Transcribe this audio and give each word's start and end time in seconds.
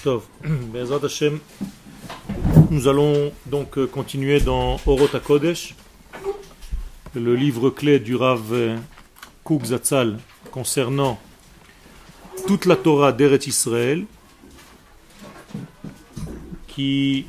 Nous 2.70 2.88
allons 2.88 3.32
donc 3.46 3.76
euh, 3.76 3.86
continuer 3.86 4.40
dans 4.40 4.80
Orot 4.86 5.14
HaKodesh, 5.14 5.74
le 7.14 7.34
livre 7.34 7.68
clé 7.68 7.98
du 7.98 8.16
Rav 8.16 8.52
euh, 8.52 8.78
Kouk 9.44 9.66
Zatzal 9.66 10.18
concernant 10.50 11.20
toute 12.46 12.64
la 12.64 12.76
Torah 12.76 13.12
d'Eret 13.12 13.40
Israël, 13.46 14.06
qui 16.66 17.26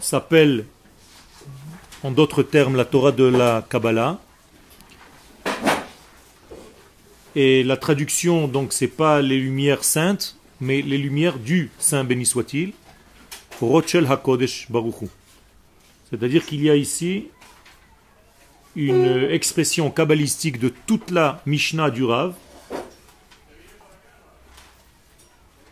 s'appelle 0.00 0.64
en 2.02 2.10
d'autres 2.10 2.42
termes 2.42 2.74
la 2.74 2.84
Torah 2.84 3.12
de 3.12 3.24
la 3.24 3.64
Kabbalah. 3.68 4.18
Et 7.36 7.62
la 7.62 7.76
traduction, 7.76 8.48
donc, 8.48 8.72
c'est 8.72 8.88
pas 8.88 9.22
les 9.22 9.38
lumières 9.38 9.84
saintes, 9.84 10.39
mais 10.60 10.82
les 10.82 10.98
lumières 10.98 11.38
du 11.38 11.70
Saint 11.78 12.04
béni 12.04 12.26
soit-il, 12.26 12.72
Rochel 13.60 14.06
HaKodesh 14.06 14.70
Baruchu. 14.70 15.06
C'est-à-dire 16.08 16.44
qu'il 16.44 16.62
y 16.62 16.70
a 16.70 16.76
ici 16.76 17.28
une 18.76 19.28
expression 19.30 19.90
kabbalistique 19.90 20.58
de 20.58 20.72
toute 20.86 21.10
la 21.10 21.42
Mishnah 21.46 21.90
du 21.90 22.04
Rav, 22.04 22.34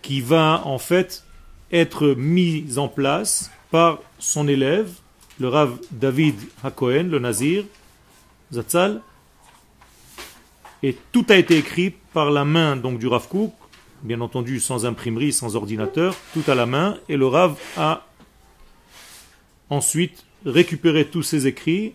qui 0.03 0.21
va 0.21 0.63
en 0.65 0.79
fait 0.79 1.25
être 1.71 2.15
mise 2.15 2.79
en 2.79 2.89
place 2.89 3.51
par 3.71 4.01
son 4.19 4.49
élève, 4.49 4.91
le 5.39 5.49
Rav 5.49 5.79
David 5.91 6.37
HaKohen, 6.65 7.11
le 7.11 7.19
Nazir, 7.19 7.65
Zatzal, 8.53 9.03
et 10.83 10.97
tout 11.13 11.27
a 11.29 11.37
été 11.37 11.59
écrit 11.59 11.95
par 12.13 12.31
la 12.31 12.45
main 12.45 12.77
donc 12.77 12.99
du 12.99 13.07
Rav 13.07 13.29
Kook, 13.29 13.53
bien 14.03 14.21
entendu 14.21 14.61
sans 14.61 14.87
imprimerie, 14.87 15.33
sans 15.33 15.57
ordinateur, 15.57 16.17
tout 16.35 16.45
à 16.47 16.55
la 16.55 16.67
main, 16.67 16.99
et 17.09 17.17
le 17.17 17.27
Rav 17.27 17.59
a 17.77 18.07
ensuite 19.71 20.25
récupéré 20.45 21.07
tous 21.07 21.23
ces 21.23 21.47
écrits, 21.47 21.95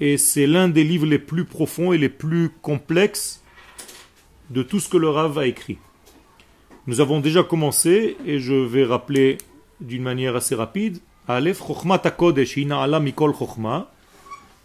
et 0.00 0.18
c'est 0.18 0.46
l'un 0.46 0.68
des 0.68 0.84
livres 0.84 1.06
les 1.06 1.18
plus 1.18 1.44
profonds 1.44 1.92
et 1.92 1.98
les 1.98 2.08
plus 2.08 2.50
complexes 2.62 3.42
de 4.50 4.62
tout 4.62 4.80
ce 4.80 4.88
que 4.88 4.96
le 4.96 5.08
Rav 5.08 5.38
a 5.38 5.46
écrit. 5.46 5.78
Nous 6.86 7.00
avons 7.00 7.20
déjà 7.20 7.42
commencé, 7.42 8.16
et 8.26 8.38
je 8.40 8.54
vais 8.54 8.84
rappeler 8.84 9.38
d'une 9.80 10.02
manière 10.02 10.36
assez 10.36 10.54
rapide, 10.54 10.98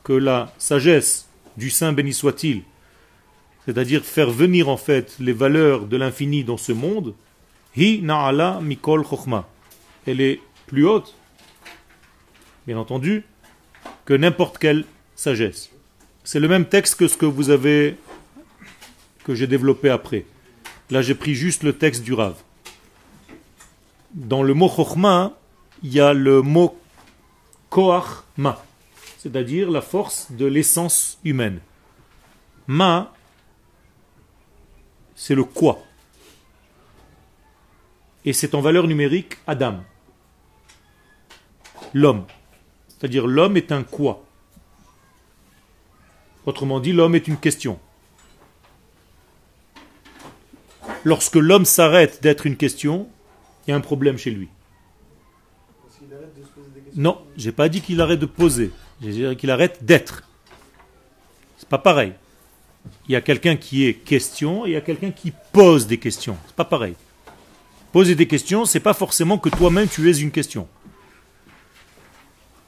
que 0.04 0.14
la 0.14 0.54
sagesse 0.58 1.30
du 1.58 1.70
Saint 1.70 1.94
béni 1.94 2.14
soit-il 2.14 2.64
c'est-à-dire 3.66 4.04
faire 4.04 4.30
venir 4.30 4.70
en 4.70 4.78
fait 4.78 5.16
les 5.20 5.34
valeurs 5.34 5.88
de 5.88 5.98
l'infini 5.98 6.44
dans 6.44 6.58
ce 6.58 6.72
monde, 6.72 7.14
hi 7.76 8.02
na'ala 8.02 8.60
mikol 8.62 9.06
chokhma. 9.06 9.48
Elle 10.06 10.22
est 10.22 10.40
plus 10.68 10.86
haute, 10.86 11.16
bien 12.68 12.78
entendu, 12.78 13.24
que 14.06 14.14
n'importe 14.14 14.58
quelle 14.60 14.86
sagesse. 15.16 15.72
C'est 16.24 16.40
le 16.40 16.48
même 16.48 16.66
texte 16.66 16.96
que 16.96 17.08
ce 17.08 17.18
que 17.18 17.26
vous 17.26 17.50
avez, 17.50 17.98
que 19.24 19.34
j'ai 19.36 19.48
développé 19.48 19.90
après. 19.90 20.26
Là, 20.92 21.02
j'ai 21.02 21.16
pris 21.16 21.34
juste 21.34 21.64
le 21.64 21.74
texte 21.74 22.04
du 22.04 22.14
Rav. 22.14 22.36
Dans 24.14 24.44
le 24.44 24.54
mot 24.54 24.70
chokhma, 24.70 25.34
il 25.84 25.94
y 25.94 26.00
a 26.00 26.14
le 26.14 26.42
mot 26.42 26.78
koach 27.70 28.24
ma, 28.38 28.64
c'est-à-dire 29.18 29.72
la 29.72 29.82
force 29.82 30.32
de 30.32 30.46
l'essence 30.46 31.18
humaine. 31.24 31.60
Ma, 32.68 33.15
c'est 35.16 35.36
le 35.36 35.44
quoi. 35.44 35.84
Et 38.26 38.34
c'est 38.34 38.56
en 38.56 38.62
valeur 38.62 38.88
numérique 38.88 39.38
Adam. 39.48 39.84
L'homme. 41.94 42.26
C'est-à-dire 42.88 43.28
l'homme 43.28 43.58
est 43.58 43.72
un 43.72 43.84
quoi. 43.84 44.24
Autrement 46.46 46.80
dit, 46.80 46.92
l'homme 46.92 47.16
est 47.16 47.28
une 47.28 47.38
question. 47.38 47.80
Lorsque 51.04 51.36
l'homme 51.36 51.66
s'arrête 51.66 52.22
d'être 52.22 52.46
une 52.46 52.58
question, 52.58 53.08
il 53.66 53.72
y 53.72 53.74
a 53.74 53.78
un 53.78 53.82
problème 53.82 54.18
chez 54.18 54.32
lui. 54.32 54.50
Non, 56.96 57.22
j'ai 57.36 57.52
pas 57.52 57.68
dit 57.68 57.82
qu'il 57.82 58.00
arrête 58.02 58.20
de 58.20 58.26
poser. 58.26 58.72
J'ai 59.02 59.12
dit 59.12 59.38
qu'il 59.38 59.52
arrête 59.52 59.84
d'être. 59.84 60.24
C'est 61.58 61.70
pas 61.70 61.78
pareil. 61.78 62.14
Il 63.08 63.12
y 63.12 63.16
a 63.16 63.22
quelqu'un 63.22 63.56
qui 63.56 63.86
est 63.86 63.94
question 63.94 64.66
et 64.66 64.70
il 64.70 64.74
y 64.74 64.78
a 64.78 64.82
quelqu'un 64.82 65.12
qui 65.12 65.32
pose 65.52 65.88
des 65.88 65.98
questions. 65.98 66.38
C'est 66.48 66.56
pas 66.56 66.66
pareil. 66.66 66.96
Poser 67.92 68.16
des 68.16 68.28
questions, 68.28 68.66
c'est 68.66 68.80
pas 68.80 68.94
forcément 68.94 69.38
que 69.38 69.50
toi-même 69.50 69.88
tu 69.88 70.10
es 70.10 70.18
une 70.18 70.32
question. 70.32 70.68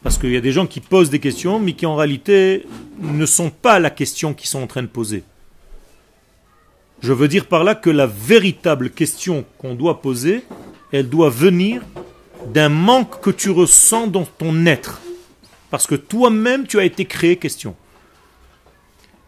Parce 0.04 0.18
qu'il 0.18 0.32
y 0.32 0.38
a 0.38 0.42
des 0.42 0.52
gens 0.52 0.68
qui 0.68 0.80
posent 0.80 1.10
des 1.10 1.20
questions, 1.20 1.60
mais 1.60 1.74
qui 1.74 1.86
en 1.86 1.96
réalité 1.96 2.66
ne 3.00 3.26
sont 3.26 3.50
pas 3.50 3.80
la 3.80 3.90
question 3.90 4.34
qu'ils 4.34 4.48
sont 4.48 4.62
en 4.62 4.68
train 4.68 4.84
de 4.84 4.88
poser. 4.88 5.24
Je 7.02 7.14
veux 7.14 7.28
dire 7.28 7.48
par 7.48 7.64
là 7.64 7.76
que 7.76 7.90
la 7.90 8.08
véritable 8.08 8.90
question 8.90 9.46
qu'on 9.58 9.76
doit 9.76 10.02
poser, 10.02 10.44
elle 10.92 11.10
doit 11.10 11.30
venir 11.30 11.82
d'un 12.54 12.70
manque 12.70 13.22
que 13.22 13.30
tu 13.30 13.50
ressens 13.50 14.08
dans 14.08 14.26
ton 14.26 14.66
être. 14.66 15.02
Parce 15.70 15.86
que 15.86 15.96
toi-même, 15.96 16.66
tu 16.66 16.80
as 16.80 16.86
été 16.86 17.06
créé 17.06 17.36
question. 17.36 17.76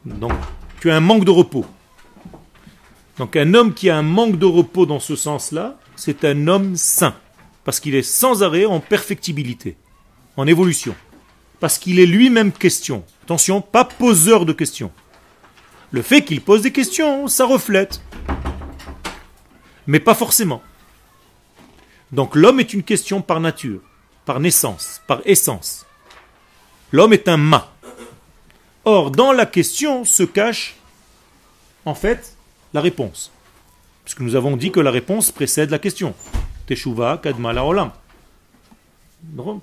Donc, 0.06 0.32
tu 0.80 0.90
as 0.90 0.96
un 0.96 1.02
manque 1.02 1.26
de 1.26 1.32
repos. 1.32 1.66
Donc 3.18 3.36
un 3.36 3.54
homme 3.54 3.74
qui 3.74 3.90
a 3.90 3.98
un 3.98 4.04
manque 4.04 4.38
de 4.38 4.46
repos 4.46 4.86
dans 4.86 5.00
ce 5.00 5.16
sens-là, 5.16 5.78
c'est 5.96 6.24
un 6.24 6.48
homme 6.48 6.76
sain, 6.78 7.14
parce 7.66 7.80
qu'il 7.80 7.96
est 7.96 8.04
sans 8.04 8.44
arrêt 8.44 8.66
en 8.66 8.80
perfectibilité, 8.80 9.76
en 10.38 10.48
évolution, 10.48 10.96
parce 11.60 11.78
qu'il 11.78 12.00
est 12.00 12.06
lui-même 12.06 12.54
question. 12.54 13.04
Attention, 13.24 13.62
pas 13.62 13.84
poseur 13.84 14.46
de 14.46 14.54
questions. 14.54 14.92
Le 15.92 16.02
fait 16.02 16.24
qu'il 16.24 16.40
pose 16.40 16.62
des 16.62 16.72
questions, 16.72 17.28
ça 17.28 17.46
reflète, 17.46 18.02
mais 19.86 20.00
pas 20.00 20.16
forcément. 20.16 20.62
Donc 22.12 22.36
l'homme 22.36 22.60
est 22.60 22.74
une 22.74 22.84
question 22.84 23.22
par 23.22 23.42
nature, 23.42 23.82
par 24.26 24.40
naissance, 24.40 25.02
par 25.08 25.22
essence. 25.26 25.86
L'homme 26.92 27.14
est 27.14 27.28
un 27.28 27.38
mât. 27.38 27.72
Or, 28.86 29.12
dans 29.12 29.32
la 29.32 29.46
question 29.46 30.06
se 30.06 30.24
cache, 30.24 30.76
en 31.86 31.96
fait, 31.96 32.36
la 32.74 32.82
réponse. 32.82 33.32
Puisque 34.04 34.22
nous 34.22 34.36
avons 34.36 34.58
dit 34.58 34.72
que 34.72 34.80
la 34.80 34.92
réponse 34.92 35.32
précède 35.32 35.70
la 35.70 35.80
question. 35.80 36.14
Teshuva 36.66 37.20
kadma 37.22 37.54
olam. 37.64 37.92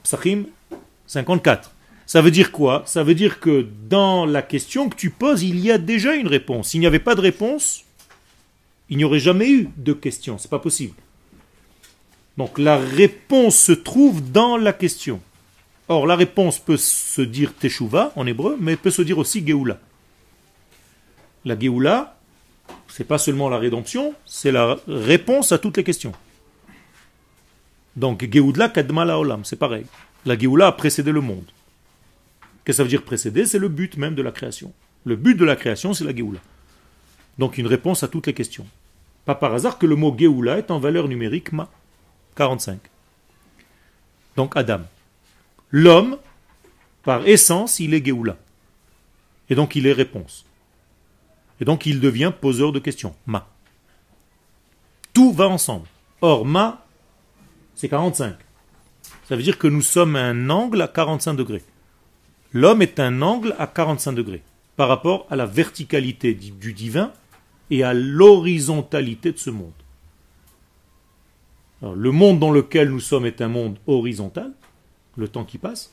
Psachim 0.03 0.45
54. 1.07 1.71
Ça 2.07 2.23
veut 2.23 2.31
dire 2.31 2.53
quoi? 2.53 2.85
Ça 2.87 3.03
veut 3.03 3.15
dire 3.15 3.41
que 3.41 3.67
dans 3.89 4.27
la 4.27 4.43
question 4.43 4.89
que 4.89 4.97
tu 4.97 5.11
poses, 5.11 5.43
il 5.43 5.59
y 5.59 5.73
a 5.73 5.79
déjà 5.79 6.15
une 6.15 6.29
réponse. 6.29 6.69
S'il 6.69 6.81
n'y 6.81 6.87
avait 6.87 7.01
pas 7.01 7.17
de 7.17 7.21
réponse, 7.21 7.85
il 8.89 8.97
n'y 8.97 9.05
aurait 9.05 9.19
jamais 9.19 9.51
eu 9.51 9.69
de 9.77 9.93
question. 9.93 10.39
C'est 10.39 10.51
pas 10.51 10.61
possible. 10.61 10.95
Donc 12.37 12.59
la 12.59 12.77
réponse 12.77 13.57
se 13.57 13.73
trouve 13.73 14.31
dans 14.31 14.57
la 14.57 14.73
question. 14.73 15.21
Or, 15.89 16.07
la 16.07 16.17
réponse 16.17 16.59
peut 16.59 16.77
se 16.77 17.23
dire 17.23 17.55
Teshuva 17.55 18.13
en 18.17 18.27
hébreu, 18.27 18.57
mais 18.61 18.77
peut 18.77 18.91
se 18.91 19.03
dire 19.03 19.19
aussi 19.19 19.47
Geoula. 19.47 19.79
La 21.45 21.59
Geoula, 21.59 22.19
c'est 22.89 23.05
pas 23.05 23.19
seulement 23.19 23.49
la 23.49 23.59
rédemption, 23.59 24.15
c'est 24.25 24.51
la 24.51 24.79
réponse 24.89 25.53
à 25.53 25.59
toutes 25.59 25.77
les 25.77 25.85
questions. 25.85 26.13
Donc, 27.95 28.29
Geoudla 28.31 28.69
Kadma 28.69 29.07
Olam, 29.17 29.45
c'est 29.45 29.57
pareil. 29.57 29.87
La 30.25 30.37
Geoula 30.37 30.67
a 30.67 30.73
précédé 30.73 31.13
le 31.13 31.21
monde. 31.21 31.45
Qu'est-ce 32.65 32.65
que 32.65 32.73
ça 32.79 32.83
veut 32.83 32.89
dire 32.89 33.05
précéder 33.05 33.47
C'est 33.47 33.61
le 33.61 33.69
but 33.69 33.97
même 33.97 34.17
de 34.17 34.23
la 34.23 34.33
création. 34.33 34.73
Le 35.05 35.15
but 35.15 35.37
de 35.37 35.45
la 35.45 35.55
création, 35.55 35.95
c'est 35.95 36.05
la 36.05 36.15
Geoula. 36.15 36.41
Donc, 37.39 37.59
une 37.59 37.69
réponse 37.69 38.03
à 38.03 38.09
toutes 38.09 38.27
les 38.27 38.35
questions. 38.35 38.67
Pas 39.25 39.37
par 39.37 39.55
hasard 39.55 39.79
que 39.79 39.87
le 39.87 39.95
mot 39.95 40.15
Geoula 40.19 40.59
est 40.59 40.73
en 40.73 40.81
valeur 40.81 41.07
numérique 41.07 41.53
Ma, 41.53 41.71
45. 42.35 42.81
Donc, 44.35 44.57
Adam 44.57 44.81
l'homme, 45.71 46.19
par 47.03 47.27
essence, 47.27 47.81
il 47.81 47.95
est 47.95 48.05
Géoula. 48.05 48.37
Et 49.49 49.55
donc 49.55 49.77
il 49.77 49.87
est 49.87 49.93
réponse. 49.93 50.45
Et 51.61 51.65
donc 51.65 51.87
il 51.87 52.01
devient 52.01 52.33
poseur 52.39 52.73
de 52.73 52.79
questions. 52.79 53.15
Ma. 53.27 53.49
Tout 55.13 55.33
va 55.33 55.49
ensemble. 55.49 55.87
Or, 56.21 56.45
ma, 56.45 56.85
c'est 57.75 57.89
45. 57.89 58.37
Ça 59.29 59.37
veut 59.37 59.43
dire 59.43 59.59
que 59.59 59.67
nous 59.67 59.83
sommes 59.83 60.17
un 60.17 60.51
angle 60.51 60.83
à 60.83 60.89
45 60.89 61.35
degrés. 61.35 61.65
L'homme 62.53 62.83
est 62.83 63.01
un 63.01 63.23
angle 63.23 63.55
à 63.59 63.67
45 63.67 64.13
degrés 64.13 64.43
par 64.77 64.89
rapport 64.89 65.27
à 65.31 65.37
la 65.37 65.47
verticalité 65.47 66.35
du 66.35 66.73
divin 66.73 67.13
et 67.71 67.83
à 67.83 67.95
l'horizontalité 67.95 69.33
de 69.33 69.39
ce 69.39 69.51
monde. 69.51 69.73
le 71.83 72.11
monde 72.11 72.39
dans 72.39 72.51
lequel 72.51 72.91
nous 72.91 73.01
sommes 73.01 73.27
est 73.27 73.41
un 73.41 73.49
monde 73.49 73.79
horizontal, 73.87 74.53
le 75.17 75.29
temps 75.29 75.45
qui 75.45 75.59
passe. 75.59 75.93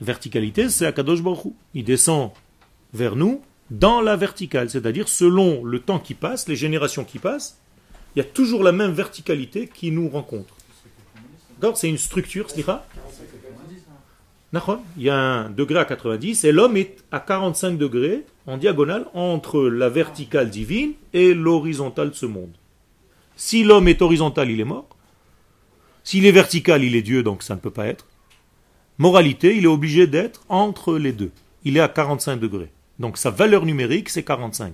Verticalité, 0.00 0.68
c'est 0.68 0.86
Akadosh 0.86 1.22
Baruch 1.22 1.52
Il 1.74 1.84
descend 1.84 2.30
vers 2.94 3.16
nous 3.16 3.42
dans 3.70 4.00
la 4.00 4.16
verticale, 4.16 4.70
c'est-à-dire 4.70 5.08
selon 5.08 5.64
le 5.64 5.80
temps 5.80 5.98
qui 5.98 6.14
passe, 6.14 6.48
les 6.48 6.56
générations 6.56 7.04
qui 7.04 7.18
passent, 7.18 7.58
il 8.14 8.20
y 8.20 8.22
a 8.22 8.24
toujours 8.24 8.62
la 8.62 8.72
même 8.72 8.92
verticalité 8.92 9.68
qui 9.68 9.90
nous 9.90 10.08
rencontre. 10.08 10.54
C'est 11.74 11.88
une 11.88 11.98
structure, 11.98 12.48
Slicha 12.48 12.86
il 14.96 15.02
y 15.02 15.10
a 15.10 15.16
un 15.16 15.50
degré 15.50 15.78
à 15.78 15.84
90 15.84 16.44
et 16.44 16.52
l'homme 16.52 16.78
est 16.78 17.04
à 17.12 17.20
45 17.20 17.76
degrés 17.76 18.24
en 18.46 18.56
diagonale 18.56 19.04
entre 19.12 19.68
la 19.68 19.90
verticale 19.90 20.48
divine 20.48 20.94
et 21.12 21.34
l'horizontale 21.34 22.10
de 22.10 22.14
ce 22.14 22.24
monde. 22.24 22.52
Si 23.36 23.62
l'homme 23.62 23.88
est 23.88 24.00
horizontal, 24.00 24.50
il 24.50 24.60
est 24.60 24.64
mort. 24.64 24.88
S'il 26.08 26.24
est 26.24 26.32
vertical, 26.32 26.84
il 26.84 26.96
est 26.96 27.02
Dieu, 27.02 27.22
donc 27.22 27.42
ça 27.42 27.54
ne 27.54 27.60
peut 27.60 27.70
pas 27.70 27.86
être. 27.86 28.06
Moralité, 28.96 29.54
il 29.54 29.64
est 29.64 29.66
obligé 29.66 30.06
d'être 30.06 30.42
entre 30.48 30.96
les 30.96 31.12
deux. 31.12 31.32
Il 31.64 31.76
est 31.76 31.80
à 31.80 31.88
45 31.88 32.40
degrés. 32.40 32.70
Donc 32.98 33.18
sa 33.18 33.28
valeur 33.28 33.66
numérique, 33.66 34.08
c'est 34.08 34.22
45. 34.22 34.72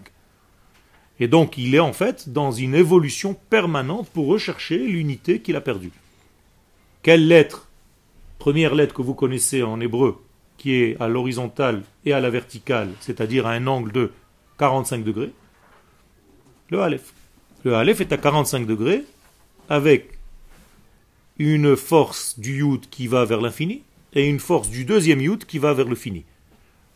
Et 1.19 1.27
donc 1.27 1.59
il 1.59 1.75
est 1.75 1.81
en 1.81 1.93
fait 1.93 2.29
dans 2.29 2.53
une 2.53 2.77
évolution 2.77 3.37
permanente 3.51 4.09
pour 4.11 4.29
rechercher 4.29 4.79
l'unité 4.79 5.41
qu'il 5.41 5.57
a 5.57 5.61
perdue. 5.61 5.91
Quelle 7.03 7.27
lettre 7.27 7.69
Première 8.39 8.77
lettre 8.77 8.95
que 8.95 9.03
vous 9.03 9.15
connaissez 9.15 9.65
en 9.65 9.81
hébreu, 9.81 10.23
qui 10.57 10.75
est 10.75 10.97
à 11.01 11.09
l'horizontale 11.09 11.83
et 12.05 12.13
à 12.13 12.21
la 12.21 12.31
verticale, 12.31 12.91
c'est-à-dire 13.01 13.49
à 13.49 13.55
un 13.55 13.67
angle 13.67 13.91
de 13.91 14.13
45 14.61 15.03
degrés, 15.03 15.33
le 16.71 16.81
Aleph. 16.81 17.13
Le 17.65 17.75
Aleph 17.75 18.03
est 18.03 18.13
à 18.13 18.19
45 18.19 18.69
degrés 18.69 19.03
avec 19.69 20.14
une 21.39 21.77
force 21.77 22.39
du 22.39 22.59
Yud 22.59 22.89
qui 22.91 23.07
va 23.07 23.25
vers 23.25 23.41
l'infini 23.41 23.83
et 24.13 24.29
une 24.29 24.41
force 24.41 24.69
du 24.69 24.85
deuxième 24.85 25.21
Yud 25.21 25.45
qui 25.45 25.59
va 25.59 25.75
vers 25.75 25.89
le 25.89 25.97
fini. 25.97 26.25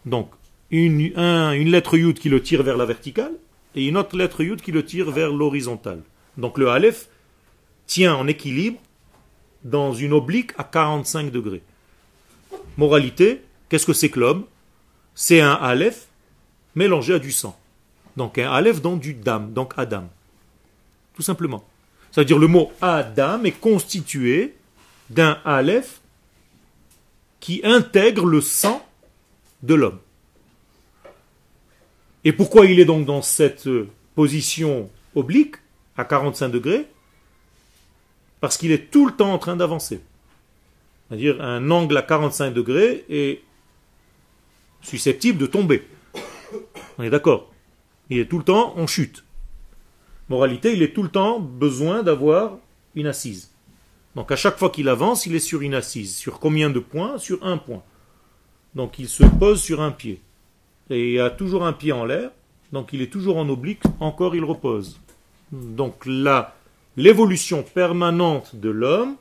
Donc, 0.07 0.31
une, 0.71 1.71
lettre 1.71 1.97
Yud 1.97 2.19
qui 2.19 2.29
le 2.29 2.43
tire 2.43 2.63
vers 2.63 2.77
la 2.77 2.85
verticale 2.85 3.33
et 3.75 3.87
une 3.87 3.97
autre 3.97 4.17
lettre 4.17 4.43
Yud 4.43 4.61
qui 4.61 4.73
le 4.73 4.85
tire 4.85 5.11
vers 5.11 5.31
l'horizontale. 5.33 6.03
Donc 6.37 6.59
le 6.59 6.69
Aleph 6.69 7.09
tient 7.87 8.15
en 8.15 8.27
équilibre 8.27 8.79
dans 9.65 9.93
une 9.93 10.13
oblique 10.13 10.53
à 10.59 10.65
45 10.65 11.31
degrés. 11.31 11.63
Moralité, 12.77 13.43
qu'est-ce 13.69 13.87
que 13.87 13.93
c'est 13.93 14.11
que 14.11 14.21
l'homme? 14.21 14.45
C'est 15.15 15.41
un 15.41 15.55
Aleph 15.55 16.07
mélangé 16.75 17.15
à 17.15 17.19
du 17.19 17.33
sang. 17.33 17.59
Donc 18.17 18.39
un 18.39 18.51
Aleph 18.51 18.81
dans 18.81 18.97
du 18.97 19.15
Dam, 19.15 19.53
donc 19.53 19.73
Adam. 19.77 20.09
Tout 21.15 21.23
simplement. 21.23 21.65
Ça 22.13 22.23
veut 22.23 22.25
dire 22.25 22.39
le 22.39 22.47
mot 22.47 22.73
Adam 22.81 23.45
est 23.45 23.53
constitué 23.53 24.55
d'un 25.11 25.39
Aleph 25.45 26.01
qui 27.41 27.61
intègre 27.65 28.27
le 28.27 28.41
sang 28.41 28.87
de 29.63 29.75
l'homme. 29.75 29.99
Et 32.25 32.33
pourquoi 32.33 32.67
il 32.67 32.81
est 32.81 32.85
donc 32.85 33.07
dans 33.07 33.23
cette 33.23 33.69
position 34.15 34.91
oblique, 35.15 35.57
à 35.97 36.05
45 36.05 36.49
degrés? 36.49 36.87
Parce 38.41 38.57
qu'il 38.57 38.73
est 38.73 38.91
tout 38.91 39.07
le 39.07 39.15
temps 39.15 39.33
en 39.33 39.39
train 39.39 39.57
d'avancer. 39.57 40.01
C'est-à-dire 41.09 41.41
un 41.41 41.71
angle 41.71 41.97
à 41.97 42.03
45 42.03 42.53
degrés 42.53 43.05
est 43.09 43.43
susceptible 44.83 45.39
de 45.39 45.47
tomber. 45.47 45.87
On 46.99 47.03
est 47.03 47.11
d'accord? 47.11 47.53
Il 48.11 48.19
est 48.19 48.27
tout 48.27 48.39
le 48.39 48.45
temps 48.45 48.77
en 48.77 48.87
chute. 48.87 49.25
Moralité, 50.29 50.73
il 50.73 50.83
est 50.83 50.93
tout 50.93 51.03
le 51.03 51.09
temps 51.09 51.41
besoin 51.41 52.03
d'avoir 52.03 52.59
une 52.95 53.07
assise. 53.07 53.51
Donc 54.15 54.33
à 54.33 54.37
chaque 54.37 54.59
fois 54.59 54.71
qu'il 54.71 54.89
avance, 54.89 55.27
il 55.27 55.35
est 55.35 55.41
sur 55.41 55.63
une 55.63 55.75
assise. 55.75 56.17
Sur 56.17 56.41
combien 56.41 56.71
de 56.71 56.81
points? 56.81 57.19
Sur 57.19 57.45
un 57.45 57.59
point. 57.59 57.83
Donc 58.75 58.99
il 58.99 59.09
se 59.09 59.25
pose 59.25 59.63
sur 59.63 59.81
un 59.81 59.91
pied. 59.91 60.21
Et 60.91 61.15
il 61.15 61.21
a 61.21 61.31
toujours 61.31 61.65
un 61.65 61.73
pied 61.73 61.93
en 61.93 62.05
l'air. 62.05 62.31
Donc 62.73 62.93
il 62.93 63.03
est 63.03 63.13
toujours 63.13 63.37
en 63.37 63.49
oblique. 63.49 63.83
Encore 64.01 64.35
il 64.35 64.45
repose. 64.45 65.01
Donc 65.53 66.05
là, 66.05 66.57
l'évolution 66.97 67.63
permanente 67.63 68.57
de 68.57 68.69
l'homme 68.69 69.17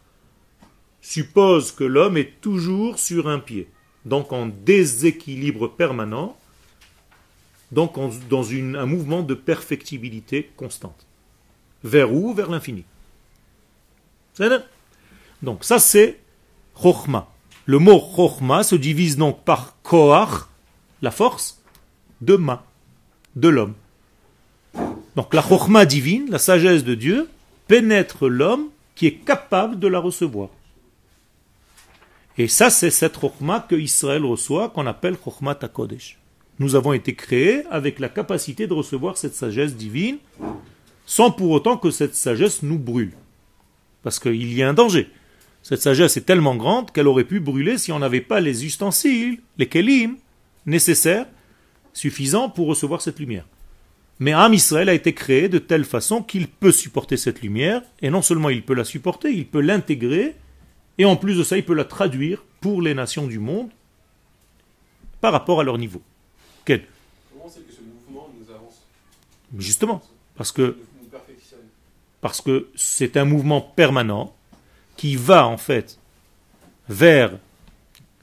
suppose 1.01 1.71
que 1.71 1.83
l'homme 1.83 2.17
est 2.17 2.41
toujours 2.41 2.99
sur 2.99 3.29
un 3.29 3.39
pied, 3.39 3.69
donc 4.03 4.33
en 4.33 4.47
déséquilibre 4.47 5.67
permanent, 5.67 6.35
donc 7.71 7.95
dans 8.29 8.51
un 8.51 8.85
mouvement 8.85 9.21
de 9.21 9.33
perfectibilité 9.33 10.51
constante. 10.55 11.05
Vers 11.83 12.13
où? 12.13 12.33
Vers 12.33 12.49
l'infini. 12.49 12.85
Donc 15.41 15.63
ça 15.63 15.79
c'est 15.79 16.19
Chochma. 16.81 17.27
Le 17.65 17.79
mot 17.79 17.99
Chochma 18.15 18.63
se 18.63 18.75
divise 18.75 19.17
donc 19.17 19.43
par 19.43 19.75
Koach, 19.83 20.47
la 21.01 21.11
force, 21.11 21.61
de 22.21 22.35
Ma, 22.35 22.63
de 23.35 23.49
l'homme. 23.49 23.73
Donc 25.15 25.33
la 25.33 25.41
Chochma 25.41 25.85
divine, 25.85 26.27
la 26.29 26.39
sagesse 26.39 26.83
de 26.83 26.95
Dieu, 26.95 27.29
pénètre 27.67 28.27
l'homme 28.27 28.69
qui 28.95 29.07
est 29.07 29.15
capable 29.15 29.79
de 29.79 29.87
la 29.87 29.99
recevoir. 29.99 30.49
Et 32.37 32.47
ça, 32.47 32.69
c'est 32.69 32.91
cette 32.91 33.19
Chokhmah 33.19 33.61
que 33.61 33.75
Israël 33.75 34.23
reçoit, 34.23 34.69
qu'on 34.69 34.85
appelle 34.85 35.17
Chokhmah 35.23 35.55
Takodesh. 35.55 36.17
Nous 36.59 36.75
avons 36.75 36.93
été 36.93 37.13
créés 37.13 37.63
avec 37.69 37.99
la 37.99 38.09
capacité 38.09 38.67
de 38.67 38.73
recevoir 38.73 39.17
cette 39.17 39.35
sagesse 39.35 39.75
divine, 39.75 40.17
sans 41.05 41.31
pour 41.31 41.51
autant 41.51 41.77
que 41.77 41.91
cette 41.91 42.15
sagesse 42.15 42.63
nous 42.63 42.79
brûle. 42.79 43.13
Parce 44.03 44.19
qu'il 44.19 44.53
y 44.53 44.63
a 44.63 44.69
un 44.69 44.73
danger. 44.73 45.09
Cette 45.61 45.81
sagesse 45.81 46.17
est 46.17 46.21
tellement 46.21 46.55
grande 46.55 46.91
qu'elle 46.91 47.07
aurait 47.07 47.25
pu 47.25 47.39
brûler 47.39 47.77
si 47.77 47.91
on 47.91 47.99
n'avait 47.99 48.21
pas 48.21 48.39
les 48.39 48.65
ustensiles, 48.65 49.39
les 49.57 49.67
kelim, 49.67 50.17
nécessaires, 50.65 51.27
suffisants 51.93 52.49
pour 52.49 52.67
recevoir 52.67 53.01
cette 53.01 53.19
lumière. 53.19 53.45
Mais 54.19 54.33
Am 54.33 54.53
Israël 54.53 54.89
a 54.89 54.93
été 54.93 55.13
créé 55.13 55.49
de 55.49 55.59
telle 55.59 55.85
façon 55.85 56.23
qu'il 56.23 56.47
peut 56.47 56.71
supporter 56.71 57.17
cette 57.17 57.41
lumière, 57.41 57.83
et 58.01 58.09
non 58.09 58.23
seulement 58.23 58.49
il 58.49 58.63
peut 58.63 58.73
la 58.73 58.83
supporter, 58.83 59.29
il 59.29 59.45
peut 59.45 59.61
l'intégrer, 59.61 60.35
et 60.97 61.05
en 61.05 61.15
plus 61.15 61.37
de 61.37 61.43
ça, 61.43 61.57
il 61.57 61.65
peut 61.65 61.75
la 61.75 61.85
traduire 61.85 62.43
pour 62.61 62.81
les 62.81 62.95
nations 62.95 63.27
du 63.27 63.37
monde 63.37 63.69
par 65.21 65.31
rapport 65.31 65.59
à 65.59 65.63
leur 65.63 65.77
niveau. 65.77 66.01
Quel 66.67 66.83
Comment 67.31 67.47
c'est 67.47 67.65
que 67.65 67.71
ce 67.71 67.79
mouvement 67.79 68.29
nous 68.37 68.53
avance 68.53 68.81
Justement, 69.57 70.03
parce 70.35 70.51
que 70.51 70.77
parce 72.19 72.41
que 72.41 72.67
c'est 72.75 73.15
un 73.15 73.23
mouvement 73.23 73.61
permanent 73.61 74.35
qui 74.97 75.15
va 75.15 75.47
en 75.47 75.55
fait 75.55 75.97
vers 76.89 77.39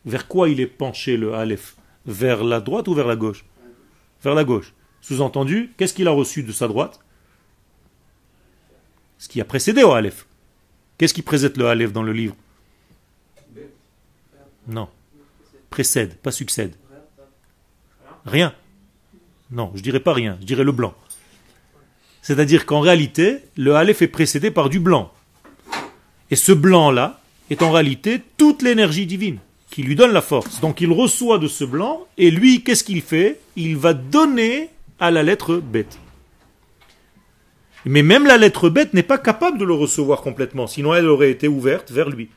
vers 0.04 0.28
quoi 0.28 0.50
il 0.50 0.60
est 0.60 0.66
penché 0.66 1.16
le 1.16 1.32
Aleph? 1.32 1.74
Vers 2.04 2.44
la 2.44 2.60
droite 2.60 2.86
ou 2.86 2.92
vers 2.92 3.06
la 3.06 3.16
gauche? 3.16 3.46
Vers 4.22 4.34
la 4.34 4.44
gauche. 4.44 4.74
Sous-entendu, 5.00 5.72
qu'est-ce 5.78 5.94
qu'il 5.94 6.06
a 6.06 6.10
reçu 6.10 6.42
de 6.42 6.52
sa 6.52 6.68
droite? 6.68 7.00
Ce 9.16 9.26
qui 9.26 9.40
a 9.40 9.46
précédé 9.46 9.82
au 9.84 9.92
Aleph. 9.92 10.26
Qu'est-ce 10.98 11.14
qui 11.14 11.22
précède 11.22 11.56
le 11.56 11.66
Aleph 11.66 11.94
dans 11.94 12.02
le 12.02 12.12
livre? 12.12 12.36
Non. 14.66 14.90
Précède, 15.70 16.14
pas 16.18 16.30
succède. 16.30 16.74
Rien. 18.26 18.54
Non, 19.50 19.70
je 19.74 19.82
dirais 19.82 20.00
pas 20.00 20.12
rien, 20.12 20.36
je 20.40 20.46
dirais 20.46 20.64
le 20.64 20.72
blanc. 20.72 20.94
C'est-à-dire 22.22 22.66
qu'en 22.66 22.80
réalité, 22.80 23.40
le 23.56 23.74
Aleph 23.74 24.02
est 24.02 24.08
précédé 24.08 24.50
par 24.50 24.68
du 24.68 24.80
blanc. 24.80 25.12
Et 26.30 26.36
ce 26.36 26.52
blanc-là 26.52 27.20
est 27.50 27.62
en 27.62 27.70
réalité 27.70 28.22
toute 28.36 28.62
l'énergie 28.62 29.06
divine 29.06 29.38
qui 29.70 29.82
lui 29.82 29.96
donne 29.96 30.12
la 30.12 30.22
force. 30.22 30.60
Donc 30.60 30.80
il 30.80 30.92
reçoit 30.92 31.38
de 31.38 31.48
ce 31.48 31.64
blanc, 31.64 32.06
et 32.16 32.30
lui, 32.30 32.62
qu'est-ce 32.62 32.84
qu'il 32.84 33.02
fait? 33.02 33.40
Il 33.56 33.76
va 33.76 33.92
donner 33.92 34.70
à 35.00 35.10
la 35.10 35.24
lettre 35.24 35.56
bête. 35.56 35.98
Mais 37.84 38.02
même 38.02 38.24
la 38.24 38.38
lettre 38.38 38.70
bête 38.70 38.94
n'est 38.94 39.02
pas 39.02 39.18
capable 39.18 39.58
de 39.58 39.64
le 39.64 39.74
recevoir 39.74 40.22
complètement, 40.22 40.68
sinon 40.68 40.94
elle 40.94 41.08
aurait 41.08 41.32
été 41.32 41.48
ouverte 41.48 41.90
vers 41.90 42.08
lui. 42.08 42.30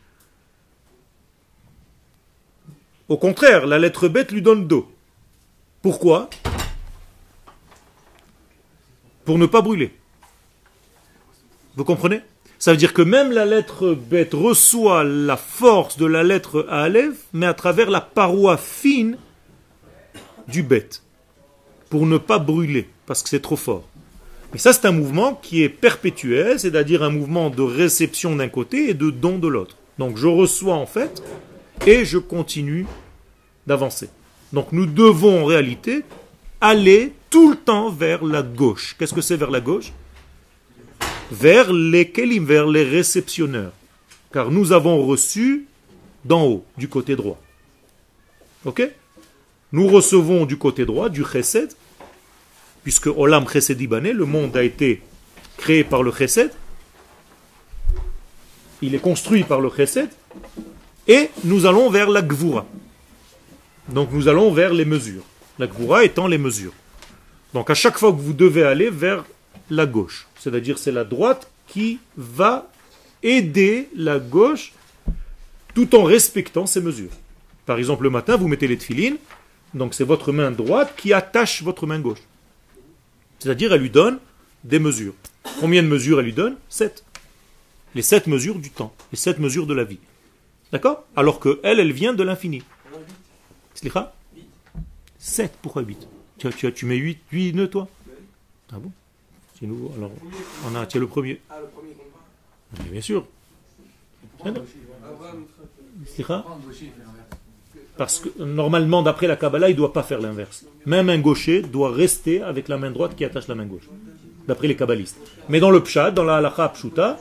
Au 3.07 3.17
contraire, 3.17 3.67
la 3.67 3.77
lettre 3.77 4.07
bête 4.07 4.31
lui 4.31 4.41
donne 4.41 4.67
dos. 4.67 4.91
Pourquoi? 5.87 6.29
Pour 9.23 9.37
ne 9.37 9.45
pas 9.45 9.61
brûler. 9.61 9.93
Vous 11.77 11.85
comprenez? 11.85 12.19
Ça 12.59 12.71
veut 12.71 12.77
dire 12.77 12.93
que 12.93 13.01
même 13.01 13.31
la 13.31 13.45
lettre 13.45 13.93
bête 13.93 14.33
reçoit 14.33 15.05
la 15.05 15.37
force 15.37 15.95
de 15.95 16.05
la 16.05 16.23
lettre 16.23 16.67
Aleph, 16.69 17.15
mais 17.31 17.45
à 17.45 17.53
travers 17.53 17.89
la 17.89 18.01
paroi 18.01 18.57
fine 18.57 19.17
du 20.49 20.61
bête 20.61 21.03
pour 21.89 22.05
ne 22.05 22.17
pas 22.17 22.39
brûler, 22.39 22.89
parce 23.05 23.23
que 23.23 23.29
c'est 23.29 23.39
trop 23.39 23.55
fort. 23.55 23.87
Mais 24.51 24.59
ça, 24.59 24.73
c'est 24.73 24.87
un 24.87 24.91
mouvement 24.91 25.35
qui 25.35 25.63
est 25.63 25.69
perpétuel, 25.69 26.59
c'est-à-dire 26.59 27.01
un 27.01 27.11
mouvement 27.11 27.49
de 27.49 27.61
réception 27.61 28.35
d'un 28.35 28.49
côté 28.49 28.89
et 28.89 28.93
de 28.93 29.09
don 29.09 29.39
de 29.39 29.47
l'autre. 29.47 29.77
Donc 29.99 30.17
je 30.17 30.27
reçois 30.27 30.75
en 30.75 30.85
fait 30.85 31.23
et 31.85 32.03
je 32.03 32.17
continue 32.17 32.85
d'avancer. 33.67 34.09
Donc 34.53 34.71
nous 34.71 34.85
devons 34.85 35.43
en 35.43 35.45
réalité 35.45 36.03
aller 36.61 37.13
tout 37.29 37.51
le 37.51 37.57
temps 37.57 37.89
vers 37.89 38.23
la 38.23 38.41
gauche. 38.41 38.95
Qu'est-ce 38.97 39.13
que 39.13 39.21
c'est 39.21 39.37
vers 39.37 39.51
la 39.51 39.61
gauche? 39.61 39.91
Vers 41.31 41.73
les 41.73 42.09
kelim, 42.09 42.45
vers 42.45 42.67
les 42.67 42.83
réceptionneurs. 42.83 43.73
Car 44.31 44.51
nous 44.51 44.71
avons 44.71 45.05
reçu 45.05 45.65
d'en 46.23 46.45
haut, 46.45 46.65
du 46.77 46.87
côté 46.87 47.15
droit. 47.15 47.39
Ok? 48.65 48.89
Nous 49.71 49.87
recevons 49.87 50.45
du 50.45 50.57
côté 50.57 50.85
droit, 50.85 51.09
du 51.09 51.25
chesed, 51.25 51.73
puisque 52.83 53.07
Olam 53.07 53.47
chesed 53.47 53.79
le 53.79 54.25
monde 54.25 54.55
a 54.55 54.63
été 54.63 55.01
créé 55.57 55.83
par 55.83 56.03
le 56.03 56.11
chesed, 56.11 56.51
il 58.81 58.95
est 58.95 58.99
construit 58.99 59.43
par 59.43 59.59
le 59.59 59.69
chesed, 59.69 60.09
et 61.07 61.29
nous 61.43 61.65
allons 61.65 61.89
vers 61.89 62.09
la 62.09 62.21
gvura. 62.21 62.65
Donc 63.89 64.11
nous 64.11 64.27
allons 64.27 64.51
vers 64.51 64.73
les 64.73 64.85
mesures. 64.85 65.23
La 65.59 65.67
gvura 65.67 66.03
étant 66.03 66.27
les 66.27 66.37
mesures. 66.37 66.73
Donc 67.53 67.69
à 67.69 67.73
chaque 67.73 67.97
fois 67.97 68.11
que 68.11 68.19
vous 68.19 68.33
devez 68.33 68.63
aller 68.63 68.89
vers 68.89 69.25
la 69.69 69.85
gauche, 69.85 70.27
c'est-à-dire 70.37 70.77
c'est 70.77 70.91
la 70.91 71.03
droite 71.03 71.49
qui 71.67 71.99
va 72.15 72.69
aider 73.23 73.89
la 73.95 74.19
gauche 74.19 74.73
tout 75.73 75.95
en 75.95 76.03
respectant 76.03 76.65
ses 76.65 76.81
mesures. 76.81 77.11
Par 77.65 77.77
exemple, 77.77 78.03
le 78.03 78.09
matin, 78.09 78.37
vous 78.37 78.47
mettez 78.47 78.67
les 78.67 78.77
tefilines, 78.77 79.17
donc 79.73 79.93
c'est 79.93 80.03
votre 80.03 80.31
main 80.31 80.51
droite 80.51 80.93
qui 80.97 81.13
attache 81.13 81.61
votre 81.63 81.85
main 81.85 81.99
gauche. 81.99 82.21
C'est-à-dire, 83.39 83.73
elle 83.73 83.81
lui 83.81 83.89
donne 83.89 84.19
des 84.63 84.79
mesures. 84.79 85.13
Combien 85.59 85.83
de 85.83 85.87
mesures 85.87 86.19
elle 86.19 86.25
lui 86.25 86.33
donne? 86.33 86.55
Sept. 86.69 87.03
Les 87.95 88.01
sept 88.01 88.27
mesures 88.27 88.59
du 88.59 88.69
temps, 88.69 88.93
les 89.11 89.17
sept 89.17 89.39
mesures 89.39 89.67
de 89.67 89.73
la 89.73 89.83
vie. 89.83 89.99
D'accord? 90.71 91.03
Alors 91.15 91.39
que 91.39 91.59
elle, 91.63 91.79
elle 91.79 91.93
vient 91.93 92.13
de 92.13 92.23
l'infini. 92.23 92.63
Slicha 93.77 94.11
7, 95.19 95.53
pourquoi 95.61 95.83
8 95.83 96.07
tu, 96.39 96.49
tu, 96.49 96.73
tu 96.73 96.85
mets 96.85 96.95
8, 96.95 97.19
8 97.31 97.53
nœuds, 97.53 97.69
toi? 97.69 97.87
Ah 98.71 98.77
bon? 98.79 98.91
C'est 99.59 99.67
nouveau. 99.67 99.91
Alors, 99.97 100.11
on 100.65 100.75
a, 100.75 100.81
as 100.81 100.95
le 100.95 101.07
premier. 101.07 101.39
Ah, 101.49 101.57
le 101.61 101.67
premier 101.67 101.93
compte 101.93 102.91
Bien 102.91 103.01
sûr. 103.01 103.25
Slicha 106.05 106.43
parce 107.97 108.19
que 108.19 108.29
normalement, 108.43 109.01
d'après 109.01 109.25
la 109.25 109.35
Kabbalah, 109.35 109.69
il 109.69 109.71
ne 109.71 109.77
doit 109.77 109.91
pas 109.91 110.03
faire 110.03 110.21
l'inverse. 110.21 110.65
Même 110.85 111.09
un 111.09 111.17
gaucher 111.17 111.63
doit 111.63 111.91
rester 111.91 112.43
avec 112.43 112.67
la 112.67 112.77
main 112.77 112.91
droite 112.91 113.15
qui 113.15 113.25
attache 113.25 113.47
la 113.47 113.55
main 113.55 113.65
gauche. 113.65 113.89
D'après 114.47 114.67
les 114.67 114.75
kabbalistes. 114.75 115.17
Mais 115.49 115.59
dans 115.59 115.71
le 115.71 115.81
pshat, 115.81 116.11
dans 116.11 116.23
la 116.23 116.37
halakha 116.37 116.69
pshuta, 116.69 117.17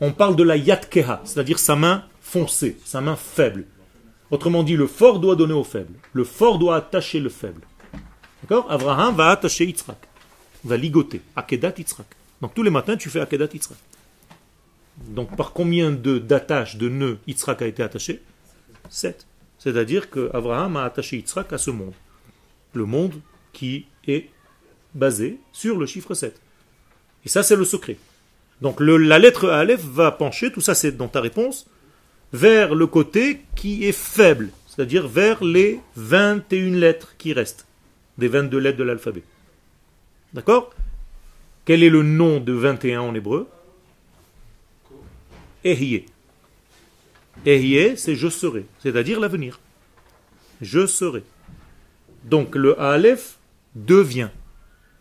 on 0.00 0.12
parle 0.12 0.34
de 0.34 0.42
la 0.44 0.56
yatkeha, 0.56 1.20
c'est-à-dire 1.24 1.58
sa 1.58 1.76
main 1.76 2.04
foncée, 2.22 2.78
sa 2.86 3.02
main 3.02 3.16
faible. 3.16 3.66
Autrement 4.30 4.62
dit, 4.62 4.76
le 4.76 4.86
fort 4.86 5.20
doit 5.20 5.36
donner 5.36 5.54
au 5.54 5.64
faible. 5.64 5.94
Le 6.12 6.24
fort 6.24 6.58
doit 6.58 6.76
attacher 6.76 7.20
le 7.20 7.28
faible. 7.28 7.62
D'accord? 8.42 8.70
Abraham 8.70 9.14
va 9.14 9.30
attacher 9.30 9.66
Yitzhak. 9.66 9.96
Va 10.64 10.76
ligoter. 10.76 11.22
Akedat 11.34 11.74
Yitzhak. 11.78 12.06
Donc 12.40 12.54
tous 12.54 12.62
les 12.62 12.70
matins, 12.70 12.96
tu 12.96 13.08
fais 13.08 13.20
Akedat 13.20 13.48
Yitzhak. 13.52 13.78
Donc 15.08 15.36
par 15.36 15.52
combien 15.52 15.92
de 15.92 16.18
d'attaches, 16.18 16.76
de 16.76 16.88
nœuds 16.88 17.18
Yitzhak 17.26 17.62
a 17.62 17.66
été 17.66 17.82
attaché? 17.82 18.20
Sept. 18.90 19.26
C'est-à-dire 19.58 20.10
qu'Abraham 20.10 20.76
a 20.76 20.84
attaché 20.84 21.16
Yitzhak 21.16 21.52
à 21.52 21.58
ce 21.58 21.70
monde. 21.70 21.94
Le 22.74 22.84
monde 22.84 23.14
qui 23.52 23.86
est 24.06 24.28
basé 24.94 25.38
sur 25.52 25.78
le 25.78 25.86
chiffre 25.86 26.14
7. 26.14 26.40
Et 27.24 27.28
ça, 27.28 27.42
c'est 27.42 27.56
le 27.56 27.64
secret. 27.64 27.98
Donc 28.60 28.80
la 28.80 29.18
lettre 29.18 29.48
Aleph 29.48 29.84
va 29.84 30.10
pencher, 30.10 30.50
tout 30.50 30.60
ça 30.60 30.74
c'est 30.74 30.92
dans 30.92 31.08
ta 31.08 31.20
réponse, 31.20 31.66
vers 32.32 32.74
le 32.74 32.86
côté 32.86 33.40
qui 33.54 33.84
est 33.84 33.92
faible, 33.92 34.50
c'est-à-dire 34.66 35.08
vers 35.08 35.42
les 35.42 35.80
21 35.96 36.70
lettres 36.78 37.14
qui 37.18 37.32
restent, 37.32 37.66
des 38.18 38.28
22 38.28 38.58
lettres 38.58 38.78
de 38.78 38.84
l'alphabet. 38.84 39.22
D'accord? 40.34 40.74
Quel 41.64 41.82
est 41.82 41.90
le 41.90 42.02
nom 42.02 42.40
de 42.40 42.52
21 42.52 43.00
en 43.00 43.14
hébreu? 43.14 43.48
Ehyeh. 45.64 46.06
Ehyeh, 47.46 47.96
c'est 47.96 48.14
je 48.14 48.28
serai, 48.28 48.66
c'est-à-dire 48.80 49.20
l'avenir. 49.20 49.60
Je 50.60 50.86
serai. 50.86 51.22
Donc 52.24 52.54
le 52.54 52.80
Aleph 52.80 53.38
devient. 53.74 54.30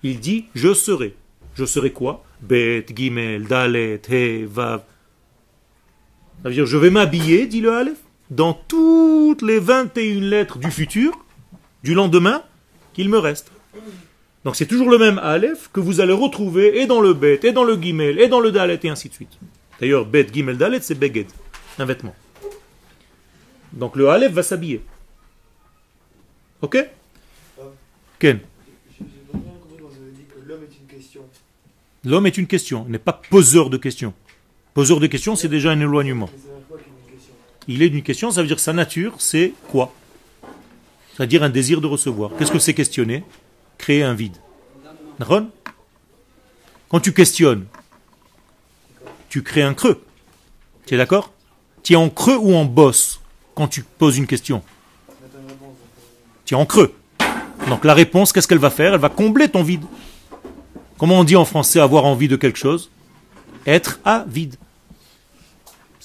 Il 0.03 0.19
dit 0.19 0.45
je 0.55 0.73
serai. 0.73 1.15
Je 1.55 1.65
serai 1.65 1.91
quoi? 1.91 2.23
Bet, 2.41 2.85
Gimel, 2.95 3.47
Dalet, 3.47 4.01
He, 4.07 4.45
Vav. 4.45 4.83
Ça 6.43 6.49
veut 6.49 6.55
dire 6.55 6.65
je 6.65 6.77
vais 6.77 6.89
m'habiller, 6.89 7.47
dit 7.47 7.61
le 7.61 7.73
Aleph, 7.73 7.97
dans 8.29 8.53
toutes 8.53 9.41
les 9.41 9.59
21 9.59 10.21
lettres 10.21 10.59
du 10.59 10.71
futur, 10.71 11.25
du 11.83 11.93
lendemain, 11.93 12.43
qu'il 12.93 13.09
me 13.09 13.17
reste. 13.17 13.51
Donc 14.43 14.55
c'est 14.55 14.65
toujours 14.65 14.89
le 14.89 14.97
même 14.97 15.19
Aleph 15.19 15.69
que 15.73 15.79
vous 15.79 15.99
allez 15.99 16.13
retrouver 16.13 16.79
et 16.81 16.85
dans 16.85 17.01
le 17.01 17.13
Bet, 17.13 17.39
et 17.43 17.51
dans 17.51 17.63
le 17.63 17.75
Gimel, 17.75 18.19
et 18.19 18.27
dans 18.27 18.39
le 18.39 18.51
Dalet, 18.51 18.79
et 18.83 18.89
ainsi 18.89 19.09
de 19.09 19.13
suite. 19.13 19.37
D'ailleurs, 19.79 20.05
Bet, 20.05 20.27
Gimel, 20.31 20.57
Dalet, 20.57 20.79
c'est 20.81 20.95
Beged, 20.95 21.27
un 21.79 21.85
vêtement. 21.85 22.15
Donc 23.73 23.95
le 23.95 24.09
Aleph 24.09 24.31
va 24.31 24.43
s'habiller. 24.43 24.81
Ok? 26.61 26.77
Ken? 28.19 28.39
L'homme 32.03 32.25
est 32.25 32.37
une 32.37 32.47
question, 32.47 32.85
il 32.87 32.91
n'est 32.91 32.99
pas 32.99 33.21
poseur 33.29 33.69
de 33.69 33.77
questions. 33.77 34.13
Poseur 34.77 34.99
de 34.99 35.07
questions, 35.07 35.35
c'est 35.35 35.47
déjà 35.47 35.71
un 35.71 35.79
éloignement. 35.79 36.29
Il 37.67 37.81
est 37.81 37.89
d'une 37.89 38.03
question, 38.03 38.29
ça 38.29 38.43
veut 38.43 38.47
dire 38.47 38.59
sa 38.59 38.73
nature, 38.73 39.15
c'est 39.17 39.53
quoi? 39.71 39.91
C'est-à-dire 41.15 41.41
un 41.41 41.49
désir 41.49 41.81
de 41.81 41.87
recevoir. 41.87 42.29
Qu'est-ce 42.37 42.51
que 42.51 42.59
c'est 42.59 42.75
questionner? 42.75 43.23
Créer 43.79 44.03
un 44.03 44.13
vide. 44.13 44.37
Quand 46.89 46.99
tu 46.99 47.11
questionnes, 47.11 47.65
tu 49.29 49.41
crées 49.41 49.63
un 49.63 49.73
creux. 49.73 49.99
Tu 50.85 50.93
es 50.93 50.97
d'accord? 50.97 51.33
Tu 51.81 51.93
es 51.93 51.95
en 51.95 52.11
creux 52.11 52.37
ou 52.37 52.53
en 52.53 52.65
bosse 52.65 53.19
quand 53.55 53.67
tu 53.67 53.81
poses 53.81 54.19
une 54.19 54.27
question? 54.27 54.61
Tu 56.45 56.53
es 56.53 56.57
en 56.57 56.67
creux. 56.67 56.93
Donc 57.67 57.83
la 57.83 57.95
réponse, 57.95 58.31
qu'est-ce 58.31 58.47
qu'elle 58.47 58.59
va 58.59 58.69
faire? 58.69 58.93
Elle 58.93 58.99
va 58.99 59.09
combler 59.09 59.49
ton 59.49 59.63
vide. 59.63 59.85
Comment 60.99 61.21
on 61.21 61.23
dit 61.23 61.35
en 61.35 61.45
français 61.45 61.79
avoir 61.79 62.05
envie 62.05 62.27
de 62.27 62.35
quelque 62.35 62.59
chose? 62.59 62.91
Être 63.65 63.99
avide. 64.05 64.55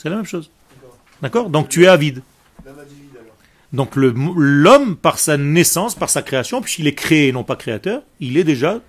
C'est 0.03 0.11
la 0.11 0.17
même 0.17 0.25
chose. 0.25 0.51
D'accord? 1.21 1.49
Donc 1.49 1.69
tu 1.69 1.85
es 1.85 1.87
avide. 1.87 2.23
Donc 3.73 3.95
l'homme, 3.95 4.97
par 4.97 5.21
sa 5.21 5.37
naissance, 5.37 5.95
par 5.95 6.11
sa 6.11 6.23
création, 6.23 6.61
puisqu'il 6.61 6.89
est 6.89 6.95
créé 6.95 7.29
et 7.29 7.33
non 7.33 7.45
pas 7.45 7.55
créateur, 7.55 8.03
il 8.19 8.37
est 8.37 8.43
déjà 8.43 8.81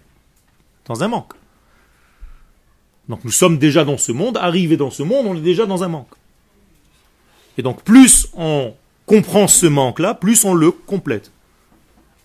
dans 0.85 1.03
un 1.03 1.07
manque. 1.07 1.33
Donc 3.07 3.23
nous 3.25 3.31
sommes 3.31 3.59
déjà 3.59 3.85
dans 3.85 3.99
ce 3.99 4.11
monde, 4.11 4.37
arrivés 4.37 4.75
dans 4.75 4.89
ce 4.89 5.03
monde, 5.03 5.27
on 5.27 5.35
est 5.35 5.41
déjà 5.41 5.67
dans 5.67 5.83
un 5.83 5.87
manque. 5.87 6.15
Et 7.59 7.61
donc 7.61 7.83
plus 7.83 8.27
on 8.33 8.73
comprend 9.05 9.47
ce 9.47 9.67
manque-là, 9.67 10.15
plus 10.15 10.43
on 10.45 10.55
le 10.55 10.71
complète. 10.71 11.31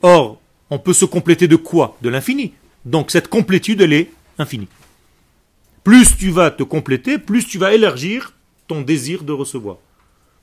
Or, 0.00 0.40
on 0.71 0.78
peut 0.78 0.95
se 0.95 1.04
compléter 1.04 1.47
de 1.47 1.57
quoi? 1.57 1.99
De 2.00 2.09
l'infini. 2.09 2.54
Donc 2.87 3.11
cette 3.11 3.28
complétude, 3.28 3.83
elle 3.83 3.92
est 3.92 4.11
infinie. 4.38 4.68
Plus 5.85 6.16
tu 6.16 6.30
vas 6.30 6.50
te 6.50 6.62
compléter, 6.62 7.18
plus 7.18 7.47
tu 7.47 7.59
vas 7.59 7.75
élargir 7.75 8.33
ton 8.68 8.82
désir 8.82 9.25
de 9.25 9.32
recevoir. 9.32 9.78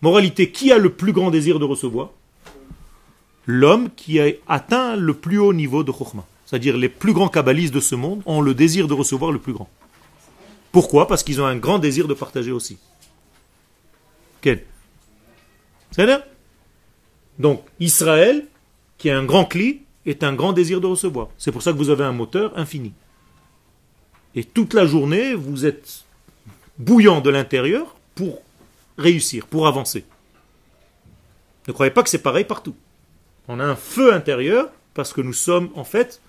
Moralité, 0.02 0.52
qui 0.52 0.72
a 0.72 0.78
le 0.78 0.90
plus 0.90 1.14
grand 1.14 1.32
désir 1.32 1.60
de 1.60 1.66
recevoir? 1.66 2.10
L'homme 3.46 3.90
qui 3.96 4.20
a 4.20 4.26
atteint 4.48 4.96
le 4.96 5.14
plus 5.14 5.38
haut 5.38 5.54
niveau 5.54 5.84
de 5.84 5.92
Chokhmah. 5.92 6.26
C'est-à-dire 6.46 6.78
les 6.78 6.90
plus 6.90 7.14
grands 7.14 7.30
kabbalistes 7.30 7.74
de 7.74 7.80
ce 7.80 7.96
monde 7.96 8.22
ont 8.26 8.42
le 8.42 8.54
désir 8.54 8.88
de 8.88 8.94
recevoir 8.94 9.32
le 9.32 9.40
plus 9.40 9.54
grand. 9.54 9.70
Pourquoi? 10.72 11.08
Parce 11.08 11.24
qu'ils 11.24 11.42
ont 11.42 11.46
un 11.46 11.56
grand 11.56 11.80
désir 11.80 12.08
de 12.08 12.14
partager 12.14 12.52
aussi. 12.52 12.78
Quel? 14.42 14.64
C'est 15.92 16.08
Donc, 17.40 17.64
Israël, 17.80 18.46
qui 18.98 19.08
est 19.08 19.12
un 19.12 19.24
grand 19.24 19.46
cli, 19.46 19.82
est 20.06 20.24
un 20.24 20.34
grand 20.34 20.54
désir 20.54 20.82
de 20.82 20.88
recevoir. 20.88 21.30
C'est 21.38 21.52
pour 21.52 21.62
ça 21.62 21.72
que 21.72 21.78
vous 21.78 21.90
avez 21.90 22.04
un 22.04 22.12
moteur 22.12 22.58
infini. 22.58 22.94
Et 24.36 24.44
toute 24.44 24.74
la 24.74 24.86
journée, 24.86 25.34
vous 25.34 25.66
êtes 25.66 26.04
bouillant 26.78 27.22
de 27.22 27.30
l'intérieur 27.30 27.96
pour 28.16 28.42
réussir, 28.98 29.46
pour 29.48 29.68
avancer. 29.68 30.06
Ne 31.68 31.74
croyez 31.74 31.92
pas 31.92 32.04
que 32.04 32.10
c'est 32.10 32.20
pareil 32.20 32.46
partout. 32.46 32.76
On 33.48 33.60
a 33.60 33.66
un 33.66 33.76
feu 33.76 34.14
intérieur 34.14 34.70
parce 34.94 35.14
que 35.14 35.22
nous 35.22 35.34
sommes 35.34 35.70
en 35.76 35.84
fait 35.84 36.22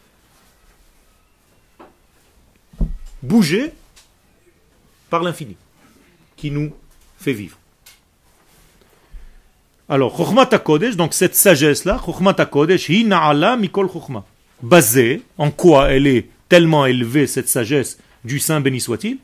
bougés 3.22 3.72
par 5.08 5.22
l'infini 5.22 5.56
qui 6.36 6.50
nous 6.50 6.74
fait 7.18 7.32
vivre. 7.32 7.56
Alors, 9.88 10.16
Chokhmat 10.16 10.58
Kodesh, 10.58 10.96
donc 10.96 11.14
cette 11.14 11.36
sagesse-là, 11.36 12.00
Chokhmat 12.04 12.44
Kodesh, 12.46 12.88
Hina'ala 12.88 13.56
Mikol 13.56 13.88
Chokhma. 13.90 14.24
Basée, 14.62 15.22
en 15.38 15.50
quoi 15.50 15.92
elle 15.92 16.06
est 16.08 16.28
tellement 16.48 16.86
élevée, 16.86 17.26
cette 17.26 17.48
sagesse 17.48 17.98
du 18.24 18.40
Saint 18.40 18.60
béni 18.60 18.80
soit-il, 18.80 19.18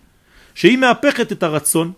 Sheimea 0.55 0.95
Pechet 0.95 1.33
et 1.33 1.37
Taratson, 1.37 1.95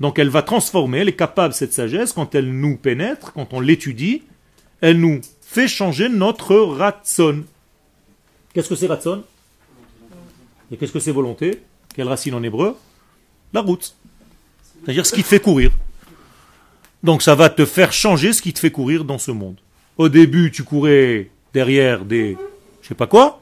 donc 0.00 0.18
elle 0.18 0.28
va 0.28 0.42
transformer, 0.42 0.98
elle 0.98 1.08
est 1.08 1.16
capable, 1.16 1.52
cette 1.52 1.72
sagesse, 1.72 2.12
quand 2.12 2.34
elle 2.34 2.50
nous 2.50 2.76
pénètre, 2.76 3.32
quand 3.32 3.52
on 3.52 3.60
l'étudie, 3.60 4.22
elle 4.80 4.98
nous 4.98 5.20
fait 5.42 5.68
changer 5.68 6.08
notre 6.08 6.56
ratson. 6.56 7.44
Qu'est-ce 8.54 8.68
que 8.68 8.74
c'est 8.74 8.86
ratson? 8.86 9.24
Et 10.72 10.76
qu'est-ce 10.76 10.92
que 10.92 11.00
c'est 11.00 11.12
volonté? 11.12 11.60
Quelle 11.94 12.08
racine 12.08 12.34
en 12.34 12.42
hébreu? 12.42 12.76
La 13.52 13.60
route. 13.60 13.94
C'est-à-dire 14.84 15.04
ce 15.04 15.12
qui 15.12 15.22
te 15.22 15.28
fait 15.28 15.40
courir. 15.40 15.70
Donc 17.02 17.22
ça 17.22 17.34
va 17.34 17.50
te 17.50 17.64
faire 17.64 17.92
changer 17.92 18.32
ce 18.32 18.40
qui 18.40 18.52
te 18.52 18.58
fait 18.58 18.70
courir 18.70 19.04
dans 19.04 19.18
ce 19.18 19.30
monde. 19.30 19.56
Au 19.98 20.08
début, 20.08 20.50
tu 20.50 20.64
courais 20.64 21.30
derrière 21.52 22.04
des 22.04 22.36
je 22.82 22.88
sais 22.88 22.94
pas 22.94 23.06
quoi, 23.06 23.40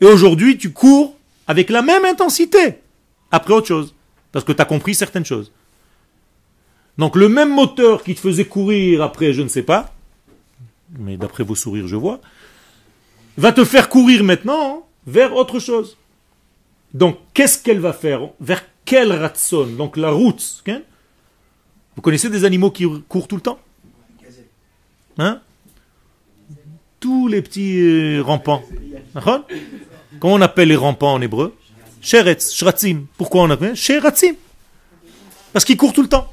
Et 0.00 0.04
aujourd'hui, 0.04 0.58
tu 0.58 0.70
cours 0.70 1.16
avec 1.46 1.70
la 1.70 1.82
même 1.82 2.04
intensité 2.04 2.78
après 3.30 3.54
autre 3.54 3.66
chose. 3.66 3.94
Parce 4.32 4.44
que 4.44 4.52
tu 4.52 4.60
as 4.60 4.66
compris 4.66 4.94
certaines 4.94 5.24
choses. 5.24 5.52
Donc 6.98 7.16
le 7.16 7.28
même 7.28 7.54
moteur 7.54 8.02
qui 8.02 8.14
te 8.14 8.20
faisait 8.20 8.46
courir 8.46 9.02
après, 9.02 9.32
je 9.32 9.42
ne 9.42 9.48
sais 9.48 9.62
pas, 9.62 9.94
mais 10.98 11.16
d'après 11.16 11.44
vos 11.44 11.54
sourires, 11.54 11.86
je 11.86 11.96
vois, 11.96 12.20
va 13.36 13.52
te 13.52 13.64
faire 13.64 13.88
courir 13.88 14.24
maintenant 14.24 14.86
vers 15.06 15.34
autre 15.34 15.58
chose. 15.58 15.96
Donc 16.94 17.18
qu'est-ce 17.34 17.62
qu'elle 17.62 17.80
va 17.80 17.92
faire? 17.92 18.28
Vers 18.40 18.62
quelle 18.84 19.12
ratson? 19.12 19.66
Donc 19.66 19.96
la 19.96 20.10
route. 20.10 20.64
Vous 21.94 22.02
connaissez 22.02 22.30
des 22.30 22.44
animaux 22.44 22.70
qui 22.70 22.86
courent 23.08 23.28
tout 23.28 23.36
le 23.36 23.42
temps? 23.42 23.58
Hein? 25.18 25.40
Tous 27.00 27.28
les 27.28 27.42
petits 27.42 27.78
euh, 27.78 28.22
rampants. 28.22 28.62
Comment 30.20 30.34
on 30.34 30.40
appelle 30.40 30.68
les 30.68 30.76
rampants 30.76 31.12
en 31.12 31.20
hébreu? 31.20 31.54
Sheretz, 32.06 32.54
shratzim. 32.54 33.06
Pourquoi 33.16 33.42
on 33.42 33.50
appelle 33.50 33.74
Sheratzim 33.74 34.36
Parce 35.52 35.64
qu'ils 35.64 35.76
courent 35.76 35.92
tout 35.92 36.02
le 36.02 36.08
temps. 36.08 36.32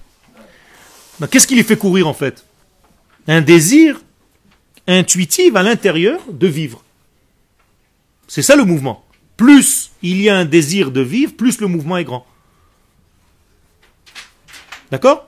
Qu'est-ce 1.32 1.48
qui 1.48 1.56
les 1.56 1.64
fait 1.64 1.78
courir 1.78 2.08
en 2.08 2.14
fait? 2.14 2.46
Un 3.28 3.42
désir 3.42 4.00
intuitif 4.86 5.56
à 5.56 5.64
l'intérieur 5.64 6.20
de 6.30 6.46
vivre. 6.46 6.84
C'est 8.28 8.44
ça 8.44 8.56
le 8.56 8.66
mouvement. 8.66 9.04
Plus 9.36 9.90
il 10.04 10.22
y 10.22 10.30
a 10.30 10.38
un 10.38 10.46
désir 10.46 10.92
de 10.92 11.02
vivre, 11.02 11.34
plus 11.34 11.60
le 11.60 11.66
mouvement 11.66 11.98
est 11.98 12.04
grand. 12.04 12.28
D'accord? 14.92 15.28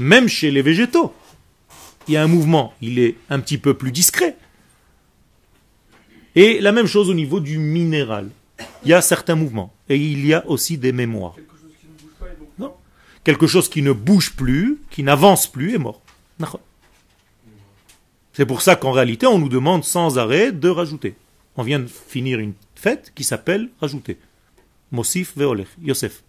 Même 0.00 0.26
chez 0.26 0.50
les 0.50 0.62
végétaux, 0.62 1.14
il 2.08 2.14
y 2.14 2.16
a 2.16 2.22
un 2.24 2.26
mouvement, 2.26 2.74
il 2.82 2.98
est 2.98 3.14
un 3.30 3.38
petit 3.38 3.58
peu 3.58 3.74
plus 3.74 3.92
discret. 3.92 4.36
Et 6.34 6.58
la 6.60 6.72
même 6.72 6.86
chose 6.86 7.08
au 7.10 7.14
niveau 7.14 7.38
du 7.38 7.58
minéral. 7.58 8.30
Il 8.84 8.90
y 8.90 8.92
a 8.92 9.00
certains 9.00 9.34
mouvements. 9.34 9.72
Et 9.88 9.96
il 9.96 10.26
y 10.26 10.34
a 10.34 10.46
aussi 10.46 10.78
des 10.78 10.92
mémoires. 10.92 11.36
Quelque 13.24 13.46
chose 13.46 13.68
qui 13.68 13.82
ne 13.82 13.92
bouge 13.92 14.36
plus, 14.36 14.78
qui 14.90 15.02
n'avance 15.02 15.46
plus, 15.46 15.74
est 15.74 15.78
mort. 15.78 16.00
C'est 18.32 18.46
pour 18.46 18.62
ça 18.62 18.76
qu'en 18.76 18.92
réalité, 18.92 19.26
on 19.26 19.38
nous 19.38 19.48
demande 19.48 19.84
sans 19.84 20.18
arrêt 20.18 20.52
de 20.52 20.68
rajouter. 20.68 21.14
On 21.56 21.62
vient 21.62 21.80
de 21.80 21.88
finir 21.88 22.38
une 22.38 22.54
fête 22.74 23.12
qui 23.14 23.24
s'appelle 23.24 23.68
rajouter. 23.80 24.16
Mosif 24.92 25.36
ve'olech, 25.36 25.68
Yosef. 25.82 26.22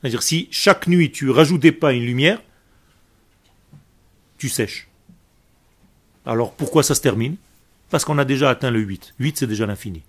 C'est-à-dire, 0.00 0.22
si 0.22 0.48
chaque 0.50 0.88
nuit 0.88 1.10
tu 1.10 1.30
rajoutais 1.30 1.72
pas 1.72 1.92
une 1.92 2.04
lumière, 2.04 2.42
tu 4.38 4.48
sèches. 4.48 4.88
Alors 6.26 6.52
pourquoi 6.52 6.82
ça 6.82 6.94
se 6.94 7.00
termine? 7.00 7.36
Parce 7.90 8.04
qu'on 8.04 8.18
a 8.18 8.24
déjà 8.24 8.50
atteint 8.50 8.70
le 8.70 8.80
8. 8.80 9.14
8 9.18 9.38
c'est 9.38 9.46
déjà 9.46 9.66
l'infini. 9.66 10.02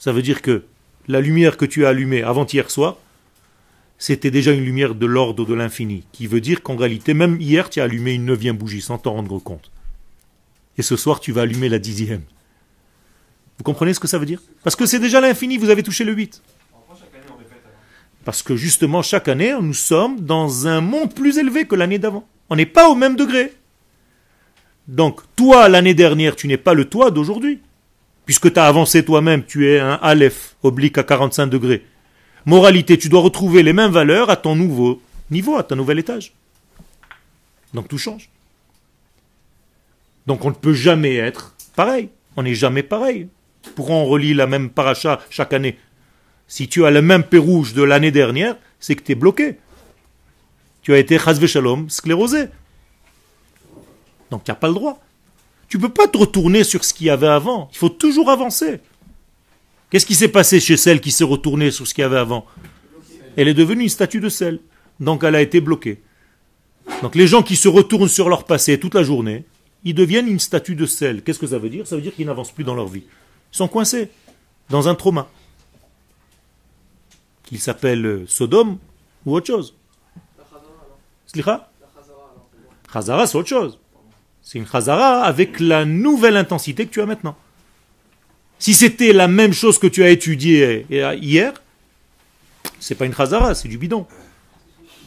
Ça 0.00 0.12
veut 0.12 0.22
dire 0.22 0.40
que 0.40 0.64
la 1.08 1.20
lumière 1.20 1.58
que 1.58 1.66
tu 1.66 1.84
as 1.84 1.90
allumée 1.90 2.22
avant-hier 2.22 2.70
soir, 2.70 2.96
c'était 3.98 4.30
déjà 4.30 4.50
une 4.50 4.64
lumière 4.64 4.94
de 4.94 5.04
l'ordre 5.04 5.44
de 5.44 5.52
l'infini, 5.52 6.04
qui 6.10 6.26
veut 6.26 6.40
dire 6.40 6.62
qu'en 6.62 6.74
réalité, 6.74 7.12
même 7.12 7.38
hier, 7.38 7.68
tu 7.68 7.82
as 7.82 7.84
allumé 7.84 8.14
une 8.14 8.24
neuvième 8.24 8.56
bougie 8.56 8.80
sans 8.80 8.96
t'en 8.96 9.12
rendre 9.12 9.38
compte. 9.40 9.70
Et 10.78 10.82
ce 10.82 10.96
soir, 10.96 11.20
tu 11.20 11.32
vas 11.32 11.42
allumer 11.42 11.68
la 11.68 11.78
dixième. 11.78 12.22
Vous 13.58 13.64
comprenez 13.64 13.92
ce 13.92 14.00
que 14.00 14.08
ça 14.08 14.16
veut 14.16 14.24
dire? 14.24 14.40
Parce 14.64 14.74
que 14.74 14.86
c'est 14.86 15.00
déjà 15.00 15.20
l'infini, 15.20 15.58
vous 15.58 15.68
avez 15.68 15.82
touché 15.82 16.04
le 16.04 16.14
8. 16.14 16.42
Parce 18.24 18.42
que 18.42 18.56
justement, 18.56 19.02
chaque 19.02 19.28
année, 19.28 19.54
nous 19.60 19.74
sommes 19.74 20.18
dans 20.20 20.66
un 20.66 20.80
monde 20.80 21.14
plus 21.14 21.36
élevé 21.36 21.66
que 21.66 21.74
l'année 21.74 21.98
d'avant. 21.98 22.26
On 22.48 22.56
n'est 22.56 22.64
pas 22.64 22.88
au 22.88 22.94
même 22.94 23.16
degré. 23.16 23.52
Donc, 24.88 25.20
toi, 25.36 25.68
l'année 25.68 25.94
dernière, 25.94 26.36
tu 26.36 26.48
n'es 26.48 26.56
pas 26.56 26.72
le 26.72 26.86
toi 26.86 27.10
d'aujourd'hui. 27.10 27.60
Puisque 28.30 28.52
tu 28.52 28.60
as 28.60 28.66
avancé 28.66 29.04
toi-même, 29.04 29.44
tu 29.44 29.68
es 29.68 29.80
un 29.80 29.94
Aleph, 29.94 30.54
oblique 30.62 30.98
à 30.98 31.02
45 31.02 31.48
degrés. 31.48 31.84
Moralité, 32.46 32.96
tu 32.96 33.08
dois 33.08 33.22
retrouver 33.22 33.64
les 33.64 33.72
mêmes 33.72 33.90
valeurs 33.90 34.30
à 34.30 34.36
ton 34.36 34.54
nouveau 34.54 35.02
niveau, 35.32 35.56
à 35.56 35.64
ton 35.64 35.74
nouvel 35.74 35.98
étage. 35.98 36.32
Donc 37.74 37.88
tout 37.88 37.98
change. 37.98 38.30
Donc 40.28 40.44
on 40.44 40.50
ne 40.50 40.54
peut 40.54 40.74
jamais 40.74 41.16
être 41.16 41.56
pareil. 41.74 42.10
On 42.36 42.44
n'est 42.44 42.54
jamais 42.54 42.84
pareil. 42.84 43.26
Pourquoi 43.74 43.96
on 43.96 44.06
relit 44.06 44.32
la 44.32 44.46
même 44.46 44.70
paracha 44.70 45.18
chaque 45.28 45.52
année? 45.52 45.76
Si 46.46 46.68
tu 46.68 46.84
as 46.84 46.92
le 46.92 47.02
même 47.02 47.24
rouge 47.34 47.74
de 47.74 47.82
l'année 47.82 48.12
dernière, 48.12 48.54
c'est 48.78 48.94
que 48.94 49.02
tu 49.02 49.10
es 49.10 49.16
bloqué. 49.16 49.58
Tu 50.82 50.94
as 50.94 50.98
été 50.98 51.18
chasve 51.18 51.48
shalom, 51.48 51.90
sclérosé. 51.90 52.44
Donc 54.30 54.44
tu 54.44 54.52
n'as 54.52 54.56
pas 54.56 54.68
le 54.68 54.74
droit. 54.74 55.02
Tu 55.70 55.76
ne 55.76 55.82
peux 55.82 55.92
pas 55.92 56.08
te 56.08 56.18
retourner 56.18 56.64
sur 56.64 56.84
ce 56.84 56.92
qu'il 56.92 57.06
y 57.06 57.10
avait 57.10 57.28
avant. 57.28 57.68
Il 57.72 57.78
faut 57.78 57.88
toujours 57.88 58.28
avancer. 58.28 58.80
Qu'est-ce 59.88 60.04
qui 60.04 60.16
s'est 60.16 60.28
passé 60.28 60.58
chez 60.58 60.76
celle 60.76 61.00
qui 61.00 61.12
s'est 61.12 61.24
retournée 61.24 61.70
sur 61.70 61.86
ce 61.86 61.94
qu'il 61.94 62.02
y 62.02 62.04
avait 62.04 62.18
avant? 62.18 62.44
Elle 63.36 63.46
est 63.46 63.54
devenue 63.54 63.84
une 63.84 63.88
statue 63.88 64.20
de 64.20 64.28
sel. 64.28 64.58
Donc 64.98 65.22
elle 65.22 65.36
a 65.36 65.40
été 65.40 65.60
bloquée. 65.60 66.02
Donc 67.02 67.14
les 67.14 67.28
gens 67.28 67.44
qui 67.44 67.54
se 67.54 67.68
retournent 67.68 68.08
sur 68.08 68.28
leur 68.28 68.44
passé 68.44 68.80
toute 68.80 68.94
la 68.94 69.04
journée, 69.04 69.44
ils 69.84 69.94
deviennent 69.94 70.26
une 70.26 70.40
statue 70.40 70.74
de 70.74 70.86
sel. 70.86 71.22
Qu'est-ce 71.22 71.38
que 71.38 71.46
ça 71.46 71.58
veut 71.58 71.70
dire? 71.70 71.86
Ça 71.86 71.94
veut 71.94 72.02
dire 72.02 72.14
qu'ils 72.14 72.26
n'avancent 72.26 72.52
plus 72.52 72.64
dans 72.64 72.74
leur 72.74 72.88
vie. 72.88 73.04
Ils 73.52 73.56
sont 73.56 73.68
coincés 73.68 74.10
dans 74.70 74.88
un 74.88 74.96
trauma 74.96 75.28
qu'il 77.44 77.60
s'appelle 77.60 78.04
euh, 78.04 78.24
Sodome 78.26 78.78
ou 79.24 79.36
autre 79.36 79.46
chose. 79.46 79.76
Slicha 81.26 81.70
Chazara, 82.92 83.28
c'est 83.28 83.38
autre 83.38 83.48
chose. 83.48 83.78
C'est 84.42 84.58
une 84.58 84.66
Chazara 84.66 85.22
avec 85.22 85.60
la 85.60 85.84
nouvelle 85.84 86.36
intensité 86.36 86.86
que 86.86 86.90
tu 86.90 87.00
as 87.00 87.06
maintenant. 87.06 87.36
Si 88.58 88.74
c'était 88.74 89.12
la 89.12 89.28
même 89.28 89.52
chose 89.52 89.78
que 89.78 89.86
tu 89.86 90.02
as 90.02 90.10
étudié 90.10 90.86
euh, 90.90 91.14
hier, 91.14 91.52
c'est 92.78 92.94
pas 92.94 93.06
une 93.06 93.14
Chazara, 93.14 93.54
c'est 93.54 93.68
du 93.68 93.78
bidon. 93.78 94.06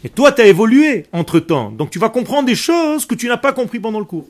Et 0.03 0.09
toi, 0.09 0.31
tu 0.31 0.41
as 0.41 0.47
évolué 0.47 1.05
entre 1.11 1.39
temps. 1.39 1.71
Donc 1.71 1.89
tu 1.89 1.99
vas 1.99 2.09
comprendre 2.09 2.45
des 2.45 2.55
choses 2.55 3.05
que 3.05 3.15
tu 3.15 3.27
n'as 3.27 3.37
pas 3.37 3.53
compris 3.53 3.79
pendant 3.79 3.99
le 3.99 4.05
cours. 4.05 4.27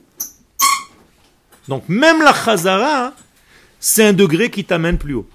Donc 1.68 1.88
même 1.88 2.22
la 2.22 2.32
Chazara, 2.32 3.14
c'est 3.80 4.04
un 4.04 4.12
degré 4.12 4.50
qui 4.50 4.64
t'amène 4.64 4.98
plus 4.98 5.14
haut. 5.14 5.28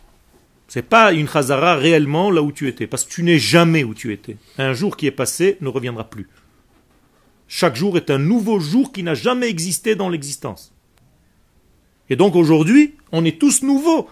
C'est 0.70 0.84
pas 0.84 1.14
une 1.14 1.28
chazara 1.28 1.76
réellement 1.76 2.30
là 2.30 2.44
où 2.44 2.52
tu 2.52 2.68
étais, 2.68 2.86
parce 2.86 3.04
que 3.04 3.12
tu 3.12 3.24
n'es 3.24 3.40
jamais 3.40 3.84
où 3.84 3.96
tu 3.96 4.14
étais. 4.14 4.38
Un 4.60 4.74
jour 4.74 4.96
qui 4.96 5.08
est 5.08 5.12
passé 5.12 5.58
ne 5.62 5.68
reviendra 5.68 6.04
plus. 6.04 6.30
Chaque 7.52 7.76
jour 7.76 7.98
est 7.98 8.12
un 8.12 8.20
nouveau 8.20 8.60
jour 8.60 8.92
qui 8.92 9.02
n'a 9.02 9.16
jamais 9.16 9.50
existé 9.50 9.96
dans 9.96 10.08
l'existence. 10.08 10.72
Et 12.08 12.16
donc 12.16 12.36
aujourd'hui, 12.36 12.94
on 13.12 13.26
est 13.26 13.40
tous 13.40 13.64
nouveaux. 13.64 14.08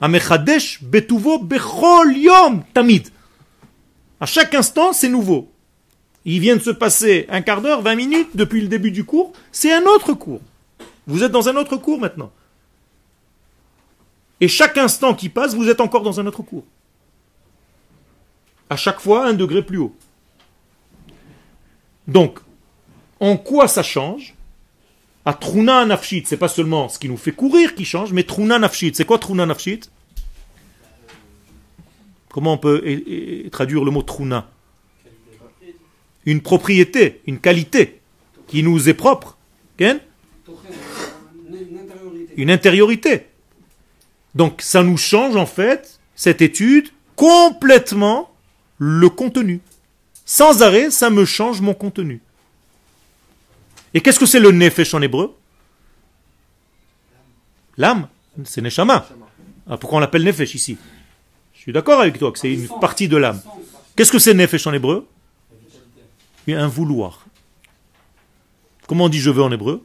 Amechadesh 0.00 0.80
betuvo 0.84 1.40
bechol 1.40 2.16
yom 2.16 2.62
tamid. 2.72 3.08
À 4.20 4.26
chaque 4.26 4.54
instant, 4.54 4.92
c'est 4.92 5.08
nouveau. 5.08 5.50
Il 6.24 6.38
vient 6.38 6.54
de 6.54 6.62
se 6.62 6.70
passer 6.70 7.26
un 7.30 7.42
quart 7.42 7.62
d'heure, 7.62 7.82
vingt 7.82 7.96
minutes 7.96 8.30
depuis 8.36 8.60
le 8.60 8.68
début 8.68 8.92
du 8.92 9.04
cours. 9.04 9.32
C'est 9.50 9.72
un 9.72 9.82
autre 9.82 10.12
cours. 10.12 10.40
Vous 11.08 11.24
êtes 11.24 11.32
dans 11.32 11.48
un 11.48 11.56
autre 11.56 11.76
cours 11.76 11.98
maintenant. 11.98 12.30
Et 14.40 14.46
chaque 14.46 14.78
instant 14.78 15.14
qui 15.14 15.28
passe, 15.28 15.54
vous 15.54 15.68
êtes 15.68 15.80
encore 15.80 16.02
dans 16.02 16.20
un 16.20 16.26
autre 16.26 16.42
cours. 16.42 16.64
À 18.70 18.76
chaque 18.76 19.00
fois, 19.00 19.26
un 19.26 19.32
degré 19.32 19.64
plus 19.64 19.78
haut. 19.78 19.96
Donc, 22.08 22.40
en 23.20 23.36
quoi 23.36 23.68
ça 23.68 23.82
change? 23.82 24.34
À 25.24 25.34
Truna 25.34 25.84
Nafshit, 25.84 26.26
c'est 26.26 26.38
pas 26.38 26.48
seulement 26.48 26.88
ce 26.88 26.98
qui 26.98 27.08
nous 27.08 27.18
fait 27.18 27.32
courir 27.32 27.74
qui 27.74 27.84
change, 27.84 28.12
mais 28.12 28.22
Truna 28.22 28.58
Nafshit. 28.58 28.96
C'est 28.96 29.04
quoi 29.04 29.18
Truna 29.18 29.44
Nafshit? 29.44 29.90
Comment 32.30 32.54
on 32.54 32.58
peut 32.58 32.82
traduire 33.52 33.84
le 33.84 33.90
mot 33.90 34.02
Truna 34.02 34.48
Une 36.24 36.40
propriété, 36.40 37.20
une 37.26 37.38
qualité 37.40 38.00
qui 38.46 38.62
nous 38.62 38.88
est 38.88 38.94
propre. 38.94 39.36
Une 42.36 42.50
intériorité. 42.50 43.26
Donc 44.34 44.62
ça 44.62 44.82
nous 44.82 44.96
change 44.96 45.36
en 45.36 45.46
fait, 45.46 46.00
cette 46.14 46.40
étude, 46.40 46.88
complètement 47.16 48.30
le 48.78 49.08
contenu. 49.10 49.60
Sans 50.30 50.60
arrêt, 50.60 50.90
ça 50.90 51.08
me 51.08 51.24
change 51.24 51.62
mon 51.62 51.72
contenu. 51.72 52.20
Et 53.94 54.02
qu'est-ce 54.02 54.20
que 54.20 54.26
c'est 54.26 54.40
le 54.40 54.50
nefesh 54.50 54.92
en 54.92 55.00
hébreu? 55.00 55.34
L'âme, 57.78 58.08
c'est 58.44 58.60
neshama. 58.60 59.08
Ah, 59.66 59.78
pourquoi 59.78 59.96
on 59.96 60.00
l'appelle 60.00 60.24
nefesh 60.24 60.54
ici? 60.54 60.76
Je 61.54 61.60
suis 61.60 61.72
d'accord 61.72 61.98
avec 61.98 62.18
toi 62.18 62.30
que 62.30 62.38
c'est 62.38 62.52
une 62.52 62.68
partie 62.78 63.08
de 63.08 63.16
l'âme. 63.16 63.40
Qu'est-ce 63.96 64.12
que 64.12 64.18
c'est 64.18 64.34
nefesh 64.34 64.66
en 64.66 64.74
hébreu? 64.74 65.08
Un 66.46 66.68
vouloir. 66.68 67.24
Comment 68.86 69.04
on 69.04 69.08
dit 69.08 69.20
je 69.20 69.30
veux 69.30 69.42
en 69.42 69.50
hébreu? 69.50 69.82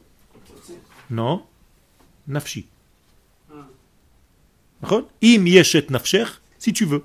Non 1.08 1.42
Nafshi. 2.28 2.66
Im 4.82 5.46
yeshet 5.46 5.86
nafsher, 5.88 6.26
si 6.58 6.74
tu 6.74 6.84
veux. 6.84 7.02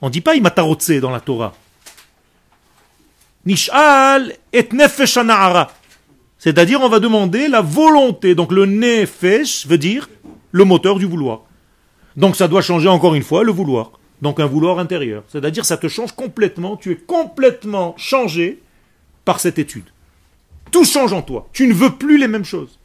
On 0.00 0.06
ne 0.06 0.12
dit 0.12 0.20
pas 0.20 0.36
imatarotse 0.36 0.92
dans 0.92 1.10
la 1.10 1.20
Torah. 1.20 1.56
Nishal 3.46 4.34
et 4.52 4.68
C'est-à-dire, 6.38 6.80
on 6.80 6.88
va 6.88 7.00
demander 7.00 7.48
la 7.48 7.60
volonté. 7.60 8.34
Donc 8.34 8.52
le 8.52 8.66
nefesh 8.66 9.66
veut 9.66 9.78
dire 9.78 10.08
le 10.52 10.64
moteur 10.64 10.98
du 10.98 11.06
vouloir. 11.06 11.42
Donc 12.16 12.36
ça 12.36 12.48
doit 12.48 12.62
changer 12.62 12.88
encore 12.88 13.14
une 13.14 13.22
fois 13.22 13.44
le 13.44 13.52
vouloir. 13.52 13.92
Donc 14.22 14.40
un 14.40 14.46
vouloir 14.46 14.78
intérieur. 14.78 15.24
C'est-à-dire 15.28 15.64
ça 15.64 15.76
te 15.76 15.88
change 15.88 16.12
complètement, 16.12 16.76
tu 16.76 16.92
es 16.92 16.96
complètement 16.96 17.94
changé 17.98 18.62
par 19.24 19.40
cette 19.40 19.58
étude. 19.58 19.84
Tout 20.70 20.84
change 20.84 21.12
en 21.12 21.22
toi. 21.22 21.48
Tu 21.52 21.66
ne 21.66 21.74
veux 21.74 21.90
plus 21.90 22.18
les 22.18 22.28
mêmes 22.28 22.44
choses. 22.44 22.78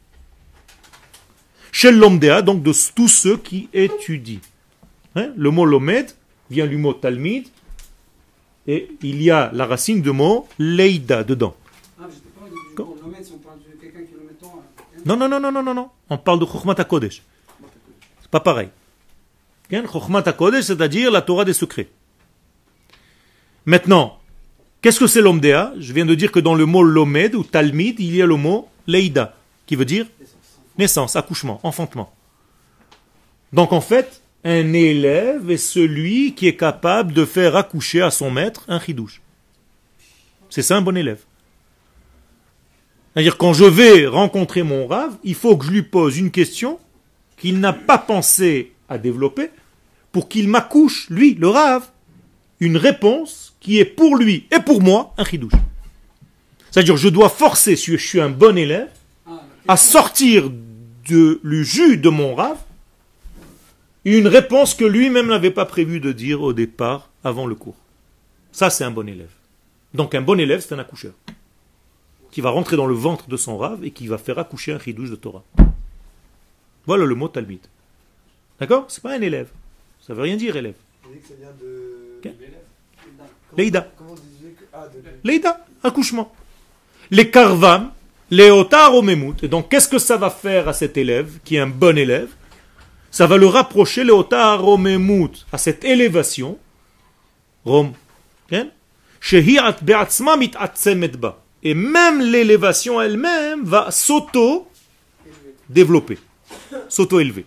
Chez 1.72 1.92
l'omdea, 1.92 2.42
donc 2.42 2.62
de 2.62 2.72
tous 2.94 3.08
ceux 3.08 3.36
qui 3.36 3.68
étudient. 3.72 4.40
Hein, 5.16 5.30
le 5.36 5.50
mot 5.50 5.64
lomed 5.64 6.10
vient 6.50 6.66
du 6.66 6.76
mot 6.76 6.92
talmid, 6.92 7.46
et 8.66 8.88
il 9.02 9.22
y 9.22 9.30
a 9.30 9.50
la 9.52 9.66
racine 9.66 10.02
de 10.02 10.10
mot 10.10 10.46
leida 10.58 11.24
dedans. 11.24 11.54
Ah, 11.98 12.08
non, 15.04 15.16
non, 15.16 15.28
non, 15.28 15.40
non, 15.40 15.52
non, 15.52 15.62
non, 15.62 15.74
non. 15.74 15.88
On 16.08 16.18
parle 16.18 16.40
de 16.40 16.46
Chokhmat 16.46 16.74
HaKodesh. 16.78 17.22
C'est 18.20 18.30
pas 18.30 18.40
pareil. 18.40 18.68
Chokhmat 19.70 20.22
HaKodesh, 20.26 20.64
c'est-à-dire 20.64 21.10
la 21.10 21.22
Torah 21.22 21.44
des 21.44 21.52
secrets. 21.52 21.88
Maintenant, 23.64 24.18
qu'est-ce 24.82 25.00
que 25.00 25.06
c'est 25.06 25.20
l'omdea 25.20 25.72
Je 25.78 25.92
viens 25.92 26.06
de 26.06 26.14
dire 26.14 26.32
que 26.32 26.40
dans 26.40 26.54
le 26.54 26.66
mot 26.66 26.82
lomed 26.82 27.34
ou 27.34 27.44
talmid, 27.44 28.00
il 28.00 28.14
y 28.16 28.22
a 28.22 28.26
le 28.26 28.36
mot 28.36 28.68
leida, 28.86 29.36
qui 29.66 29.76
veut 29.76 29.84
dire 29.84 30.06
naissance, 30.78 31.14
accouchement, 31.16 31.60
enfantement. 31.62 32.12
Donc 33.52 33.72
en 33.72 33.80
fait, 33.80 34.19
un 34.44 34.72
élève 34.72 35.50
est 35.50 35.56
celui 35.56 36.34
qui 36.34 36.46
est 36.46 36.56
capable 36.56 37.12
de 37.12 37.24
faire 37.24 37.56
accoucher 37.56 38.00
à 38.00 38.10
son 38.10 38.30
maître 38.30 38.64
un 38.68 38.80
chidouche. 38.80 39.20
C'est 40.48 40.62
ça 40.62 40.76
un 40.76 40.82
bon 40.82 40.96
élève. 40.96 41.22
C'est-à-dire 43.12 43.36
quand 43.36 43.52
je 43.52 43.64
vais 43.64 44.06
rencontrer 44.06 44.62
mon 44.62 44.86
rave, 44.86 45.16
il 45.24 45.34
faut 45.34 45.56
que 45.56 45.66
je 45.66 45.70
lui 45.70 45.82
pose 45.82 46.16
une 46.16 46.30
question 46.30 46.78
qu'il 47.36 47.60
n'a 47.60 47.72
pas 47.72 47.98
pensé 47.98 48.72
à 48.88 48.98
développer 48.98 49.50
pour 50.12 50.28
qu'il 50.28 50.48
m'accouche, 50.48 51.08
lui, 51.10 51.34
le 51.34 51.48
rave, 51.48 51.88
une 52.60 52.76
réponse 52.76 53.56
qui 53.60 53.78
est 53.78 53.84
pour 53.84 54.16
lui 54.16 54.46
et 54.50 54.60
pour 54.60 54.82
moi 54.82 55.14
un 55.18 55.24
chidouche. 55.24 55.52
C'est-à-dire 56.70 56.96
je 56.96 57.08
dois 57.08 57.28
forcer, 57.28 57.76
si 57.76 57.92
je 57.92 57.96
suis 57.96 58.20
un 58.20 58.30
bon 58.30 58.56
élève, 58.56 58.90
à 59.68 59.76
sortir 59.76 60.50
de, 61.08 61.40
le 61.42 61.62
jus 61.62 61.96
de 61.96 62.08
mon 62.08 62.34
rave 62.34 62.58
une 64.04 64.28
réponse 64.28 64.74
que 64.74 64.84
lui-même 64.84 65.26
n'avait 65.26 65.50
pas 65.50 65.66
prévu 65.66 66.00
de 66.00 66.12
dire 66.12 66.42
au 66.42 66.52
départ, 66.52 67.10
avant 67.22 67.46
le 67.46 67.54
cours. 67.54 67.76
Ça, 68.52 68.70
c'est 68.70 68.84
un 68.84 68.90
bon 68.90 69.08
élève. 69.08 69.30
Donc 69.94 70.14
un 70.14 70.22
bon 70.22 70.38
élève, 70.40 70.60
c'est 70.60 70.74
un 70.74 70.78
accoucheur. 70.78 71.12
Qui 72.30 72.40
va 72.40 72.50
rentrer 72.50 72.76
dans 72.76 72.86
le 72.86 72.94
ventre 72.94 73.28
de 73.28 73.36
son 73.36 73.58
rave 73.58 73.84
et 73.84 73.90
qui 73.90 74.06
va 74.06 74.18
faire 74.18 74.38
accoucher 74.38 74.72
un 74.72 74.78
chidouche 74.78 75.10
de 75.10 75.16
Torah. 75.16 75.44
Voilà 76.86 77.04
le 77.04 77.14
mot 77.14 77.28
talmid. 77.28 77.60
D'accord? 78.58 78.86
C'est 78.88 79.02
pas 79.02 79.14
un 79.14 79.20
élève. 79.20 79.48
Ça 80.00 80.14
veut 80.14 80.22
rien 80.22 80.36
dire, 80.36 80.56
élève. 80.56 80.74
Leïda. 83.56 83.90
Leïda, 85.24 85.66
accouchement. 85.82 86.32
Les 87.10 87.30
karvam, 87.30 87.90
les 88.30 88.50
otar 88.50 88.94
au 88.94 89.04
Et 89.08 89.48
donc, 89.48 89.68
qu'est-ce 89.68 89.88
que 89.88 89.98
ça 89.98 90.16
va 90.16 90.30
faire 90.30 90.68
à 90.68 90.72
cet 90.72 90.96
élève, 90.96 91.38
qui 91.44 91.56
est 91.56 91.60
un 91.60 91.66
bon 91.66 91.98
élève? 91.98 92.30
Ça 93.10 93.26
va 93.26 93.36
le 93.36 93.46
rapprocher 93.46 94.04
le 94.04 94.12
otar 94.12 94.64
à 95.52 95.58
cette 95.58 95.84
élévation, 95.84 96.58
Rom, 97.64 97.92
et 101.62 101.74
même 101.74 102.20
l'élévation 102.20 103.00
elle-même 103.00 103.64
va 103.64 103.90
s'auto-développer, 103.90 106.18
s'auto-élever. 106.88 107.46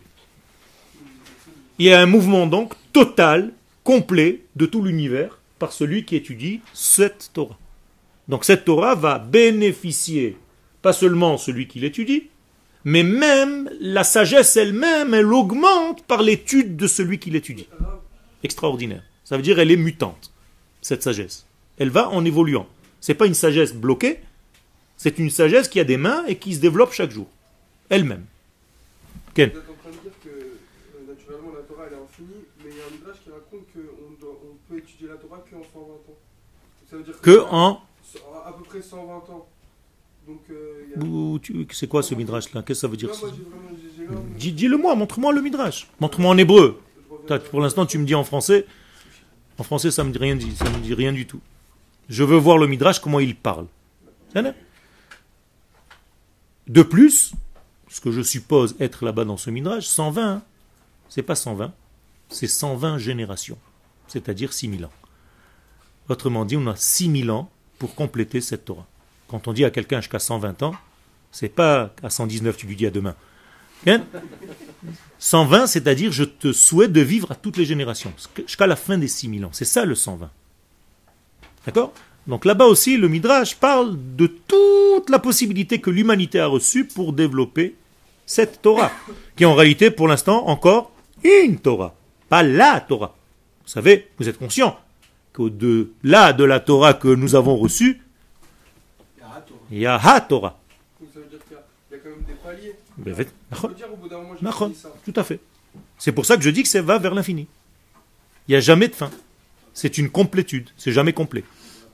Il 1.80 1.88
y 1.88 1.94
a 1.94 2.00
un 2.00 2.06
mouvement 2.06 2.46
donc 2.46 2.74
total, 2.94 3.52
complet 3.84 4.44
de 4.56 4.66
tout 4.66 4.84
l'univers 4.84 5.40
par 5.60 5.74
celui 5.74 6.06
qui 6.06 6.16
étudie 6.16 6.62
cette 6.74 7.32
Torah. 7.34 7.58
Donc 8.28 8.46
cette 8.46 8.66
Torah 8.66 8.96
va 8.96 9.18
bénéficier 9.18 10.38
pas 10.82 10.94
seulement 10.94 11.38
celui 11.38 11.68
qui 11.68 11.80
l'étudie, 11.80 12.30
mais 12.86 13.04
même 13.04 13.70
la 13.80 14.04
sagesse 14.04 14.58
elle-même, 14.58 15.14
elle 15.14 15.32
augmente 15.32 16.04
par 16.04 16.22
l'étude 16.22 16.76
de 16.76 16.88
celui 16.88 17.20
qui 17.20 17.30
l'étudie. 17.30 17.68
Extraordinaire. 18.44 19.04
Ça 19.24 19.38
veut 19.38 19.44
dire 19.44 19.60
elle 19.60 19.72
est 19.72 19.78
mutante, 19.78 20.32
cette 20.82 21.04
sagesse. 21.04 21.46
Elle 21.78 21.90
va 21.90 22.10
en 22.10 22.26
évoluant. 22.26 22.68
C'est 23.00 23.14
pas 23.14 23.26
une 23.26 23.34
sagesse 23.34 23.74
bloquée, 23.74 24.20
c'est 24.98 25.20
une 25.20 25.30
sagesse 25.30 25.68
qui 25.68 25.80
a 25.80 25.84
des 25.84 25.98
mains 25.98 26.26
et 26.28 26.38
qui 26.38 26.54
se 26.54 26.60
développe 26.60 26.94
chaque 26.94 27.12
jour. 27.12 27.28
Elle-même. 27.90 28.26
Ken 29.34 29.50
Vous 29.50 29.58
êtes 29.58 29.70
en 29.70 29.74
train 29.74 29.90
de 29.90 30.02
dire 30.02 30.12
que 30.24 30.30
euh, 30.30 31.14
naturellement 31.14 31.52
la 31.54 31.62
Torah 31.62 31.86
elle 31.88 31.94
est 31.94 32.02
infinie, 32.02 32.46
mais 32.64 32.72
il 32.72 32.78
y 32.78 32.82
a 32.82 32.86
un 32.86 32.92
midrash 32.92 33.18
qui 33.24 33.30
raconte 33.30 33.66
qu'on 33.74 34.28
on 34.28 34.56
peut 34.70 34.78
étudier 34.78 35.08
la 35.08 35.16
Torah 35.16 35.44
que 35.50 35.56
en 35.56 35.64
120 35.64 35.94
ans. 35.94 36.18
Ça 36.90 36.98
veut 36.98 37.04
dire 37.04 37.20
que, 37.20 37.32
que 37.32 37.40
en 37.40 37.82
à 38.46 38.54
peu 38.54 38.64
près 38.64 38.82
120 38.82 39.14
ans. 39.30 39.48
Euh, 40.30 41.38
c'est 41.72 41.88
quoi 41.88 42.04
ce 42.04 42.16
midrash 42.16 42.54
là? 42.54 42.62
Qu'est-ce 42.62 42.82
que 42.82 42.82
ça 42.82 42.88
veut 42.88 42.98
dire 42.98 43.12
Dis-le-moi, 44.38 44.96
montre-moi 44.96 45.34
le 45.34 45.42
midrash. 45.42 45.88
Montre-moi 46.00 46.32
en 46.32 46.38
hébreu. 46.38 46.80
Pour 47.52 47.62
l'instant, 47.62 47.86
tu 47.86 47.98
me 47.98 48.06
dis 48.06 48.16
en 48.16 48.24
français. 48.24 48.66
En 49.58 49.64
français, 49.64 49.92
ça 49.92 50.04
me 50.04 50.12
dit 50.12 50.18
rien, 50.18 50.38
ça 50.56 50.70
me 50.70 50.80
dit 50.80 50.94
rien 50.94 51.14
du 51.14 51.26
tout. 51.26 51.42
Je 52.10 52.24
veux 52.24 52.38
voir 52.38 52.58
le 52.58 52.68
midrash, 52.68 53.00
comment 53.00 53.20
il 53.20 53.36
parle. 53.36 53.68
De 56.68 56.82
plus, 56.82 57.34
ce 57.90 58.02
que 58.02 58.12
je 58.12 58.22
suppose 58.22 58.76
être 58.80 59.06
là-bas 59.06 59.26
dans 59.26 59.38
ce 59.38 59.50
midrash, 59.50 59.86
120, 59.86 60.42
c'est 61.10 61.22
pas 61.22 61.36
120, 61.36 61.72
c'est 62.30 62.48
120 62.48 62.98
générations, 62.98 63.58
c'est-à-dire 64.08 64.54
6000 64.54 64.86
ans. 64.86 64.92
Autrement 66.10 66.46
dit, 66.46 66.58
on 66.58 66.68
a 66.68 66.76
6000 66.76 67.32
ans 67.32 67.50
pour 67.78 67.96
compléter 67.96 68.42
cette 68.42 68.66
Torah. 68.66 68.88
Quand 69.34 69.48
on 69.48 69.54
dit 69.54 69.66
à 69.66 69.72
quelqu'un 69.72 70.00
jusqu'à 70.00 70.20
120 70.20 70.62
ans, 70.62 70.76
c'est 71.32 71.50
pas 71.50 71.92
à 72.04 72.12
119 72.12 72.56
tu 72.56 72.68
lui 72.68 72.76
dis 72.76 72.86
à 72.86 72.92
demain. 72.92 73.16
120, 75.18 75.66
c'est-à-dire 75.66 76.12
je 76.12 76.24
te 76.24 76.54
souhaite 76.54 76.92
de 76.92 77.02
vivre 77.02 77.32
à 77.32 77.36
toutes 77.36 77.58
les 77.58 77.66
générations, 77.66 78.14
jusqu'à 78.46 78.68
la 78.68 78.76
fin 78.76 79.00
des 79.00 79.08
6000 79.08 79.44
ans. 79.46 79.50
C'est 79.52 79.66
ça 79.66 79.86
le 79.86 79.96
120. 79.96 80.30
D'accord? 81.66 81.94
Donc 82.28 82.46
là-bas 82.46 82.66
aussi, 82.66 82.96
le 82.96 83.08
Midrash 83.08 83.56
parle 83.56 83.98
de 84.16 84.28
toute 84.28 85.10
la 85.10 85.18
possibilité 85.18 85.82
que 85.82 85.90
l'humanité 85.90 86.40
a 86.40 86.46
reçue 86.46 86.86
pour 86.86 87.12
développer 87.12 87.74
cette 88.28 88.62
Torah, 88.62 88.92
qui 89.36 89.46
est 89.46 89.48
en 89.48 89.56
réalité 89.56 89.90
pour 89.90 90.08
l'instant 90.08 90.48
encore 90.48 90.92
une 91.24 91.58
Torah, 91.58 91.96
pas 92.30 92.44
la 92.44 92.80
Torah. 92.82 93.16
Vous 93.66 93.72
savez, 93.72 94.12
vous 94.20 94.30
êtes 94.30 94.38
conscient 94.38 94.78
qu'au-delà 95.34 96.34
de 96.34 96.44
la 96.44 96.60
Torah 96.60 96.94
que 96.94 97.08
nous 97.08 97.34
avons 97.34 97.58
reçue, 97.58 98.03
il 99.74 99.80
y 99.80 99.88
a 99.88 99.96
Ha 99.96 100.22
Torah. 100.22 100.60
Ça 101.12 101.20
veut 101.20 101.26
dire 101.26 101.40
qu'il 101.48 101.58
y 101.92 101.96
a 101.96 101.98
quand 101.98 102.10
même 102.10 102.24
des 102.28 102.34
paliers. 102.34 102.76
Tout 105.04 105.14
à 105.16 105.24
fait. 105.24 105.40
C'est 105.98 106.12
pour 106.12 106.28
ça 106.28 106.38
que 106.38 106.44
je 106.44 106.52
dis 106.52 106.62
que 106.62 106.70
ça 106.70 106.82
va 106.84 107.00
vers 107.00 107.16
l'infini. 107.16 107.48
Il 108.48 108.52
n'y 108.52 108.56
a 108.56 108.60
jamais 108.60 108.88
de 108.88 108.94
fin. 108.94 109.10
C'est 109.74 109.98
une 109.98 110.12
complétude. 110.12 110.70
C'est 110.78 110.92
jamais 110.92 111.14
complet. 111.14 111.44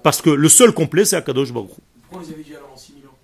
Parce 0.03 0.21
que 0.21 0.29
le 0.29 0.49
seul 0.49 0.73
complet, 0.73 1.05
c'est 1.05 1.15
Akadosh 1.15 1.53
Baruch 1.53 1.69
Pourquoi 2.09 2.21
vous 2.21 2.33
avez 2.33 2.43
dit 2.43 2.53
alors 2.53 2.73
en 2.73 2.77
6000 2.77 3.07
ans? 3.07 3.15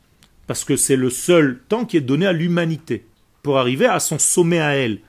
Parce 0.48 0.63
que 0.63 0.78
c'est 0.78 0.96
le 0.96 1.10
seul 1.10 1.60
temps 1.68 1.84
qui 1.84 1.98
est 1.98 2.02
donné 2.02 2.26
à 2.26 2.32
l'humanité 2.32 3.06
pour 3.44 3.58
arriver 3.58 3.88
à 3.88 4.00
son 4.00 4.20
sommet 4.20 4.60
à 4.60 4.76
elle. 4.76 5.02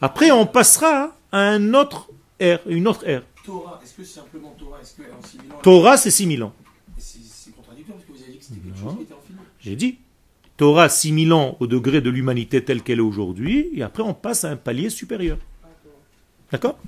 Après, 0.00 0.30
on 0.30 0.46
passera 0.46 1.16
à 1.32 1.38
un 1.38 1.74
autre 1.74 2.10
ère, 2.38 2.60
une 2.66 2.86
autre 2.86 3.08
ère. 3.08 3.22
Torah, 3.44 3.80
est-ce 3.82 3.94
que 3.94 4.04
c'est 4.04 4.20
simplement 4.20 4.54
Torah? 4.56 4.78
Torah, 5.62 5.96
c'est 5.96 6.12
6000 6.12 6.44
ans. 6.44 6.54
J'ai 9.60 9.76
dit, 9.76 9.98
Torah 10.56 10.88
6000 10.88 11.32
ans 11.32 11.56
au 11.60 11.66
degré 11.66 12.00
de 12.00 12.10
l'humanité 12.10 12.62
telle 12.62 12.82
qu'elle 12.82 12.98
est 12.98 13.02
aujourd'hui, 13.02 13.70
et 13.74 13.82
après 13.82 14.02
on 14.02 14.14
passe 14.14 14.44
à 14.44 14.50
un 14.50 14.56
palier 14.56 14.90
supérieur. 14.90 15.38
D'accord 16.52 16.78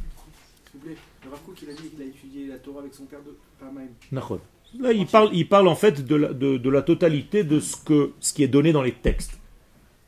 Là, 4.79 4.93
il 4.93 5.07
parle, 5.07 5.31
il 5.33 5.49
parle 5.49 5.69
en 5.69 5.75
fait 5.75 6.05
de 6.05 6.69
la, 6.69 6.83
totalité 6.83 7.45
de 7.45 7.61
ce 7.61 8.33
qui 8.33 8.43
est 8.43 8.49
donné 8.49 8.73
dans 8.73 8.83
les 8.83 8.93
textes. 8.93 9.39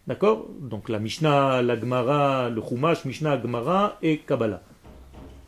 D'accord 0.06 0.48
Donc 0.60 0.88
la 0.88 0.98
Mishnah, 0.98 1.62
la 1.62 1.78
Gemara, 1.78 2.50
le 2.50 2.62
Chumash, 2.62 3.04
Mishnah, 3.04 3.40
Gemara 3.42 3.98
et 4.02 4.18
Kabbalah. 4.18 4.62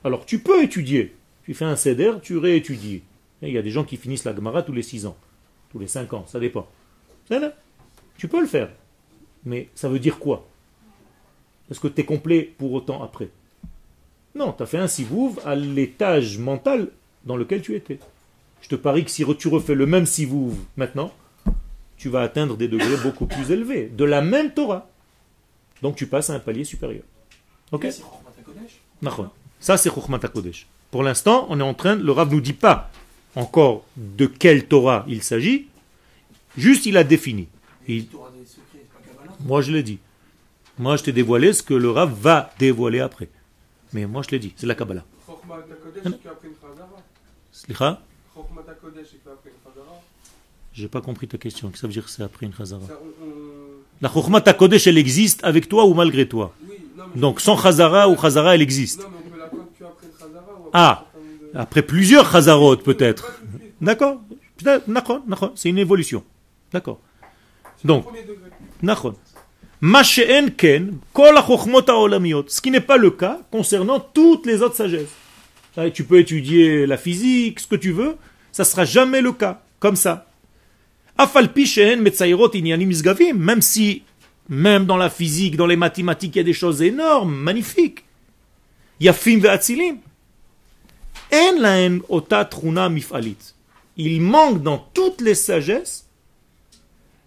Alors 0.04 0.26
tu 0.26 0.40
peux 0.40 0.62
étudier. 0.62 1.14
Tu 1.44 1.54
fais 1.54 1.64
un 1.64 1.76
seder, 1.76 2.14
tu 2.22 2.36
réétudies. 2.36 3.02
il 3.42 3.50
y 3.50 3.58
a 3.58 3.62
des 3.62 3.70
gens 3.70 3.84
qui 3.84 3.96
finissent 3.96 4.24
la 4.24 4.34
Gemara 4.34 4.62
tous 4.62 4.72
les 4.72 4.82
6 4.82 5.06
ans 5.06 5.16
tous 5.70 5.78
les 5.78 5.88
5 5.88 6.12
ans, 6.12 6.24
ça 6.26 6.40
dépend. 6.40 6.66
Tu 8.16 8.28
peux 8.28 8.40
le 8.40 8.46
faire. 8.46 8.68
Mais 9.44 9.68
ça 9.74 9.88
veut 9.88 9.98
dire 9.98 10.18
quoi? 10.18 10.46
Est-ce 11.70 11.80
que 11.80 11.88
tu 11.88 12.00
es 12.00 12.04
complet 12.04 12.42
pour 12.58 12.72
autant 12.72 13.02
après? 13.02 13.30
Non, 14.34 14.52
tu 14.52 14.62
as 14.62 14.66
fait 14.66 14.78
un 14.78 14.88
sivouv 14.88 15.40
à 15.44 15.54
l'étage 15.54 16.38
mental 16.38 16.88
dans 17.24 17.36
lequel 17.36 17.62
tu 17.62 17.74
étais. 17.74 17.98
Je 18.60 18.68
te 18.68 18.74
parie 18.74 19.04
que 19.04 19.10
si 19.10 19.24
tu 19.38 19.48
refais 19.48 19.74
le 19.74 19.86
même 19.86 20.06
sivouv 20.06 20.56
maintenant, 20.76 21.12
tu 21.96 22.08
vas 22.08 22.20
atteindre 22.20 22.56
des 22.56 22.68
degrés 22.68 22.96
beaucoup 23.02 23.26
plus 23.26 23.50
élevés, 23.50 23.86
de 23.88 24.04
la 24.04 24.20
même 24.20 24.52
Torah. 24.52 24.88
Donc 25.82 25.96
tu 25.96 26.06
passes 26.06 26.30
à 26.30 26.34
un 26.34 26.40
palier 26.40 26.64
supérieur. 26.64 27.04
Ok? 27.72 27.86
Ça, 29.60 29.76
c'est 29.76 29.90
HaKodesh. 29.90 30.66
Pour 30.90 31.02
l'instant, 31.02 31.46
on 31.48 31.60
est 31.60 31.62
en 31.62 31.74
train, 31.74 31.94
le 31.94 32.12
Rav 32.12 32.30
nous 32.32 32.40
dit 32.40 32.52
pas 32.52 32.90
encore 33.36 33.84
de 33.96 34.26
quelle 34.26 34.66
Torah 34.66 35.04
il 35.08 35.22
s'agit, 35.22 35.68
juste 36.56 36.86
il 36.86 36.96
a 36.96 37.04
défini. 37.04 37.48
Il- 37.88 38.06
moi, 39.40 39.62
je 39.62 39.72
l'ai 39.72 39.82
dit. 39.82 39.98
Moi, 40.78 40.96
je 40.96 41.04
t'ai 41.04 41.12
dévoilé 41.12 41.52
ce 41.52 41.62
que 41.62 41.74
le 41.74 41.90
Rav 41.90 42.12
va 42.12 42.52
dévoiler 42.58 43.00
après. 43.00 43.28
Mais 43.92 44.06
moi, 44.06 44.22
je 44.22 44.30
l'ai 44.30 44.38
dit, 44.38 44.52
c'est 44.56 44.66
la 44.66 44.74
Kabbalah. 44.74 45.04
Slicha, 47.52 48.00
j'ai 50.72 50.88
pas 50.88 51.00
compris 51.00 51.26
ta 51.28 51.36
question. 51.38 51.68
Qu'est-ce 51.68 51.74
que 51.74 51.80
ça 51.80 51.86
veut 51.88 51.92
dire 51.92 52.04
que 52.04 52.10
c'est 52.10 52.22
après 52.22 52.46
une 52.46 52.54
Chazara 52.54 52.82
La 54.00 54.08
Chokhmat 54.08 54.42
HaKodesh, 54.46 54.86
elle 54.86 54.98
existe 54.98 55.42
avec 55.44 55.68
toi 55.68 55.84
ou 55.84 55.94
malgré 55.94 56.26
toi? 56.28 56.54
Donc, 57.16 57.40
sans 57.40 57.60
Chazara 57.60 58.08
ou 58.08 58.16
Chazara, 58.16 58.54
elle 58.54 58.62
existe. 58.62 59.02
Ah. 60.72 61.04
Après 61.54 61.82
plusieurs 61.82 62.30
Chazarot, 62.30 62.76
peut-être. 62.76 63.40
D'accord. 63.80 64.20
C'est 65.54 65.68
une 65.68 65.78
évolution. 65.78 66.24
D'accord. 66.72 67.00
Donc. 67.84 68.04
Ce 69.82 70.70
qui 72.60 72.70
n'est 72.70 72.80
pas 72.80 72.96
le 72.98 73.10
cas 73.10 73.40
concernant 73.50 73.98
toutes 73.98 74.46
les 74.46 74.62
autres 74.62 74.76
sagesses. 74.76 75.08
Ah, 75.76 75.90
Tu 75.90 76.04
peux 76.04 76.18
étudier 76.18 76.86
la 76.86 76.96
physique, 76.96 77.60
ce 77.60 77.66
que 77.66 77.76
tu 77.76 77.92
veux, 77.92 78.16
ça 78.52 78.64
sera 78.64 78.84
jamais 78.84 79.22
le 79.22 79.32
cas, 79.32 79.62
comme 79.78 79.96
ça. 79.96 80.26
Même 83.34 83.62
si, 83.62 84.02
même 84.48 84.86
dans 84.86 84.96
la 84.96 85.10
physique, 85.10 85.56
dans 85.56 85.66
les 85.66 85.76
mathématiques, 85.76 86.36
il 86.36 86.38
y 86.38 86.40
a 86.40 86.44
des 86.44 86.52
choses 86.52 86.82
énormes, 86.82 87.34
magnifiques. 87.34 88.04
Ota 89.02 89.14
truna 89.14 89.56
mif'alit. 89.56 90.00
Il 93.96 94.20
manque 94.20 94.62
dans 94.62 94.78
toutes 94.78 95.20
les 95.20 95.34
sagesses 95.34 96.06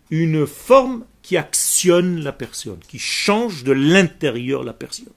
une 0.09 0.45
forme 0.45 1.05
qui 1.21 1.37
actionne 1.37 2.19
la 2.21 2.31
personne, 2.31 2.79
qui 2.87 2.99
change 2.99 3.63
de 3.63 3.71
l'intérieur 3.71 4.63
la 4.63 4.73
personne. 4.73 5.07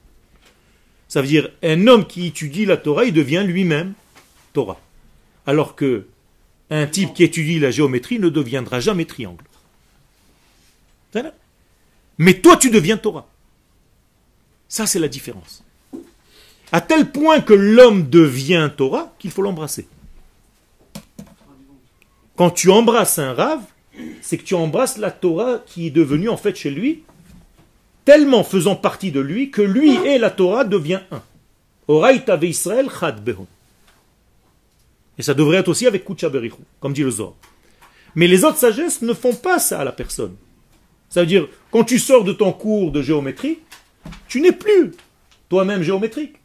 Ça 1.08 1.20
veut 1.20 1.28
dire, 1.28 1.50
un 1.62 1.86
homme 1.86 2.06
qui 2.06 2.26
étudie 2.26 2.64
la 2.64 2.76
Torah, 2.76 3.04
il 3.04 3.12
devient 3.12 3.44
lui-même 3.46 3.94
Torah. 4.52 4.80
Alors 5.46 5.76
que 5.76 6.06
un 6.70 6.86
type 6.86 7.14
qui 7.14 7.22
étudie 7.22 7.58
la 7.58 7.70
géométrie 7.70 8.18
ne 8.18 8.28
deviendra 8.28 8.80
jamais 8.80 9.04
triangle. 9.04 9.44
Mais 12.18 12.40
toi, 12.40 12.56
tu 12.56 12.70
deviens 12.70 12.96
Torah. 12.96 13.28
Ça, 14.68 14.86
c'est 14.86 14.98
la 14.98 15.08
différence. 15.08 15.62
À 16.72 16.80
tel 16.80 17.10
point 17.10 17.40
que 17.40 17.54
l'homme 17.54 18.08
devient 18.08 18.70
Torah 18.76 19.12
qu'il 19.18 19.30
faut 19.30 19.42
l'embrasser. 19.42 19.88
Quand 22.34 22.50
tu 22.50 22.70
embrasses 22.70 23.18
un 23.18 23.32
rave, 23.32 23.62
c'est 24.20 24.36
que 24.36 24.44
tu 24.44 24.54
embrasses 24.54 24.98
la 24.98 25.10
Torah 25.10 25.58
qui 25.64 25.86
est 25.86 25.90
devenue 25.90 26.28
en 26.28 26.36
fait 26.36 26.54
chez 26.54 26.70
lui, 26.70 27.02
tellement 28.04 28.44
faisant 28.44 28.76
partie 28.76 29.10
de 29.10 29.20
lui 29.20 29.50
que 29.50 29.62
lui 29.62 29.94
et 30.06 30.18
la 30.18 30.30
Torah 30.30 30.64
devient 30.64 31.00
un. 31.10 31.22
Oraïta 31.88 32.36
Israël 32.42 32.88
chad 32.90 33.22
behon. 33.22 33.46
Et 35.18 35.22
ça 35.22 35.34
devrait 35.34 35.58
être 35.58 35.68
aussi 35.68 35.86
avec 35.86 36.04
Kucha 36.04 36.30
comme 36.80 36.92
dit 36.92 37.02
le 37.02 37.10
Zohar. 37.10 37.32
Mais 38.14 38.26
les 38.26 38.44
autres 38.44 38.58
sagesses 38.58 39.02
ne 39.02 39.14
font 39.14 39.34
pas 39.34 39.58
ça 39.58 39.80
à 39.80 39.84
la 39.84 39.92
personne. 39.92 40.36
Ça 41.08 41.20
veut 41.20 41.26
dire, 41.26 41.48
quand 41.70 41.84
tu 41.84 41.98
sors 41.98 42.24
de 42.24 42.32
ton 42.32 42.52
cours 42.52 42.90
de 42.92 43.02
géométrie, 43.02 43.58
tu 44.28 44.40
n'es 44.40 44.52
plus 44.52 44.92
toi-même 45.48 45.82
géométrique. 45.82 46.36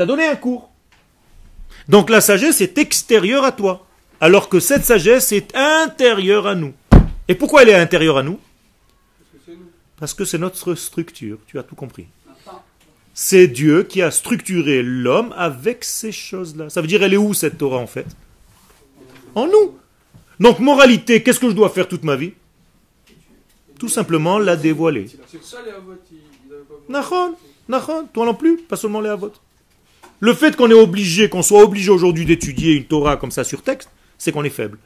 Tu 0.00 0.04
as 0.04 0.06
donné 0.06 0.24
un 0.24 0.36
cours. 0.36 0.70
Donc 1.86 2.08
la 2.08 2.22
sagesse 2.22 2.62
est 2.62 2.78
extérieure 2.78 3.44
à 3.44 3.52
toi, 3.52 3.86
alors 4.18 4.48
que 4.48 4.58
cette 4.58 4.82
sagesse 4.82 5.30
est 5.30 5.54
intérieure 5.54 6.46
à 6.46 6.54
nous. 6.54 6.72
Et 7.28 7.34
pourquoi 7.34 7.60
elle 7.60 7.68
est 7.68 7.74
intérieure 7.74 8.16
à 8.16 8.22
nous? 8.22 8.38
Parce 8.38 9.34
que 9.34 9.44
c'est 9.44 9.52
nous. 9.58 9.66
Parce 9.98 10.14
que 10.14 10.24
c'est 10.24 10.38
notre 10.38 10.74
structure, 10.74 11.36
tu 11.46 11.58
as 11.58 11.62
tout 11.62 11.74
compris. 11.74 12.06
C'est 13.12 13.46
Dieu 13.46 13.82
qui 13.82 14.00
a 14.00 14.10
structuré 14.10 14.82
l'homme 14.82 15.34
avec 15.36 15.84
ces 15.84 16.12
choses-là. 16.12 16.70
Ça 16.70 16.80
veut 16.80 16.86
dire, 16.86 17.02
elle 17.02 17.12
est 17.12 17.18
où 17.18 17.34
cette 17.34 17.58
Torah 17.58 17.76
en 17.76 17.86
fait? 17.86 18.06
En 19.34 19.48
nous. 19.48 19.78
Donc, 20.38 20.60
moralité, 20.60 21.22
qu'est-ce 21.22 21.40
que 21.40 21.50
je 21.50 21.54
dois 21.54 21.68
faire 21.68 21.88
toute 21.88 22.04
ma 22.04 22.16
vie? 22.16 22.32
Tout 23.78 23.90
simplement 23.90 24.38
la 24.38 24.56
dévoiler. 24.56 25.08
C'est 25.08 25.36
pour 25.36 25.46
ça 25.46 25.58
les 25.62 25.72
avots, 25.72 25.92
ils 26.10 26.16
ils 26.46 26.54
avaient 26.54 26.62
pas 26.62 26.74
besoin. 26.88 27.02
Nachon, 27.02 27.36
nachon, 27.68 28.08
toi 28.14 28.24
non 28.24 28.34
plus, 28.34 28.56
pas 28.56 28.76
seulement 28.76 29.02
les 29.02 29.10
avots. 29.10 29.34
Le 30.20 30.34
fait 30.34 30.54
qu'on 30.54 31.42
soit 31.42 31.62
obligé 31.62 31.90
aujourd'hui 31.90 32.26
d'étudier 32.26 32.74
une 32.74 32.84
Torah 32.84 33.16
comme 33.16 33.30
ça 33.30 33.42
sur 33.42 33.62
texte, 33.62 33.90
c'est 34.18 34.32
qu'on 34.32 34.44
est 34.44 34.50
faible. 34.50 34.78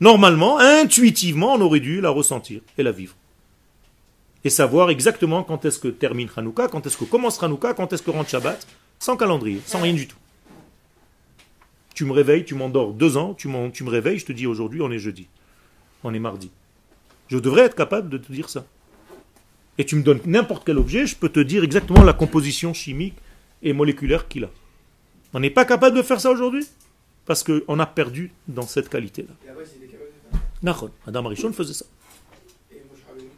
Normalement, 0.00 0.58
intuitivement, 0.58 1.54
on 1.54 1.60
aurait 1.60 1.78
dû 1.78 2.00
la 2.00 2.10
ressentir 2.10 2.60
et 2.76 2.82
la 2.82 2.90
vivre. 2.90 3.14
Et 4.42 4.50
savoir 4.50 4.90
exactement 4.90 5.44
quand 5.44 5.64
est-ce 5.64 5.78
que 5.78 5.86
termine 5.86 6.28
Hanouka, 6.36 6.66
quand 6.66 6.84
est-ce 6.84 6.96
que 6.96 7.04
commence 7.04 7.40
Hanouka, 7.40 7.74
quand 7.74 7.92
est-ce 7.92 8.02
que 8.02 8.10
rentre 8.10 8.30
Shabbat, 8.30 8.66
sans 8.98 9.16
calendrier, 9.16 9.60
sans 9.64 9.80
rien 9.80 9.92
du 9.92 10.08
tout. 10.08 10.16
Tu 11.94 12.04
me 12.04 12.12
réveilles, 12.12 12.44
tu 12.44 12.56
m'endors 12.56 12.92
deux 12.94 13.16
ans, 13.16 13.34
tu 13.34 13.46
me 13.46 13.90
réveilles, 13.90 14.18
je 14.18 14.26
te 14.26 14.32
dis 14.32 14.48
aujourd'hui 14.48 14.80
on 14.82 14.90
est 14.90 14.98
jeudi, 14.98 15.28
on 16.02 16.12
est 16.12 16.18
mardi. 16.18 16.50
Je 17.28 17.38
devrais 17.38 17.62
être 17.62 17.76
capable 17.76 18.08
de 18.08 18.18
te 18.18 18.32
dire 18.32 18.48
ça. 18.48 18.66
Et 19.78 19.86
tu 19.86 19.94
me 19.94 20.02
donnes 20.02 20.20
n'importe 20.26 20.64
quel 20.66 20.78
objet, 20.78 21.06
je 21.06 21.14
peux 21.14 21.28
te 21.28 21.38
dire 21.38 21.62
exactement 21.62 22.02
la 22.02 22.12
composition 22.12 22.74
chimique 22.74 23.14
et 23.62 23.72
moléculaire 23.72 24.28
qu'il 24.28 24.44
a. 24.44 24.50
On 25.34 25.40
n'est 25.40 25.50
pas 25.50 25.64
capable 25.64 25.96
de 25.96 26.02
faire 26.02 26.20
ça 26.20 26.30
aujourd'hui 26.30 26.66
parce 27.24 27.42
qu'on 27.44 27.78
a 27.78 27.86
perdu 27.86 28.32
dans 28.48 28.62
cette 28.66 28.88
qualité-là. 28.88 29.32
Nachon, 30.62 30.90
Adam 31.06 31.26
Arishon 31.26 31.52
faisait 31.52 31.72
ça. 31.74 31.84
Et 32.70 32.76
Moshe 32.90 33.00
Rabbeinu. 33.08 33.28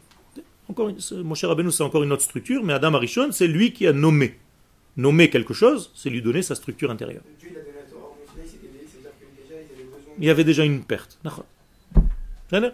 Encore 0.69 0.89
une, 0.89 1.01
c'est- 1.01 1.15
mon 1.23 1.35
cher 1.35 1.49
Rabbeinu, 1.51 1.71
c'est 1.71 1.83
encore 1.83 2.03
une 2.03 2.13
autre 2.13 2.23
structure, 2.23 2.63
mais 2.65 2.73
Adam 2.73 2.95
Arishon, 2.95 3.31
c'est 3.33 3.47
lui 3.47 3.73
qui 3.73 3.87
a 3.87 3.93
nommé. 3.93 4.39
Nommer 4.97 5.29
quelque 5.31 5.55
chose, 5.55 5.91
c'est 5.95 6.11
lui 6.11 6.23
donner 6.23 6.43
sa 6.43 6.55
structure 6.55 6.91
intérieure. 6.91 7.23
Il 10.19 10.25
y 10.25 10.31
avait 10.31 10.45
déjà 10.45 10.65
une 10.65 10.85
perte. 10.85 11.19
Nachon. 11.25 11.45
Voilà. 12.51 12.71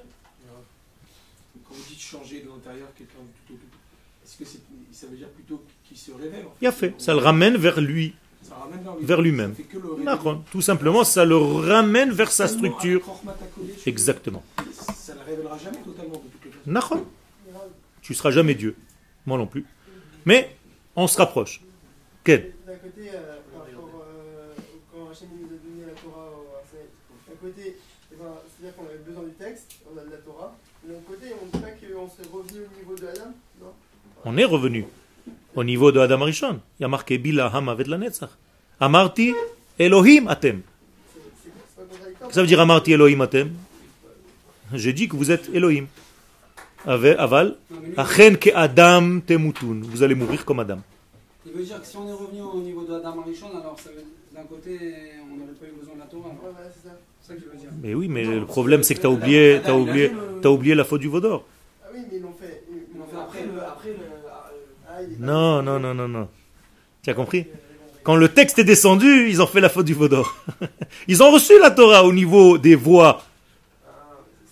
Quand 1.64 1.74
vous 1.74 1.82
dites 1.88 2.00
changer 2.00 2.42
de 2.42 2.48
l'intérieur 2.48 2.88
quelqu'un 2.96 3.14
du 3.20 3.40
tout 3.46 3.54
au 3.54 3.56
tout, 3.56 3.78
est-ce 4.24 4.36
que 4.36 4.44
c'est- 4.44 4.60
ça 4.92 5.06
veut 5.06 5.16
dire 5.16 5.28
plutôt 5.28 5.64
qu'il 5.84 5.89
se 6.00 6.12
révèle 6.12 6.46
en 6.46 6.50
fait 6.50 6.56
Il 6.62 6.66
a 6.66 6.72
fait. 6.72 6.94
Ça 6.98 7.12
le 7.12 7.20
ramène 7.20 7.56
vers 7.56 7.80
lui. 7.80 8.14
Ça 8.42 8.54
ramène 8.56 8.82
vers 8.82 8.96
lui. 8.96 9.04
vers 9.04 9.20
lui-même. 9.22 9.54
Tout 10.50 10.60
simplement, 10.62 11.04
ça 11.04 11.24
le 11.24 11.36
ramène 11.36 12.10
vers 12.12 12.32
sa 12.32 12.48
structure. 12.48 13.02
Exactement. 13.86 14.42
Ça 14.94 15.14
ne 15.14 15.20
révélera 15.20 15.58
jamais 15.58 15.78
totalement. 15.84 16.22
Nachon. 16.66 17.04
Tu 18.02 18.14
seras 18.14 18.30
jamais 18.30 18.54
Dieu. 18.54 18.74
Moi 19.26 19.38
non 19.38 19.46
plus. 19.46 19.64
Mais 20.24 20.56
on 20.96 21.06
se 21.06 21.16
rapproche. 21.18 21.60
Quel? 22.24 22.52
D'un 22.66 22.74
côté, 22.76 23.10
euh, 23.14 23.36
par 23.52 23.62
rapport, 23.64 24.04
euh, 24.06 24.52
quand 24.92 25.10
Hachem 25.10 25.28
nous 25.40 25.46
a 25.46 25.58
donné 25.58 25.86
la 25.86 25.92
Torah 26.00 26.28
au 26.28 26.56
Arsenal, 26.56 26.86
d'un 27.28 27.36
côté, 27.40 27.76
eh 28.12 28.16
ben, 28.16 28.24
c'est-à-dire 28.48 28.76
qu'on 28.76 28.84
avait 28.86 28.98
besoin 28.98 29.22
du 29.24 29.32
texte, 29.32 29.72
on 29.90 29.98
a 29.98 30.04
de 30.04 30.10
la 30.10 30.16
Torah. 30.18 30.56
De 30.84 30.92
l'autre 30.92 31.04
côté, 31.06 31.26
on 31.40 31.46
ne 31.46 31.50
dit 31.52 31.58
pas 31.58 31.70
qu'on 31.70 32.08
s'est 32.08 32.28
revenu 32.30 32.60
au 32.66 32.78
niveau 32.78 32.94
de 32.94 33.06
Adam 33.06 33.32
Non? 33.60 33.72
On 34.24 34.36
est 34.36 34.44
revenu 34.44 34.86
au 35.54 35.64
niveau 35.64 35.92
de 35.92 36.00
Adam 36.00 36.22
Arishon. 36.22 36.60
Il 36.78 36.82
y 36.82 36.84
a 36.84 36.88
marqué 36.88 37.18
Bila 37.18 37.46
Hama 37.54 37.74
Ved 37.74 37.86
la 37.88 37.98
Netzach. 37.98 38.30
Amarti 38.80 39.34
Elohim 39.78 40.28
Atem. 40.28 40.62
Ça 42.30 42.40
veut 42.42 42.46
dire 42.46 42.60
Amarti 42.60 42.92
Elohim 42.92 43.20
Atem? 43.22 43.50
J'ai 44.74 44.92
dit 44.92 45.08
que 45.08 45.16
vous 45.16 45.30
êtes 45.30 45.48
Elohim. 45.52 45.86
Ave- 46.86 47.16
Aval, 47.18 47.56
Achen 47.96 48.36
ke 48.38 48.50
Adam 48.54 49.20
temutun. 49.20 49.80
Vous 49.82 50.02
allez 50.02 50.14
mourir 50.14 50.44
comme 50.44 50.60
Adam. 50.60 50.78
Il 51.44 51.52
veut 51.52 51.62
dire 51.64 51.80
que 51.80 51.86
si 51.86 51.96
on 51.96 52.08
est 52.08 52.12
revenu 52.12 52.40
au 52.42 52.60
niveau 52.60 52.84
de 52.84 52.94
Adam 52.94 53.20
Arishon, 53.20 53.48
alors 53.50 53.76
d'un 54.34 54.42
côté, 54.44 54.78
on 55.30 55.36
n'aurait 55.36 55.52
pas 55.52 55.66
eu 55.66 55.78
besoin 55.78 55.94
de 55.94 56.00
la 56.00 56.06
Torah. 56.06 56.30
C'est 56.72 56.88
ça. 56.88 56.94
Que 57.28 57.34
je 57.40 57.44
veux 57.50 57.56
dire. 57.58 57.68
Mais 57.82 57.94
oui, 57.94 58.08
mais 58.08 58.24
le 58.24 58.44
problème 58.44 58.82
c'est 58.82 58.94
que 58.96 59.00
tu 59.00 59.06
as 59.06 59.10
oublié, 59.10 59.60
t'as 59.64 59.72
oublié, 59.74 60.10
t'as 60.42 60.48
oublié 60.48 60.74
la 60.74 60.82
faute 60.84 61.00
du 61.00 61.06
Vaudor. 61.08 61.44
Ah 61.84 61.88
oui, 61.94 62.00
mais 62.10 62.16
ils 62.16 62.22
l'ont 62.22 62.32
fait. 62.32 62.64
Ils 62.92 62.98
l'ont 62.98 63.04
fait 63.06 63.16
après 63.20 63.42
le- 63.44 63.62
après 63.62 63.88
le- 63.90 63.96
Ah, 64.88 65.00
il 65.00 65.10
est 65.10 65.10
pas- 65.10 65.10
Non, 65.20 65.62
non, 65.62 65.78
non, 65.78 65.94
non, 65.94 66.09
non. 66.09 66.28
Tu 67.02 67.11
as 67.11 67.14
compris? 67.14 67.46
Quand 68.02 68.16
le 68.16 68.28
texte 68.28 68.59
est 68.59 68.64
descendu, 68.64 69.28
ils 69.28 69.42
ont 69.42 69.46
fait 69.46 69.61
la 69.61 69.68
faute 69.68 69.85
du 69.87 69.92
Vaudor. 69.94 70.35
Ils 71.09 71.22
ont 71.22 71.30
reçu 71.30 71.52
la 71.61 71.70
Torah 71.70 72.04
au 72.04 72.12
niveau 72.12 72.56
des 72.56 72.74
voix, 72.74 73.22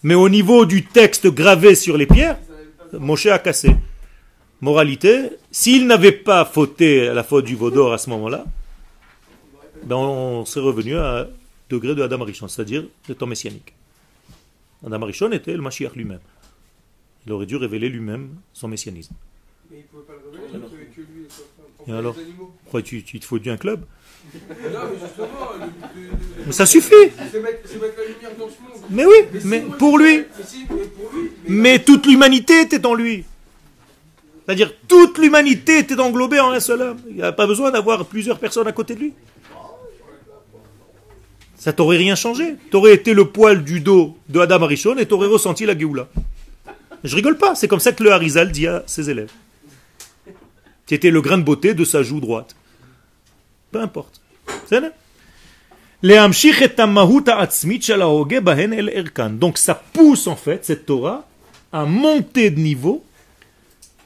mais 0.03 0.15
au 0.15 0.29
niveau 0.29 0.67
du 0.67 0.85
texte 0.85 1.27
gravé 1.29 1.75
sur 1.75 1.97
les 1.97 2.07
pierres, 2.07 2.39
Moshe 2.93 3.27
a 3.27 3.39
cassé. 3.39 3.75
Moralité, 4.61 5.31
s'il 5.51 5.87
n'avait 5.87 6.13
pas 6.13 6.45
fauté 6.45 7.07
la 7.15 7.23
faute 7.25 7.47
du 7.47 7.57
Vaudor 7.57 7.93
à 7.95 7.99
ce 7.99 8.11
moment-là, 8.11 8.45
ben 9.85 9.97
on 9.97 10.45
serait 10.45 10.67
revenu 10.67 10.97
à 10.99 11.29
degré 11.71 11.95
de 11.95 12.03
Adam 12.03 12.21
Arishon, 12.23 12.49
c'est-à-dire 12.49 12.85
le 13.09 13.15
temps 13.15 13.27
messianique. 13.27 13.73
Adam 14.87 15.01
Arishon 15.03 15.33
était 15.33 15.53
le 15.55 15.63
Mashiach 15.63 15.95
lui-même. 15.95 16.21
Il 17.27 17.33
aurait 17.33 17.47
dû 17.47 17.57
révéler 17.57 17.89
lui-même 17.89 18.37
son 18.53 18.69
messianisme. 18.69 19.15
Mais 19.71 19.79
il 19.79 19.85
pouvait 19.85 20.03
pas 20.05 20.13
le 20.15 20.31
révéler, 20.39 20.59
Non. 20.59 20.69
que, 20.69 20.75
que 20.97 21.01
lui 21.01 21.27
et 21.89 21.93
alors. 21.93 22.15
Pourquoi 22.65 22.83
tu, 22.83 23.03
tu 23.03 23.19
te 23.19 23.25
faut 23.25 23.39
un 23.47 23.57
club? 23.57 23.81
Non, 24.35 24.39
mais 24.61 24.99
justement, 25.01 25.27
le 26.47 26.53
ça 26.53 26.67
suffit 26.67 26.93
C'est 27.33 27.41
mettre, 27.41 27.59
c'est 27.65 27.81
mettre 27.81 27.95
la 27.99 28.05
lumière 28.05 28.31
dans 28.39 28.47
ce 28.49 28.61
monde. 28.61 28.83
Mais 28.91 29.07
oui, 29.07 29.15
si, 29.41 29.47
mais 29.47 29.61
moi, 29.61 29.77
pour 29.79 29.99
je- 29.99 30.05
lui. 30.05 30.17
Mais 30.19 30.45
si, 30.45 30.67
mais 30.69 30.77
pour 30.85 31.11
lui. 31.15 31.31
Mais 31.49 31.79
toute 31.79 32.07
l'humanité 32.07 32.61
était 32.61 32.85
en 32.87 32.95
lui. 32.95 33.25
C'est-à-dire, 34.45 34.73
toute 34.87 35.19
l'humanité 35.19 35.79
était 35.79 35.99
englobée 35.99 36.41
en 36.41 36.51
un 36.51 36.61
seul 36.61 36.83
homme. 36.83 36.99
Il 37.09 37.17
n'y 37.17 37.23
a 37.23 37.33
pas 37.33 37.47
besoin 37.47 37.71
d'avoir 37.71 38.05
plusieurs 38.07 38.39
personnes 38.39 38.67
à 38.67 38.73
côté 38.73 38.95
de 38.95 39.01
lui. 39.01 39.13
Ça 41.57 41.73
t'aurait 41.73 41.97
rien 41.97 42.15
changé. 42.15 42.55
T'aurais 42.71 42.95
été 42.95 43.15
le 43.15 43.25
poil 43.27 43.65
du 43.65 43.81
dos 43.81 44.17
de 44.29 44.41
Adam 44.41 44.63
Arishon 44.63 44.97
et 44.99 45.07
t'aurais 45.07 45.27
ressenti 45.27 45.67
la 45.67 45.77
Géoula. 45.79 46.09
Je 47.05 47.15
rigole 47.17 47.37
pas, 47.37 47.55
c'est 47.55 47.69
comme 47.69 47.81
ça 47.81 47.93
que 47.93 48.03
le 48.03 48.13
Harizal 48.13 48.51
dit 48.53 48.67
à 48.67 48.83
ses 48.87 49.09
élèves 49.11 49.31
qui 50.89 50.95
était 50.95 51.11
le 51.11 51.21
grain 51.21 51.37
de 51.37 51.43
beauté 51.43 51.75
de 51.75 51.85
sa 51.85 52.03
joue 52.03 52.19
droite. 52.19 52.57
Peu 53.71 53.81
importe. 53.81 54.23
Donc 59.31 59.59
ça 59.59 59.75
pousse 59.93 60.27
en 60.27 60.37
fait 60.37 60.65
cette 60.65 60.87
Torah 60.87 61.29
à 61.71 61.85
monter 61.85 62.51
de 62.51 62.59
niveau. 62.59 63.05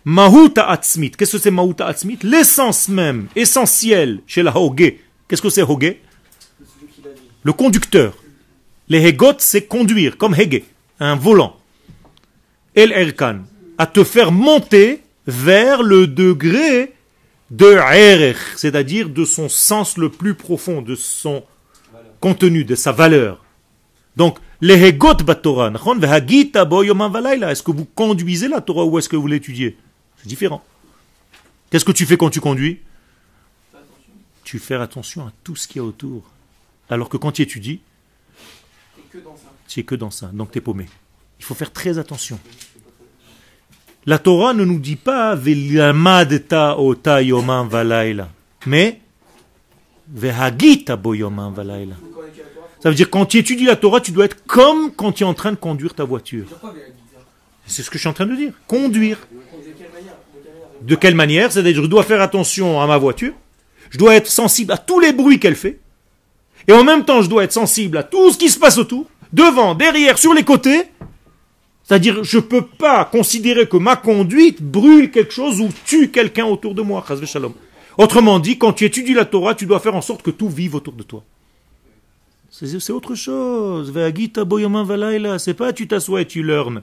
Mahuta 0.05 0.69
atzmit. 0.69 1.13
Qu'est-ce 1.13 1.37
que 1.37 1.43
c'est 1.43 1.53
mahuta 1.53 1.87
atzmit 1.87 2.19
L'essence 2.25 2.89
même, 2.89 3.29
essentielle 3.37 4.21
chez 4.27 4.43
la 4.43 4.57
hoge. 4.57 4.95
Qu'est-ce 5.29 5.41
que 5.41 5.51
c'est 5.51 5.63
hoge 5.63 5.95
Le 7.45 7.53
conducteur. 7.53 8.15
Les 8.89 9.07
hegot, 9.07 9.35
c'est 9.39 9.67
conduire, 9.67 10.19
comme 10.19 10.35
hege, 10.35 10.65
un 10.99 11.15
volant. 11.15 11.57
El 12.75 12.91
erkan, 12.91 13.43
à 13.79 13.87
te 13.87 14.03
faire 14.03 14.33
monter 14.33 15.03
vers 15.27 15.83
le 15.83 16.07
degré 16.07 16.95
de 17.51 17.67
Erech, 17.67 18.39
c'est-à-dire 18.57 19.09
de 19.09 19.25
son 19.25 19.49
sens 19.49 19.99
le 19.99 20.09
plus 20.09 20.35
profond, 20.35 20.83
de 20.83 20.95
son 20.95 21.45
contenu, 22.21 22.65
de 22.65 22.75
sa 22.75 22.93
valeur. 22.93 23.45
Donc, 24.17 24.39
les 24.61 24.75
Hegot 24.75 25.15
Torah, 25.15 25.71
est-ce 25.71 27.63
que 27.63 27.71
vous 27.71 27.85
conduisez 27.85 28.49
la 28.49 28.61
Torah 28.61 28.85
ou 28.85 28.99
est-ce 28.99 29.09
que 29.09 29.17
vous 29.17 29.27
l'étudiez? 29.27 29.77
C'est 30.19 30.29
différent. 30.29 30.63
Qu'est-ce 31.71 31.85
que 31.85 31.93
tu 31.93 32.07
fais 32.07 32.17
quand 32.17 32.31
tu 32.31 32.41
conduis? 32.41 32.81
Tu 34.45 34.59
fais 34.59 34.75
attention 34.75 35.27
à 35.27 35.33
tout 35.43 35.57
ce 35.57 35.67
qu'il 35.67 35.77
y 35.77 35.81
a 35.81 35.85
autour. 35.85 36.23
Alors 36.91 37.09
que 37.09 37.17
quand 37.17 37.33
tu 37.33 37.43
étudies, 37.43 37.81
tu 39.69 39.81
es 39.81 39.83
que 39.83 39.95
dans 39.95 40.11
ça, 40.11 40.27
donc 40.33 40.53
tu 40.53 40.59
es 40.59 40.61
paumé. 40.61 40.87
Il 41.39 41.45
faut 41.45 41.55
faire 41.55 41.73
très 41.73 41.99
attention. 41.99 42.39
La 44.05 44.19
Torah 44.19 44.53
ne 44.53 44.65
nous 44.65 44.81
dit 44.81 44.97
pas 44.97 45.37
V'lamadta 45.37 46.79
ota 46.79 47.23
yoman 47.23 47.69
valayla, 47.69 48.29
mais 48.67 49.01
V'hagita 50.13 50.97
bo 50.97 51.15
yoman 51.15 51.53
valayla. 51.53 51.95
Vous 52.01 52.09
connaissez 52.09 52.39
la 52.39 52.45
Torah, 52.55 52.69
faut 52.75 52.83
Ça 52.83 52.89
veut 52.89 52.95
dire 52.97 53.11
quand 53.11 53.27
tu 53.27 53.39
étudies 53.39 53.65
la 53.65 53.77
Torah, 53.77 54.01
tu 54.01 54.11
dois 54.11 54.25
être 54.25 54.45
comme 54.45 54.91
quand 54.93 55.13
tu 55.13 55.23
es 55.23 55.27
en 55.27 55.35
train 55.35 55.53
de 55.53 55.57
conduire 55.57 55.95
ta 55.95 56.03
voiture. 56.05 56.47
C'est 57.67 57.83
ce 57.83 57.91
que 57.91 57.97
je 57.97 58.01
suis 58.01 58.09
en 58.09 58.13
train 58.13 58.27
de 58.27 58.35
dire. 58.35 58.53
Conduire. 58.67 59.19
De 60.83 60.97
quelle 60.97 61.15
manière? 61.15 61.53
C'est-à-dire 61.53 61.83
je 61.83 61.87
dois 61.87 62.03
faire 62.03 62.21
attention 62.21 62.81
à 62.81 62.87
ma 62.89 62.99
voiture. 62.99 63.33
Je 63.91 63.99
dois 63.99 64.17
être 64.17 64.27
sensible 64.27 64.73
à 64.73 64.79
tous 64.79 64.99
les 64.99 65.13
bruits 65.13 65.39
qu'elle 65.39 65.55
fait. 65.55 65.79
Et 66.67 66.73
en 66.73 66.83
même 66.83 67.05
temps, 67.05 67.23
je 67.23 67.29
dois 67.29 67.45
être 67.45 67.53
sensible 67.53 67.99
à 67.99 68.03
tout 68.03 68.33
ce 68.33 68.39
qui 68.39 68.49
se 68.49 68.59
passe 68.59 68.79
autour. 68.79 69.07
Devant, 69.33 69.75
derrière, 69.75 70.19
sur 70.19 70.35
les 70.35 70.43
côtés. 70.43 70.85
C'est-à-dire, 71.93 72.25
je 72.25 72.39
ne 72.39 72.43
peux 72.43 72.65
pas 72.65 73.05
considérer 73.05 73.69
que 73.69 73.77
ma 73.77 73.97
conduite 73.97 74.63
brûle 74.63 75.11
quelque 75.11 75.35
chose 75.35 75.61
ou 75.61 75.69
tue 75.85 76.09
quelqu'un 76.11 76.47
autour 76.47 76.75
de 76.75 76.81
moi. 76.81 77.05
Autrement 77.99 78.39
dit, 78.39 78.57
quand 78.57 78.73
tu 78.73 78.87
étudies 78.87 79.13
la 79.13 79.27
Torah, 79.27 79.55
tu 79.55 79.67
dois 79.67 79.79
faire 79.79 79.95
en 79.95 80.01
sorte 80.01 80.23
que 80.23 80.31
tout 80.31 80.49
vive 80.49 80.75
autour 80.75 80.95
de 80.95 81.03
toi. 81.03 81.23
C'est 82.49 82.93
autre 82.93 83.15
chose. 83.15 83.93
C'est 83.93 85.55
pas 85.55 85.75
tu 85.75 85.87
t'assois 85.87 86.23
et 86.23 86.27
tu 86.27 86.43
learnes. 86.43 86.83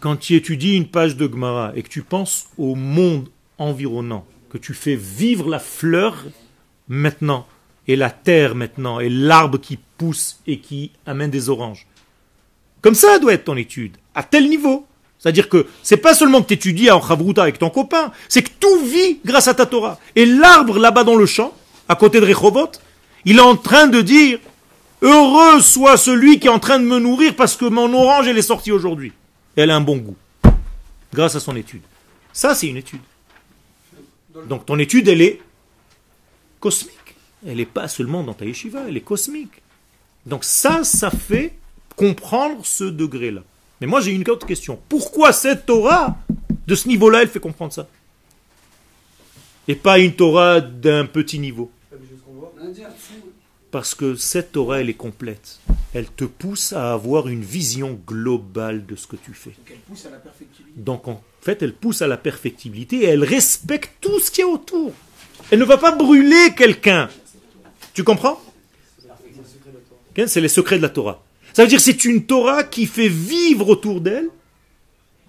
Quand 0.00 0.16
tu 0.16 0.34
étudies 0.34 0.76
une 0.76 0.88
page 0.88 1.16
de 1.16 1.28
Gemara 1.28 1.70
et 1.76 1.84
que 1.84 1.88
tu 1.88 2.02
penses 2.02 2.48
au 2.58 2.74
monde 2.74 3.28
environnant, 3.58 4.26
que 4.50 4.58
tu 4.58 4.74
fais 4.74 4.96
vivre 4.96 5.48
la 5.48 5.60
fleur 5.60 6.24
maintenant, 6.88 7.46
et 7.88 7.96
la 7.96 8.10
terre 8.10 8.54
maintenant, 8.54 9.00
et 9.00 9.08
l'arbre 9.08 9.58
qui 9.58 9.78
pousse 9.98 10.40
et 10.46 10.58
qui 10.58 10.92
amène 11.06 11.30
des 11.30 11.48
oranges. 11.48 11.86
Comme 12.80 12.94
ça 12.94 13.18
doit 13.18 13.32
être 13.32 13.44
ton 13.44 13.56
étude, 13.56 13.96
à 14.14 14.22
tel 14.22 14.48
niveau. 14.48 14.86
C'est-à-dire 15.18 15.48
que 15.48 15.66
c'est 15.82 15.98
pas 15.98 16.14
seulement 16.14 16.42
que 16.42 16.48
tu 16.48 16.54
étudies 16.54 16.90
en 16.90 17.00
Chavruta 17.00 17.42
avec 17.42 17.58
ton 17.58 17.70
copain, 17.70 18.10
c'est 18.28 18.42
que 18.42 18.50
tout 18.58 18.84
vit 18.84 19.20
grâce 19.24 19.46
à 19.46 19.54
ta 19.54 19.66
Torah. 19.66 19.98
Et 20.16 20.26
l'arbre 20.26 20.78
là-bas 20.80 21.04
dans 21.04 21.14
le 21.14 21.26
champ, 21.26 21.54
à 21.88 21.94
côté 21.94 22.20
de 22.20 22.26
Rehovot, 22.26 22.72
il 23.24 23.36
est 23.36 23.40
en 23.40 23.56
train 23.56 23.86
de 23.86 24.00
dire 24.00 24.40
Heureux 25.00 25.60
soit 25.60 25.96
celui 25.96 26.38
qui 26.38 26.46
est 26.46 26.50
en 26.50 26.60
train 26.60 26.78
de 26.78 26.84
me 26.84 26.98
nourrir 27.00 27.34
parce 27.34 27.56
que 27.56 27.64
mon 27.64 27.92
orange 27.92 28.28
elle 28.28 28.38
est 28.38 28.42
sortie 28.42 28.72
aujourd'hui. 28.72 29.12
Elle 29.56 29.70
a 29.70 29.76
un 29.76 29.80
bon 29.80 29.96
goût. 29.96 30.16
Grâce 31.12 31.34
à 31.34 31.40
son 31.40 31.56
étude. 31.56 31.82
Ça, 32.32 32.54
c'est 32.54 32.68
une 32.68 32.76
étude. 32.76 33.00
Donc 34.48 34.64
ton 34.64 34.78
étude, 34.78 35.08
elle 35.08 35.20
est 35.20 35.40
cosmique. 36.58 36.96
Elle 37.46 37.56
n'est 37.56 37.66
pas 37.66 37.88
seulement 37.88 38.22
dans 38.22 38.34
ta 38.34 38.44
yeshiva, 38.44 38.84
elle 38.88 38.96
est 38.96 39.00
cosmique. 39.00 39.62
Donc 40.26 40.44
ça, 40.44 40.84
ça 40.84 41.10
fait 41.10 41.54
comprendre 41.96 42.64
ce 42.64 42.84
degré-là. 42.84 43.42
Mais 43.80 43.86
moi, 43.86 44.00
j'ai 44.00 44.12
une 44.12 44.28
autre 44.30 44.46
question. 44.46 44.78
Pourquoi 44.88 45.32
cette 45.32 45.66
Torah, 45.66 46.16
de 46.66 46.74
ce 46.74 46.86
niveau-là, 46.86 47.22
elle 47.22 47.28
fait 47.28 47.40
comprendre 47.40 47.72
ça? 47.72 47.88
Et 49.68 49.74
pas 49.74 49.98
une 49.98 50.14
Torah 50.14 50.60
d'un 50.60 51.06
petit 51.06 51.38
niveau 51.38 51.70
Parce 53.70 53.94
que 53.94 54.14
cette 54.14 54.52
Torah, 54.52 54.80
elle 54.80 54.88
est 54.88 54.94
complète. 54.94 55.60
Elle 55.94 56.06
te 56.06 56.24
pousse 56.24 56.72
à 56.72 56.92
avoir 56.92 57.28
une 57.28 57.42
vision 57.42 57.98
globale 58.06 58.86
de 58.86 58.96
ce 58.96 59.06
que 59.06 59.16
tu 59.16 59.34
fais. 59.34 59.50
Donc 59.50 59.70
elle 59.70 59.78
pousse 59.78 60.06
à 60.06 60.10
la 60.10 60.16
perfectibilité. 60.18 60.80
Donc 60.80 61.08
en 61.08 61.22
fait, 61.40 61.62
elle 61.62 61.74
pousse 61.74 62.02
à 62.02 62.06
la 62.06 62.16
perfectibilité 62.16 63.02
et 63.02 63.06
elle 63.06 63.24
respecte 63.24 63.92
tout 64.00 64.18
ce 64.20 64.30
qu'il 64.30 64.44
y 64.44 64.48
a 64.48 64.50
autour. 64.50 64.92
Elle 65.50 65.58
ne 65.58 65.64
va 65.64 65.76
pas 65.76 65.92
brûler 65.92 66.54
quelqu'un. 66.56 67.08
Tu 67.94 68.04
comprends? 68.04 68.40
C'est 70.26 70.40
les 70.40 70.48
secrets 70.48 70.76
de 70.76 70.82
la 70.82 70.88
Torah. 70.88 71.22
Ça 71.52 71.62
veut 71.62 71.68
dire 71.68 71.78
que 71.78 71.84
c'est 71.84 72.04
une 72.04 72.24
Torah 72.24 72.64
qui 72.64 72.86
fait 72.86 73.08
vivre 73.08 73.68
autour 73.68 74.00
d'elle 74.00 74.28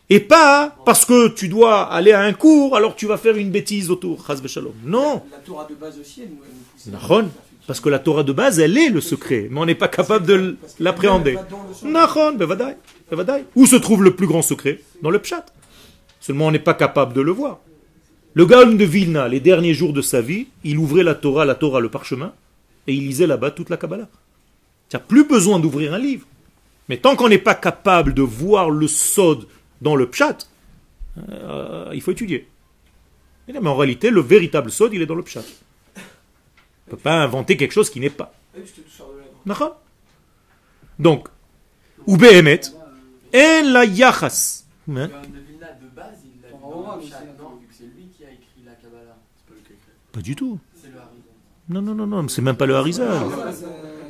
et 0.10 0.20
pas 0.20 0.76
parce 0.86 1.06
que 1.06 1.30
tu 1.30 1.48
dois 1.48 1.84
aller 1.92 2.12
à 2.12 2.22
un 2.22 2.34
cours, 2.34 2.76
alors 2.76 2.96
tu 2.96 3.08
vas 3.08 3.18
faire 3.18 3.36
une 3.36 3.50
bêtise 3.50 3.90
autour. 3.90 4.24
Non. 4.86 5.24
La 5.32 5.38
Torah 5.38 5.68
de 5.70 5.76
base 5.76 5.98
aussi, 6.00 6.22
elle 6.22 6.30
nous, 6.30 6.98
pousse. 6.98 7.26
Parce 7.66 7.80
que 7.80 7.90
la 7.90 8.00
Torah 8.00 8.24
de 8.24 8.34
base, 8.34 8.60
elle 8.60 8.78
est 8.78 8.90
le 8.90 9.00
secret, 9.00 9.48
mais 9.50 9.60
on 9.60 9.66
n'est 9.66 9.76
pas 9.76 9.88
capable 9.88 10.26
de 10.26 10.58
l'appréhender. 10.80 11.38
bevadai, 12.38 12.76
bevadai. 13.10 13.46
Où 13.56 13.66
se 13.66 13.78
trouve 13.78 14.04
le 14.04 14.16
plus 14.16 14.28
grand 14.28 14.42
secret? 14.42 14.82
Dans 15.02 15.10
le 15.10 15.20
pshat. 15.20 15.46
Seulement 16.20 16.48
on 16.48 16.52
n'est 16.52 16.60
pas 16.60 16.74
capable 16.74 17.14
de 17.14 17.22
le 17.22 17.32
voir. 17.32 17.60
Le 18.34 18.46
Gaon 18.46 18.74
de 18.74 18.84
Vilna, 18.84 19.28
les 19.28 19.40
derniers 19.40 19.74
jours 19.74 19.94
de 19.94 20.02
sa 20.02 20.20
vie, 20.20 20.48
il 20.64 20.78
ouvrait 20.78 21.04
la 21.04 21.16
Torah, 21.16 21.46
la 21.46 21.56
Torah, 21.56 21.80
le 21.80 21.90
parchemin, 21.90 22.34
et 22.88 22.94
il 22.94 23.08
lisait 23.08 23.28
là-bas 23.28 23.52
toute 23.52 23.70
la 23.70 23.78
Kabbalah. 23.78 24.10
Tu 24.90 24.96
n'as 24.96 25.02
plus 25.02 25.26
besoin 25.26 25.60
d'ouvrir 25.60 25.94
un 25.94 26.00
livre. 26.00 26.28
Mais 26.90 26.98
tant 26.98 27.16
qu'on 27.16 27.30
n'est 27.30 27.38
pas 27.38 27.56
capable 27.56 28.14
de 28.14 28.22
voir 28.22 28.70
le 28.70 28.88
sod 28.88 29.48
dans 29.82 29.96
le 29.96 30.10
pshat, 30.10 30.38
euh, 31.30 31.90
il 31.94 32.02
faut 32.02 32.12
étudier. 32.12 32.48
Mais 33.48 33.58
en 33.58 33.76
réalité, 33.76 34.10
le 34.10 34.22
véritable 34.22 34.72
sod, 34.72 34.94
il 34.94 35.02
est 35.02 35.06
dans 35.06 35.16
le 35.16 35.24
pshat. 35.24 35.44
On 35.96 36.00
ne 36.88 36.92
peut 36.92 36.98
pas 36.98 37.22
inventer 37.22 37.58
quelque 37.58 37.72
chose 37.72 37.90
qui 37.90 38.00
n'est 38.00 38.10
pas. 38.10 38.34
Donc, 41.00 41.28
ou 42.06 42.18
behemet, 42.18 42.62
en 43.34 43.72
la 43.72 43.86
yachas. 43.86 44.66
Hein? 44.96 45.10
Pas 50.12 50.22
du 50.22 50.36
tout. 50.36 50.60
Non, 51.70 51.82
non, 51.82 51.96
non, 51.96 52.08
non, 52.08 52.28
c'est 52.28 52.42
même 52.42 52.58
pas 52.58 52.66
le 52.66 52.76
Harizal. 52.76 53.08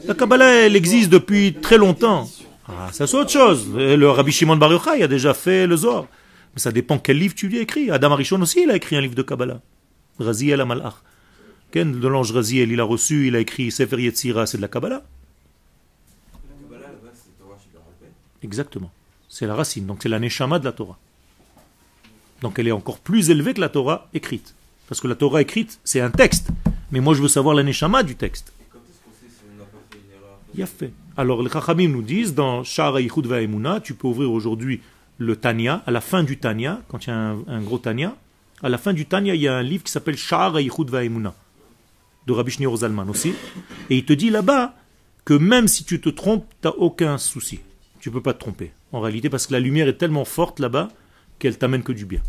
La 0.06 0.14
Kabbalah, 0.14 0.66
elle 0.66 0.76
existe 0.76 1.10
depuis 1.10 1.54
très 1.54 1.78
longtemps. 1.78 2.28
Ah, 2.68 2.90
ça 2.92 3.08
c'est 3.08 3.18
autre 3.18 3.30
chose. 3.30 3.70
Le 3.76 4.10
Rabbi 4.10 4.32
Shimon 4.32 4.58
Bar 4.58 4.72
Yochai 4.72 5.04
a 5.04 5.08
déjà 5.08 5.34
fait 5.34 5.68
le 5.68 5.78
Zohar. 5.78 6.08
Mais 6.54 6.60
ça 6.60 6.72
dépend 6.72 6.98
quel 6.98 7.18
livre 7.18 7.36
tu 7.36 7.48
lui 7.48 7.60
écris. 7.60 7.92
Adam 7.92 8.12
Arishon 8.12 8.42
aussi, 8.42 8.64
il 8.64 8.72
a 8.72 8.76
écrit 8.76 8.96
un 8.96 9.02
livre 9.02 9.16
de 9.16 9.22
Kabbalah. 9.22 9.62
Raziel 10.20 10.62
Amalach. 10.62 10.96
Ken, 11.72 12.00
de 12.00 12.08
l'ange 12.08 12.32
Raziel, 12.32 12.72
il 12.72 12.80
a 12.80 12.84
reçu, 12.84 13.28
il 13.28 13.36
a 13.36 13.40
écrit 13.40 13.72
Sefer 13.72 14.02
Yetzira, 14.02 14.46
c'est 14.46 14.58
de 14.58 14.62
la 14.62 14.68
Kabbalah. 14.68 15.04
Exactement. 18.44 18.92
C'est 19.30 19.48
la 19.48 19.56
racine. 19.56 19.86
Donc 19.86 20.04
c'est 20.04 20.10
la 20.10 20.20
Neshama 20.20 20.60
de 20.60 20.66
la 20.66 20.72
Torah. 20.72 20.98
Donc 22.42 22.60
elle 22.60 22.68
est 22.68 22.72
encore 22.72 23.00
plus 23.00 23.30
élevée 23.30 23.54
que 23.54 23.62
la 23.62 23.70
Torah 23.70 24.10
écrite. 24.14 24.54
Parce 24.88 25.02
que 25.02 25.08
la 25.08 25.16
Torah 25.16 25.42
écrite, 25.42 25.80
c'est 25.84 26.02
un 26.02 26.12
texte. 26.12 26.50
Mais 26.92 27.00
moi 27.00 27.14
je 27.14 27.22
veux 27.22 27.28
savoir 27.28 27.56
la 27.56 27.64
Neshama 27.64 28.04
du 28.04 28.16
texte. 28.16 28.54
Et 28.60 28.66
quand 28.72 28.80
est-ce 28.80 29.00
qu'on 29.04 29.12
sait 29.12 29.34
si 29.34 29.44
on 29.52 29.58
n'a 29.58 29.66
pas 29.66 29.78
fait 29.90 29.98
une 29.98 30.16
erreur 30.16 30.40
Il 30.56 30.62
a 30.62 30.66
fait. 30.66 30.92
Alors 31.18 31.42
les 31.42 31.50
Chachamim 31.50 31.90
nous 31.90 32.02
disent 32.02 32.34
dans 32.34 32.64
Shara 32.64 33.02
Yichud 33.02 33.26
Va'emuna, 33.26 33.80
tu 33.80 33.94
peux 33.94 34.08
ouvrir 34.08 34.32
aujourd'hui 34.32 34.82
le 35.18 35.36
Tanya, 35.36 35.84
à 35.86 35.92
la 35.92 36.02
fin 36.02 36.24
du 36.24 36.38
Tanya, 36.38 36.82
quand 36.88 37.06
il 37.06 37.10
y 37.10 37.14
a 37.14 37.18
un, 37.18 37.38
un 37.48 37.62
gros 37.62 37.78
Tanya, 37.78 38.16
à 38.62 38.70
la 38.70 38.78
fin 38.78 38.94
du 38.94 39.06
Tanya, 39.06 39.36
il 39.36 39.42
y 39.42 39.48
a 39.48 39.56
un 39.56 39.64
livre 39.64 39.84
qui 39.84 39.92
s'appelle 39.92 40.18
Shara 40.18 40.62
Yichud 40.62 40.90
Va'emuna, 40.90 41.34
de 42.28 42.34
Rabbi 42.34 42.52
Shneur 42.52 42.76
Zalman 42.78 43.10
aussi. 43.10 43.34
Et 43.90 43.98
il 43.98 44.06
te 44.06 44.14
dit 44.14 44.30
là-bas 44.30 44.76
que 45.26 45.34
même 45.34 45.68
si 45.68 45.84
tu 45.84 46.00
te 46.02 46.10
trompes, 46.10 46.48
tu 46.62 46.68
n'as 46.68 46.74
aucun 46.76 47.18
souci. 47.18 47.60
Tu 48.00 48.12
peux 48.12 48.22
pas 48.22 48.34
te 48.34 48.40
tromper. 48.40 48.72
En 48.92 49.00
réalité, 49.00 49.30
parce 49.30 49.48
que 49.48 49.54
la 49.54 49.60
lumière 49.60 49.88
est 49.88 49.98
tellement 49.98 50.26
forte 50.26 50.60
là-bas 50.60 50.90
qu'elle 51.40 51.58
t'amène 51.58 51.84
que 51.84 51.92
du 51.92 52.06
bien. 52.06 52.22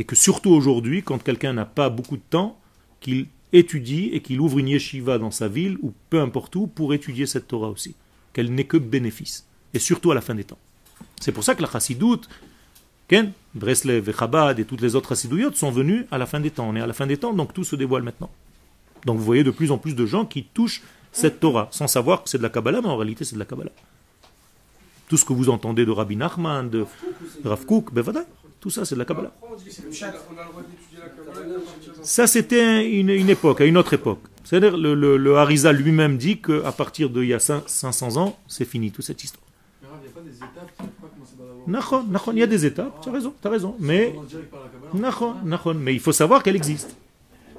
Et 0.00 0.04
que 0.04 0.16
surtout 0.16 0.50
aujourd'hui, 0.50 1.02
quand 1.02 1.22
quelqu'un 1.22 1.52
n'a 1.52 1.66
pas 1.66 1.90
beaucoup 1.90 2.16
de 2.16 2.22
temps, 2.30 2.58
qu'il 3.00 3.26
étudie 3.52 4.08
et 4.14 4.22
qu'il 4.22 4.40
ouvre 4.40 4.58
une 4.58 4.68
yeshiva 4.68 5.18
dans 5.18 5.30
sa 5.30 5.46
ville 5.46 5.76
ou 5.82 5.92
peu 6.08 6.22
importe 6.22 6.56
où 6.56 6.66
pour 6.66 6.94
étudier 6.94 7.26
cette 7.26 7.48
Torah 7.48 7.68
aussi. 7.68 7.94
Qu'elle 8.32 8.50
n'est 8.54 8.64
que 8.64 8.78
bénéfice. 8.78 9.46
Et 9.74 9.78
surtout 9.78 10.10
à 10.10 10.14
la 10.14 10.22
fin 10.22 10.34
des 10.34 10.44
temps. 10.44 10.56
C'est 11.20 11.32
pour 11.32 11.44
ça 11.44 11.54
que 11.54 11.60
la 11.60 11.70
chassidoute, 11.70 12.30
Ken, 13.08 13.32
Breslev 13.54 14.08
et 14.08 14.12
Chabad 14.12 14.58
et 14.58 14.64
toutes 14.64 14.80
les 14.80 14.94
autres 14.94 15.10
chassidouillotes 15.10 15.56
sont 15.56 15.70
venues 15.70 16.06
à 16.10 16.16
la 16.16 16.24
fin 16.24 16.40
des 16.40 16.50
temps. 16.50 16.66
On 16.66 16.76
est 16.76 16.80
à 16.80 16.86
la 16.86 16.94
fin 16.94 17.06
des 17.06 17.18
temps, 17.18 17.34
donc 17.34 17.52
tout 17.52 17.64
se 17.64 17.76
dévoile 17.76 18.02
maintenant. 18.02 18.30
Donc 19.04 19.18
vous 19.18 19.24
voyez 19.24 19.44
de 19.44 19.50
plus 19.50 19.70
en 19.70 19.76
plus 19.76 19.94
de 19.94 20.06
gens 20.06 20.24
qui 20.24 20.44
touchent 20.44 20.82
cette 21.12 21.40
Torah 21.40 21.68
sans 21.72 21.88
savoir 21.88 22.22
que 22.22 22.30
c'est 22.30 22.38
de 22.38 22.42
la 22.42 22.48
Kabbalah, 22.48 22.80
mais 22.80 22.88
en 22.88 22.96
réalité 22.96 23.26
c'est 23.26 23.34
de 23.34 23.40
la 23.40 23.44
Kabbalah. 23.44 23.72
Tout 25.08 25.18
ce 25.18 25.26
que 25.26 25.34
vous 25.34 25.50
entendez 25.50 25.84
de 25.84 25.90
Rabbi 25.90 26.16
Nachman, 26.16 26.70
de 26.70 26.86
Rav 27.44 27.66
Kook, 27.66 27.92
ben 27.92 28.00
voilà, 28.00 28.24
tout 28.60 28.70
ça 28.70 28.84
c'est 28.84 28.94
de 28.94 28.98
la 29.00 29.04
Kabbalah. 29.06 29.32
Ça, 32.02 32.26
c'était 32.26 32.88
une, 32.90 33.10
une 33.10 33.30
époque, 33.30 33.60
à 33.60 33.64
une 33.64 33.76
autre 33.76 33.94
époque. 33.94 34.20
C'est-à-dire, 34.44 34.76
le, 34.76 34.94
le, 34.94 35.16
le 35.16 35.36
Harizal 35.36 35.76
lui-même 35.76 36.16
dit 36.16 36.40
qu'à 36.40 36.72
partir 36.72 37.08
d'il 37.10 37.24
y 37.24 37.34
a 37.34 37.38
cinq- 37.38 37.68
500 37.68 38.16
ans, 38.16 38.38
c'est 38.48 38.64
fini, 38.64 38.90
toute 38.90 39.04
cette 39.04 39.22
histoire. 39.22 39.44
Mais 41.66 41.78
il 42.32 42.38
y 42.38 42.42
a 42.42 42.46
des 42.46 42.66
étapes, 42.66 43.00
tu 43.02 43.08
as 43.08 43.12
raison, 43.12 43.34
tu 43.40 43.46
as 43.46 43.50
raison. 43.50 43.76
Mais, 43.78 44.14
nachon, 44.94 45.34
nachon, 45.44 45.74
mais 45.74 45.94
il 45.94 46.00
faut 46.00 46.12
savoir 46.12 46.42
qu'elle 46.42 46.56
existe. 46.56 46.94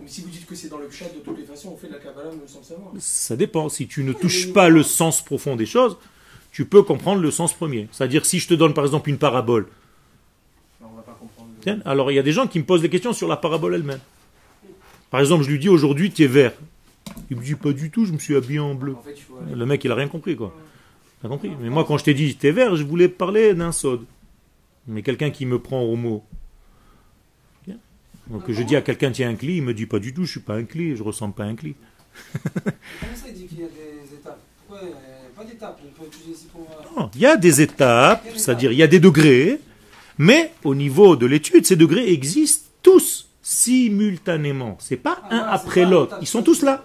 Mais 0.02 0.08
si 0.08 0.22
vous 0.22 0.30
dites 0.30 0.46
que 0.48 0.56
c'est 0.56 0.68
dans 0.70 0.80
le 0.80 0.90
chat, 0.90 1.06
de 1.06 1.20
toutes 1.24 1.38
les 1.38 1.46
façons, 1.46 1.70
on 1.74 1.78
fait 1.78 1.88
de 1.88 1.94
la 1.94 2.00
Kabbalah 2.00 2.30
même 2.32 2.40
sans 2.48 2.64
savoir. 2.64 2.90
Ça 3.00 3.36
dépend. 3.36 3.70
Si 3.70 3.88
tu 3.88 4.04
ne 4.04 4.14
touches 4.14 4.52
pas 4.52 4.70
le 4.70 4.84
sens 4.84 5.24
profond 5.24 5.56
des 5.56 5.66
choses, 5.68 5.98
tu 6.52 6.66
peux 6.66 6.82
comprendre 6.84 7.22
le 7.22 7.32
sens 7.32 7.54
premier. 7.54 7.88
C'est-à-dire, 7.92 8.26
si 8.26 8.40
je 8.40 8.48
te 8.48 8.54
donne 8.56 8.74
par 8.74 8.84
exemple 8.86 9.10
une 9.10 9.20
parabole, 9.20 9.68
alors 11.86 12.12
il 12.12 12.16
y 12.16 12.20
a 12.20 12.24
des 12.24 12.32
gens 12.32 12.48
qui 12.48 12.60
me 12.60 12.66
posent 12.66 12.82
des 12.82 12.90
questions 12.90 13.14
sur 13.14 13.28
la 13.28 13.38
parabole 13.38 13.76
elle-même. 13.76 14.00
Par 15.10 15.20
exemple, 15.20 15.44
je 15.44 15.50
lui 15.50 15.60
dis 15.60 15.70
aujourd'hui, 15.70 16.12
tu 16.12 16.24
es 16.24 16.28
vert. 16.28 16.54
Il 17.30 17.38
me 17.38 17.44
dit 17.44 17.56
pas 17.56 17.74
du 17.74 17.92
tout, 17.92 18.06
je 18.06 18.14
me 18.14 18.18
suis 18.18 18.36
habillé 18.36 18.60
en 18.60 18.76
bleu. 18.76 18.96
En 18.96 19.02
fait, 19.02 19.16
Le 19.54 19.66
mec, 19.66 19.84
il 19.84 19.92
a 19.92 19.96
rien 19.96 20.08
compris, 20.08 20.36
quoi. 20.36 20.56
T'as 21.22 21.28
compris? 21.28 21.52
Mais 21.60 21.70
moi, 21.70 21.86
quand 21.86 21.98
je 21.98 22.06
t'ai 22.06 22.14
dit 22.14 22.36
t'es 22.36 22.52
vert, 22.52 22.76
je 22.76 22.84
voulais 22.84 23.08
parler 23.08 23.54
d'un 23.54 23.72
sod. 23.72 24.06
Mais 24.88 25.04
quelqu'un 25.04 25.30
qui 25.30 25.46
me 25.46 25.60
prend 25.60 25.82
au 25.82 25.96
mot. 25.96 26.24
Bien. 27.68 27.78
Donc 28.28 28.50
je 28.50 28.64
dis 28.64 28.76
à 28.76 28.82
quelqu'un 28.82 29.12
tiens 29.12 29.30
un 29.30 29.36
cli, 29.36 29.58
il 29.58 29.64
me 29.64 29.74
dit 29.74 29.86
pas 29.86 30.00
du 30.00 30.14
tout, 30.14 30.26
je 30.26 30.32
suis 30.32 30.40
pas 30.40 30.56
un 30.56 30.64
cli, 30.64 30.96
je 30.96 31.04
ressemble 31.04 31.36
pas 31.36 31.44
à 31.44 31.48
un 31.48 31.56
cli. 31.56 31.76
Comment 32.44 33.16
ça, 33.16 33.28
il 33.28 33.36
dit 33.36 33.46
qu'il 33.46 33.60
y 33.60 33.64
a 33.64 33.68
des 33.68 34.16
étapes? 34.16 34.40
Pourquoi 34.58 34.88
il 34.88 34.88
n'y 34.88 34.94
a 34.94 35.36
pas 35.36 35.44
d'étapes 35.44 35.80
On 35.86 36.02
peut 36.02 36.08
utiliser 36.08 36.32
ici 36.32 36.48
pour. 36.52 36.68
Non, 36.98 37.12
il 37.14 37.22
y 37.22 37.26
a 37.28 37.38
des 37.38 37.62
étapes, 37.62 38.26
c'est-à-dire 38.36 38.72
il 38.72 38.80
y 38.80 38.84
a 38.84 38.88
des 38.88 39.00
degrés, 39.00 39.60
mais 40.18 40.52
au 40.64 40.76
niveau 40.76 41.16
de 41.16 41.26
l'étude, 41.26 41.66
ces 41.66 41.76
degrés 41.76 42.12
existent 42.12 42.70
tous 42.84 43.28
simultanément. 43.42 44.78
C'est 44.80 44.98
pas 44.98 45.18
Ah, 45.24 45.28
un 45.30 45.38
voilà, 45.38 45.52
après 45.54 45.86
l'autre. 45.86 46.18
Ils 46.22 46.28
sont 46.28 46.44
tous 46.44 46.62
là. 46.62 46.84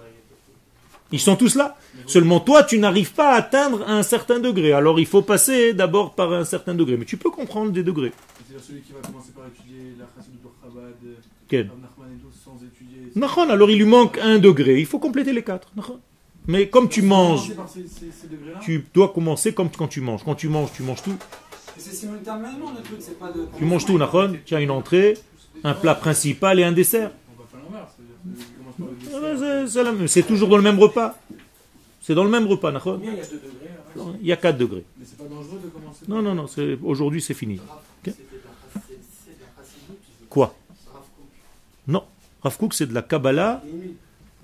Ils 1.13 1.21
sont 1.21 1.37
tous 1.37 1.55
là. 1.55 1.77
Seulement 2.07 2.41
toi, 2.41 2.65
tu 2.65 2.79
n'arrives 2.79 3.13
pas 3.13 3.35
à 3.35 3.37
atteindre 3.37 3.89
un 3.89 4.03
certain 4.03 4.39
degré. 4.41 4.73
Alors 4.73 4.99
il 4.99 5.07
faut 5.07 5.23
passer 5.23 5.73
d'abord 5.73 6.15
par 6.15 6.33
un 6.33 6.45
certain 6.45 6.75
degré. 6.75 6.97
Mais 6.97 7.05
tu 7.05 7.17
peux 7.17 7.31
comprendre 7.31 7.71
des 7.73 7.83
degrés. 7.83 8.13
C'est-à-dire 8.47 8.65
celui 8.67 8.81
qui 8.81 8.93
va 8.93 9.01
commencer 9.01 9.31
par 9.37 9.47
étudier 9.47 9.95
la 9.99 10.07
Quel? 11.49 11.71
Sans 12.45 12.57
étudier. 12.65 13.53
Alors 13.53 13.71
il 13.71 13.79
lui 13.79 13.85
manque 13.85 14.19
un 14.19 14.39
degré. 14.39 14.81
Il 14.81 14.87
faut 14.87 14.99
compléter 14.99 15.33
les 15.33 15.43
quatre. 15.43 15.73
Mais 16.49 16.69
comme 16.69 16.89
tu 16.89 17.03
manges, 17.03 17.53
ces, 17.73 17.83
ces, 17.83 18.13
ces 18.13 18.29
tu 18.63 18.85
dois 18.95 19.09
commencer 19.09 19.53
comme 19.53 19.69
quand 19.71 19.89
tu 19.89 20.01
manges. 20.01 20.23
Quand 20.25 20.37
tu 20.37 20.49
manges, 20.49 20.71
tu 20.73 20.83
manges 20.85 21.03
tout. 21.03 21.17
Et 21.77 21.81
c'est 21.81 21.93
simultanément 21.95 22.73
le 22.77 22.83
truc, 22.83 22.99
c'est 23.01 23.19
pas 23.19 23.31
de. 23.33 23.47
Tu 23.59 23.65
manges 23.65 23.85
tout, 23.85 23.99
Nachon. 23.99 24.37
Tu 24.45 24.55
as 24.55 24.61
une 24.61 24.71
entrée, 24.71 25.17
un 25.65 25.75
plat 25.75 25.95
principal 25.95 26.59
et 26.59 26.65
un 26.65 26.73
dessert. 26.73 27.11
On 27.39 27.43
va 27.43 27.49
faire 27.49 27.61
l'inverse. 27.71 27.93
C'est-à-dire 27.97 28.17
que 28.17 28.45
tu 28.45 28.55
commences 28.59 28.75
par 28.77 29.85
le 29.93 30.01
Ah 30.05 30.09
c'est- 30.09 30.23
toujours 30.23 30.49
dans 30.49 30.57
le 30.57 30.63
même 30.63 30.79
repas. 30.79 31.19
C'est 32.01 32.15
dans 32.15 32.25
le 32.25 32.31
même 32.31 32.47
repas, 32.47 32.71
Nachon. 32.73 32.93
Combien 32.95 33.13
il 33.13 33.19
y 33.19 33.21
a 33.21 33.25
deux 33.27 33.37
degrés 33.37 33.71
hein 33.71 33.93
Non, 33.97 34.17
Il 34.21 34.27
y 34.27 34.33
a 34.33 34.37
4 34.37 34.57
degrés. 34.59 34.85
Mais 34.99 35.05
c'est 35.09 35.19
pas 35.19 35.25
dangereux 35.25 35.61
de 35.63 35.69
commencer 35.69 36.05
Non, 36.09 36.23
non, 36.23 36.35
non, 36.35 36.47
c'est- 36.47 36.79
aujourd'hui 36.83 37.21
c'est 37.21 37.35
fini. 37.35 37.61
Quoi? 40.31 40.55
Non. 41.89 42.05
Rav 42.43 42.57
Kook, 42.59 42.75
c'est 42.75 42.87
de 42.87 42.95
la 42.95 43.03
Kabbalah 43.03 43.63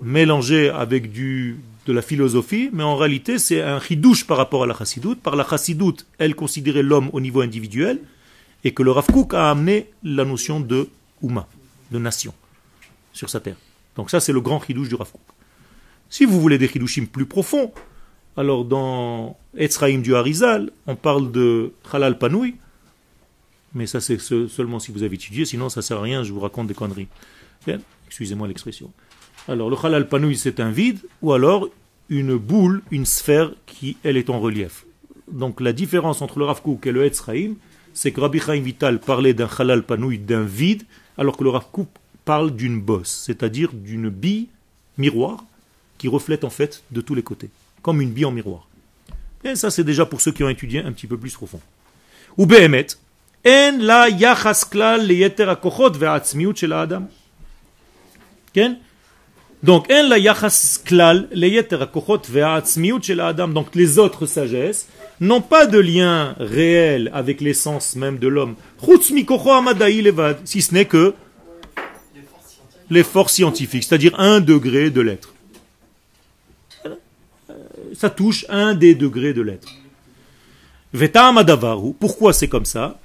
mélangée 0.01 0.69
avec 0.69 1.11
du, 1.11 1.57
de 1.85 1.93
la 1.93 2.01
philosophie, 2.01 2.69
mais 2.73 2.83
en 2.83 2.95
réalité 2.95 3.39
c'est 3.39 3.61
un 3.61 3.79
chidouche 3.79 4.25
par 4.25 4.37
rapport 4.37 4.63
à 4.63 4.67
la 4.67 4.73
chassidoute. 4.75 5.21
Par 5.21 5.35
la 5.35 5.47
chassidoute, 5.47 6.05
elle 6.17 6.35
considérait 6.35 6.83
l'homme 6.83 7.09
au 7.13 7.21
niveau 7.21 7.41
individuel, 7.41 7.99
et 8.63 8.73
que 8.73 8.83
le 8.83 8.91
Rav 8.91 9.07
Kook 9.07 9.33
a 9.33 9.51
amené 9.51 9.89
la 10.03 10.25
notion 10.25 10.59
de 10.59 10.89
Ouma, 11.21 11.47
de 11.91 11.99
nation, 11.99 12.33
sur 13.11 13.29
sa 13.29 13.39
terre. 13.39 13.57
Donc 13.95 14.09
ça 14.09 14.19
c'est 14.19 14.33
le 14.33 14.41
grand 14.41 14.61
chidouche 14.61 14.89
du 14.89 14.95
Rav 14.95 15.11
Kook. 15.11 15.21
Si 16.09 16.25
vous 16.25 16.39
voulez 16.41 16.57
des 16.57 16.67
chidushim 16.67 17.05
plus 17.05 17.25
profonds, 17.25 17.71
alors 18.37 18.65
dans 18.65 19.37
Etzraïm 19.57 20.01
du 20.01 20.15
Harizal, 20.15 20.71
on 20.87 20.95
parle 20.95 21.31
de 21.31 21.73
Halal 21.91 22.17
Panoui, 22.17 22.55
mais 23.73 23.87
ça 23.87 24.01
c'est 24.01 24.19
se- 24.19 24.47
seulement 24.47 24.79
si 24.79 24.91
vous 24.91 25.03
avez 25.03 25.15
étudié, 25.15 25.45
sinon 25.45 25.69
ça 25.69 25.81
sert 25.81 25.97
à 25.97 26.01
rien, 26.01 26.23
je 26.23 26.31
vous 26.33 26.39
raconte 26.39 26.67
des 26.67 26.73
conneries. 26.73 27.07
Excusez-moi 28.07 28.47
l'expression. 28.47 28.91
Alors 29.47 29.69
le 29.69 29.75
Halal 29.81 30.07
Panoui 30.07 30.37
c'est 30.37 30.59
un 30.59 30.71
vide, 30.71 30.99
ou 31.21 31.33
alors 31.33 31.69
une 32.09 32.37
boule, 32.37 32.81
une 32.91 33.05
sphère 33.05 33.51
qui 33.65 33.97
elle 34.03 34.17
est 34.17 34.29
en 34.29 34.39
relief. 34.39 34.85
Donc 35.31 35.59
la 35.61 35.73
différence 35.73 36.21
entre 36.21 36.39
le 36.39 36.45
Rav 36.45 36.61
Kook 36.61 36.85
et 36.87 36.91
le 36.91 37.05
Etzraïm, 37.05 37.55
c'est 37.93 38.11
que 38.11 38.21
Rabbi 38.21 38.39
Chaim 38.39 38.61
Vital 38.61 38.99
parlait 38.99 39.33
d'un 39.33 39.49
Halal 39.57 39.83
Panoui, 39.83 40.17
d'un 40.17 40.43
vide, 40.43 40.83
alors 41.17 41.37
que 41.37 41.43
le 41.43 41.49
Rav 41.49 41.65
Kook 41.71 41.89
parle 42.25 42.51
d'une 42.51 42.79
bosse, 42.79 43.23
c'est-à-dire 43.25 43.69
d'une 43.73 44.09
bille 44.09 44.47
miroir 44.97 45.43
qui 45.97 46.07
reflète 46.07 46.43
en 46.43 46.49
fait 46.49 46.83
de 46.91 47.01
tous 47.01 47.15
les 47.15 47.23
côtés, 47.23 47.49
comme 47.81 48.01
une 48.01 48.11
bille 48.11 48.25
en 48.25 48.31
miroir. 48.31 48.67
Et 49.43 49.55
ça, 49.55 49.69
c'est 49.69 49.83
déjà 49.83 50.05
pour 50.05 50.21
ceux 50.21 50.31
qui 50.31 50.43
ont 50.43 50.49
étudié 50.49 50.79
un 50.79 50.91
petit 50.93 51.07
peu 51.07 51.17
plus 51.17 51.33
profond. 51.33 51.59
Ou 52.37 52.45
behemet, 52.45 52.87
en 53.45 53.77
la 53.79 54.09
yachas 54.09 54.65
klal 54.69 55.05
leyeter 55.05 55.49
hakochot 55.49 55.91
ve'atzmiut 55.91 56.55
shel 56.55 56.71
ha'adam. 56.71 57.07
Donc, 59.63 59.89
en 59.89 60.09
la 60.09 60.17
yachas 60.17 60.81
klal 60.83 61.29
ha'adam. 61.31 63.53
Donc, 63.53 63.73
les 63.75 63.97
autres 63.97 64.25
sagesses 64.25 64.87
n'ont 65.21 65.41
pas 65.41 65.65
de 65.65 65.79
lien 65.79 66.35
réel 66.37 67.09
avec 67.13 67.39
l'essence 67.39 67.95
même 67.95 68.17
de 68.17 68.27
l'homme. 68.27 68.55
Si 70.43 70.61
ce 70.61 70.73
n'est 70.73 70.85
que 70.85 71.13
l'effort 72.89 73.29
scientifique, 73.29 73.85
c'est-à-dire 73.85 74.19
un 74.19 74.41
degré 74.41 74.89
de 74.89 74.99
l'être. 74.99 75.33
Euh, 76.85 76.95
Ça 77.93 78.09
touche 78.09 78.45
un 78.49 78.73
des 78.73 78.95
degrés 78.95 79.33
de 79.33 79.41
l'être. 79.41 79.69
Pourquoi 81.99 82.33
c'est 82.33 82.49
comme 82.49 82.65
ça? 82.65 82.99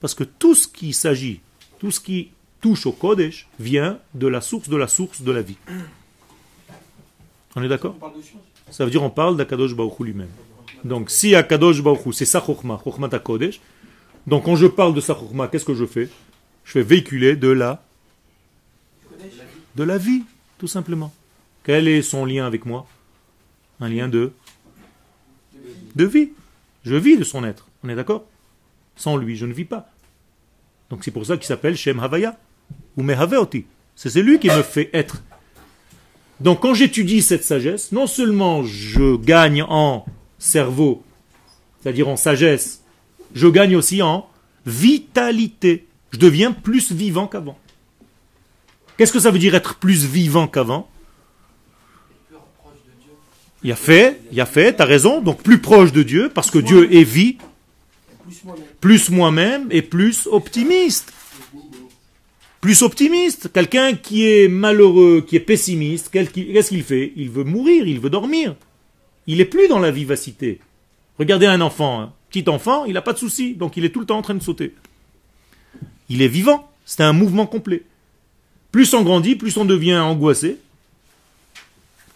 Parce 0.00 0.14
que 0.14 0.24
tout 0.24 0.54
ce 0.54 0.68
qui 0.68 0.92
s'agit, 0.92 1.40
tout 1.80 1.90
ce 1.90 2.00
qui 2.00 2.28
touche 2.64 2.86
au 2.86 2.92
kodesh 2.92 3.46
vient 3.60 3.98
de 4.14 4.26
la 4.26 4.40
source 4.40 4.70
de 4.70 4.76
la 4.78 4.88
source 4.88 5.20
de 5.20 5.30
la 5.30 5.42
vie. 5.42 5.58
On 7.54 7.62
est 7.62 7.68
d'accord? 7.68 7.94
Ça 8.70 8.86
veut 8.86 8.90
dire 8.90 9.02
on 9.02 9.10
parle 9.10 9.36
d'Akadosh 9.36 9.74
Baruch 9.74 10.00
lui-même. 10.00 10.30
Donc 10.82 11.10
si 11.10 11.34
Akadosh 11.34 11.82
Baruch 11.82 12.14
c'est 12.14 12.24
sa 12.24 12.40
chokma 12.40 12.78
ta 13.10 13.18
kodesh, 13.18 13.60
donc 14.26 14.46
quand 14.46 14.56
je 14.56 14.66
parle 14.66 14.94
de 14.94 15.02
sa 15.02 15.14
qu'est-ce 15.52 15.66
que 15.66 15.74
je 15.74 15.84
fais? 15.84 16.08
Je 16.64 16.72
fais 16.72 16.82
véhiculer 16.82 17.36
de 17.36 17.48
la, 17.48 17.84
de 19.76 19.84
la 19.84 19.98
vie, 19.98 20.22
tout 20.56 20.66
simplement. 20.66 21.12
Quel 21.64 21.86
est 21.86 22.00
son 22.00 22.24
lien 22.24 22.46
avec 22.46 22.64
moi? 22.64 22.86
Un 23.78 23.90
lien 23.90 24.08
de, 24.08 24.32
de 25.96 26.04
vie. 26.06 26.30
Je 26.82 26.94
vis 26.94 27.18
de 27.18 27.24
son 27.24 27.44
être, 27.44 27.66
on 27.82 27.90
est 27.90 27.94
d'accord? 27.94 28.24
Sans 28.96 29.18
lui, 29.18 29.36
je 29.36 29.44
ne 29.44 29.52
vis 29.52 29.66
pas. 29.66 29.90
Donc 30.88 31.04
c'est 31.04 31.10
pour 31.10 31.26
ça 31.26 31.36
qu'il 31.36 31.46
s'appelle 31.46 31.76
Shem 31.76 32.00
Havaya, 32.00 32.38
ou. 32.96 33.66
C'est 33.96 34.10
celui 34.10 34.38
qui 34.38 34.48
me 34.48 34.62
fait 34.62 34.90
être. 34.92 35.22
Donc 36.40 36.60
quand 36.60 36.74
j'étudie 36.74 37.22
cette 37.22 37.44
sagesse, 37.44 37.92
non 37.92 38.06
seulement 38.06 38.64
je 38.64 39.16
gagne 39.16 39.62
en 39.62 40.04
cerveau, 40.38 41.02
c'est-à-dire 41.80 42.08
en 42.08 42.16
sagesse, 42.16 42.82
je 43.34 43.46
gagne 43.48 43.76
aussi 43.76 44.02
en 44.02 44.28
vitalité. 44.66 45.86
Je 46.12 46.18
deviens 46.18 46.52
plus 46.52 46.92
vivant 46.92 47.26
qu'avant. 47.26 47.58
Qu'est-ce 48.96 49.12
que 49.12 49.20
ça 49.20 49.30
veut 49.30 49.38
dire 49.38 49.54
être 49.54 49.76
plus 49.76 50.04
vivant 50.04 50.46
qu'avant? 50.46 50.88
Il 53.62 53.72
a 53.72 53.76
fait, 53.76 54.20
il 54.30 54.40
a 54.40 54.46
fait, 54.46 54.74
t'as 54.74 54.84
raison, 54.84 55.20
donc 55.22 55.42
plus 55.42 55.58
proche 55.58 55.90
de 55.90 56.02
Dieu, 56.02 56.30
parce 56.32 56.50
que 56.50 56.58
Dieu 56.58 56.94
est 56.94 57.02
vie, 57.02 57.38
plus 58.80 59.08
moi-même 59.08 59.68
et 59.70 59.80
plus 59.80 60.28
optimiste 60.30 61.12
plus 62.64 62.80
optimiste. 62.80 63.52
Quelqu'un 63.52 63.92
qui 63.92 64.26
est 64.26 64.48
malheureux, 64.48 65.22
qui 65.28 65.36
est 65.36 65.40
pessimiste, 65.40 66.08
qu'est-ce 66.10 66.68
qu'il 66.70 66.82
fait? 66.82 67.12
Il 67.14 67.28
veut 67.28 67.44
mourir, 67.44 67.86
il 67.86 68.00
veut 68.00 68.08
dormir. 68.08 68.56
Il 69.26 69.36
n'est 69.36 69.44
plus 69.44 69.68
dans 69.68 69.78
la 69.78 69.90
vivacité. 69.90 70.60
Regardez 71.18 71.44
un 71.44 71.60
enfant, 71.60 72.00
un 72.00 72.12
petit 72.30 72.48
enfant, 72.48 72.86
il 72.86 72.94
n'a 72.94 73.02
pas 73.02 73.12
de 73.12 73.18
soucis, 73.18 73.52
donc 73.52 73.76
il 73.76 73.84
est 73.84 73.90
tout 73.90 74.00
le 74.00 74.06
temps 74.06 74.16
en 74.16 74.22
train 74.22 74.34
de 74.34 74.42
sauter. 74.42 74.72
Il 76.08 76.22
est 76.22 76.28
vivant, 76.28 76.70
c'est 76.86 77.02
un 77.02 77.12
mouvement 77.12 77.44
complet. 77.44 77.82
Plus 78.72 78.94
on 78.94 79.02
grandit, 79.02 79.36
plus 79.36 79.58
on 79.58 79.66
devient 79.66 79.98
angoissé, 79.98 80.56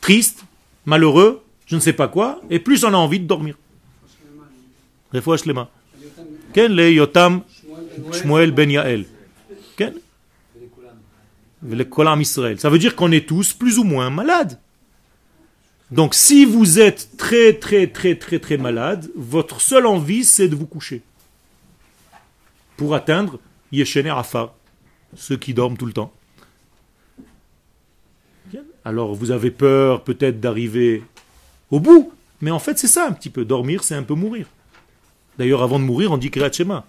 triste, 0.01 0.45
malheureux, 0.87 1.43
je 1.67 1.75
ne 1.75 1.81
sais 1.81 1.93
pas 1.93 2.09
quoi, 2.09 2.41
et 2.49 2.59
plus 2.59 2.85
on 2.85 2.95
a 2.95 2.97
envie 2.97 3.21
de 3.21 3.27
dormir. 3.27 3.55
Ken. 6.55 6.73
Ça 11.63 12.71
veut 12.71 12.79
dire 12.79 12.95
qu'on 12.95 13.13
est 13.13 13.27
tous 13.27 13.53
plus 13.53 13.79
ou 13.79 13.85
moins 13.85 14.11
malades. 14.11 14.59
Donc 15.91 16.15
si 16.15 16.45
vous 16.45 16.79
êtes 16.79 17.17
très 17.17 17.55
très 17.55 17.87
très 17.87 18.15
très 18.15 18.39
très 18.39 18.59
malade, 18.59 19.11
votre 19.17 19.61
seule 19.61 19.87
envie 19.87 20.25
c'est 20.25 20.49
de 20.49 20.55
vous 20.55 20.67
coucher. 20.67 21.03
Pour 22.77 22.95
atteindre 22.95 23.41
Yeshene 23.73 24.09
Rafa, 24.09 24.55
ceux 25.17 25.37
qui 25.37 25.55
dorment 25.55 25.79
tout 25.79 25.87
le 25.87 25.93
temps. 25.93 26.13
Alors 28.85 29.15
vous 29.15 29.31
avez 29.31 29.51
peur 29.51 30.05
peut-être 30.05 30.41
d'arriver 30.41 31.03
au 31.71 31.81
bout, 31.81 32.13
mais 32.41 32.51
en 32.51 32.59
fait 32.59 32.79
c'est 32.79 32.87
ça 32.87 33.07
un 33.07 33.13
petit 33.13 33.31
peu. 33.31 33.45
Dormir 33.45 33.83
c'est 33.83 33.95
un 33.95 34.03
peu 34.03 34.15
mourir. 34.15 34.47
D'ailleurs 35.39 35.63
avant 35.63 35.79
de 35.79 35.85
mourir 35.85 36.13
on 36.13 36.19
dit 36.19 36.31
Kriyat 36.31 36.53
Shema. 36.53 36.87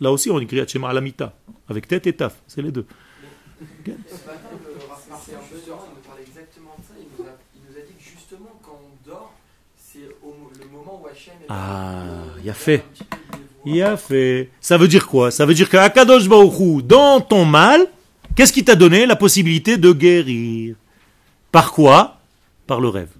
Là 0.00 0.10
aussi 0.10 0.30
on 0.30 0.40
dit 0.40 0.46
Kriyat 0.46 0.66
Shema 0.66 0.88
à 0.88 0.92
la 0.92 1.00
mita, 1.00 1.34
avec 1.68 1.86
tête 1.86 2.06
et 2.08 2.12
taf, 2.12 2.36
c'est 2.48 2.62
les 2.62 2.72
deux. 2.72 2.86
Ce 3.60 4.26
matin, 4.26 4.48
le 4.54 4.70
il 4.70 5.68
nous 5.68 6.06
parlait 6.06 6.22
exactement 6.26 6.74
de 6.78 6.82
ça. 6.84 6.94
Il 6.98 7.06
nous 7.18 7.28
a, 7.28 7.32
il 7.54 7.60
nous 7.68 7.76
a 7.78 7.82
dit 7.86 7.92
que 7.92 8.02
justement, 8.02 8.58
quand 8.62 8.80
on 8.82 9.08
dort, 9.08 9.34
c'est 9.76 9.98
le 10.00 10.66
moment 10.72 11.00
où 11.02 11.06
Hachem 11.06 11.34
est 11.42 11.46
Ah, 11.48 12.24
il 12.42 12.48
a 12.48 12.54
fait. 12.54 12.76
un 12.76 12.78
petit 12.78 13.04
peu, 13.04 13.16
il 13.66 13.82
a 13.82 13.96
fait. 13.96 14.50
Ça 14.60 14.78
veut 14.78 14.88
dire 14.88 15.06
quoi? 15.06 15.30
Ça 15.30 15.44
veut 15.44 15.54
dire 15.54 15.68
qu'à 15.68 15.90
Kadosh 15.90 16.28
Baruchou, 16.28 16.80
dans 16.80 17.20
ton 17.20 17.44
mal, 17.44 17.86
qu'est-ce 18.34 18.52
qui 18.52 18.64
t'a 18.64 18.76
donné 18.76 19.04
la 19.04 19.16
possibilité 19.16 19.76
de 19.76 19.92
guérir? 19.92 20.76
Par 21.52 21.72
quoi? 21.72 22.18
Par 22.66 22.80
le 22.80 22.88
rêve. 22.88 23.10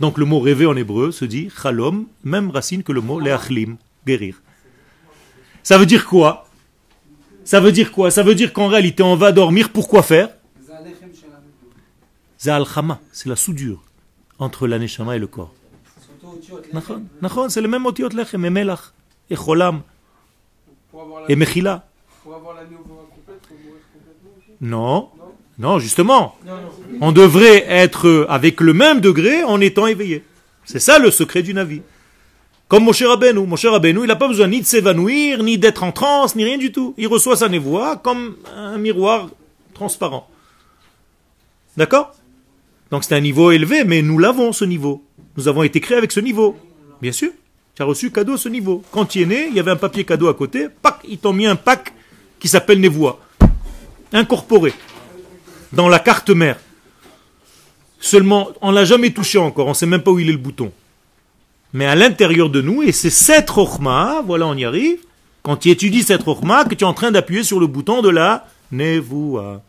Donc 0.00 0.16
le 0.18 0.24
mot 0.24 0.40
rêver 0.40 0.66
en 0.66 0.76
hébreu 0.76 1.12
se 1.12 1.24
dit 1.24 1.50
chalom, 1.50 2.06
même 2.22 2.50
racine 2.50 2.82
que 2.82 2.92
le 2.92 3.00
mot 3.00 3.20
leachlim, 3.20 3.76
guérir. 4.06 4.40
Ça 5.62 5.76
veut 5.78 5.86
dire 5.86 6.06
quoi? 6.06 6.43
Ça 7.44 7.60
veut 7.60 7.72
dire 7.72 7.92
quoi? 7.92 8.10
Ça 8.10 8.22
veut 8.22 8.34
dire 8.34 8.52
qu'en 8.52 8.68
réalité, 8.68 9.02
on 9.02 9.16
va 9.16 9.32
dormir 9.32 9.70
pour 9.70 9.88
quoi 9.88 10.02
faire 10.02 10.28
c'est 13.12 13.28
la 13.28 13.36
soudure 13.36 13.82
entre 14.38 14.66
la 14.66 14.78
neshama 14.78 15.16
et 15.16 15.18
le 15.18 15.26
corps. 15.26 15.54
C'est 17.48 17.60
le 17.62 17.68
même 17.68 17.86
otiot 17.86 18.10
lechem 18.10 18.44
et 18.44 18.50
melach 18.50 18.92
et 19.30 19.36
cholam. 19.36 19.80
Non, 24.60 25.08
non, 25.58 25.78
justement. 25.78 26.36
On 27.00 27.12
devrait 27.12 27.64
être 27.66 28.26
avec 28.28 28.60
le 28.60 28.74
même 28.74 29.00
degré 29.00 29.42
en 29.44 29.60
étant 29.60 29.86
éveillé. 29.86 30.22
C'est 30.64 30.80
ça 30.80 30.98
le 30.98 31.10
secret 31.10 31.42
du 31.42 31.54
navire. 31.54 31.82
Comme 32.68 32.84
Moshe 32.84 33.02
Rabbeinu. 33.02 33.46
Moshe 33.46 33.66
Rabbeinu, 33.66 34.00
il 34.00 34.06
n'a 34.06 34.16
pas 34.16 34.28
besoin 34.28 34.48
ni 34.48 34.60
de 34.60 34.66
s'évanouir, 34.66 35.42
ni 35.42 35.58
d'être 35.58 35.82
en 35.82 35.92
transe, 35.92 36.34
ni 36.34 36.44
rien 36.44 36.58
du 36.58 36.72
tout. 36.72 36.94
Il 36.96 37.06
reçoit 37.08 37.36
sa 37.36 37.48
névoie 37.48 37.96
comme 37.96 38.36
un 38.56 38.78
miroir 38.78 39.28
transparent. 39.74 40.28
D'accord? 41.76 42.14
Donc 42.90 43.04
c'est 43.04 43.14
un 43.14 43.20
niveau 43.20 43.50
élevé, 43.50 43.84
mais 43.84 44.02
nous 44.02 44.18
l'avons 44.18 44.52
ce 44.52 44.64
niveau. 44.64 45.04
Nous 45.36 45.48
avons 45.48 45.62
été 45.62 45.80
créés 45.80 45.98
avec 45.98 46.12
ce 46.12 46.20
niveau. 46.20 46.56
Bien 47.02 47.12
sûr. 47.12 47.30
Tu 47.74 47.82
as 47.82 47.84
reçu 47.84 48.10
cadeau 48.10 48.36
ce 48.36 48.48
niveau. 48.48 48.82
Quand 48.92 49.04
tu 49.04 49.20
es 49.20 49.26
né, 49.26 49.48
il 49.48 49.56
y 49.56 49.60
avait 49.60 49.72
un 49.72 49.76
papier 49.76 50.04
cadeau 50.04 50.28
à 50.28 50.34
côté. 50.34 50.68
Pac, 50.80 51.00
ils 51.08 51.18
t'ont 51.18 51.32
mis 51.32 51.46
un 51.46 51.56
pack 51.56 51.92
qui 52.38 52.46
s'appelle 52.48 52.80
névoie. 52.80 53.20
Incorporé 54.12 54.72
dans 55.72 55.88
la 55.88 55.98
carte 55.98 56.30
mère. 56.30 56.58
Seulement, 57.98 58.50
on 58.60 58.70
l'a 58.70 58.84
jamais 58.84 59.10
touché 59.10 59.38
encore, 59.38 59.66
on 59.66 59.70
ne 59.70 59.74
sait 59.74 59.86
même 59.86 60.02
pas 60.02 60.10
où 60.10 60.18
il 60.18 60.28
est 60.28 60.32
le 60.32 60.38
bouton. 60.38 60.70
Mais 61.74 61.86
à 61.86 61.96
l'intérieur 61.96 62.50
de 62.50 62.62
nous, 62.62 62.82
et 62.82 62.92
c'est 62.92 63.10
cette 63.10 63.50
rochma, 63.50 64.22
voilà, 64.24 64.46
on 64.46 64.54
y 64.54 64.64
arrive, 64.64 65.00
quand 65.42 65.56
tu 65.56 65.70
étudies 65.70 66.04
cette 66.04 66.22
rochma, 66.22 66.64
que 66.64 66.76
tu 66.76 66.84
es 66.84 66.86
en 66.86 66.94
train 66.94 67.10
d'appuyer 67.10 67.42
sur 67.42 67.58
le 67.58 67.66
bouton 67.66 68.00
de 68.00 68.08
la 68.08 68.46
nevoa. 68.70 69.60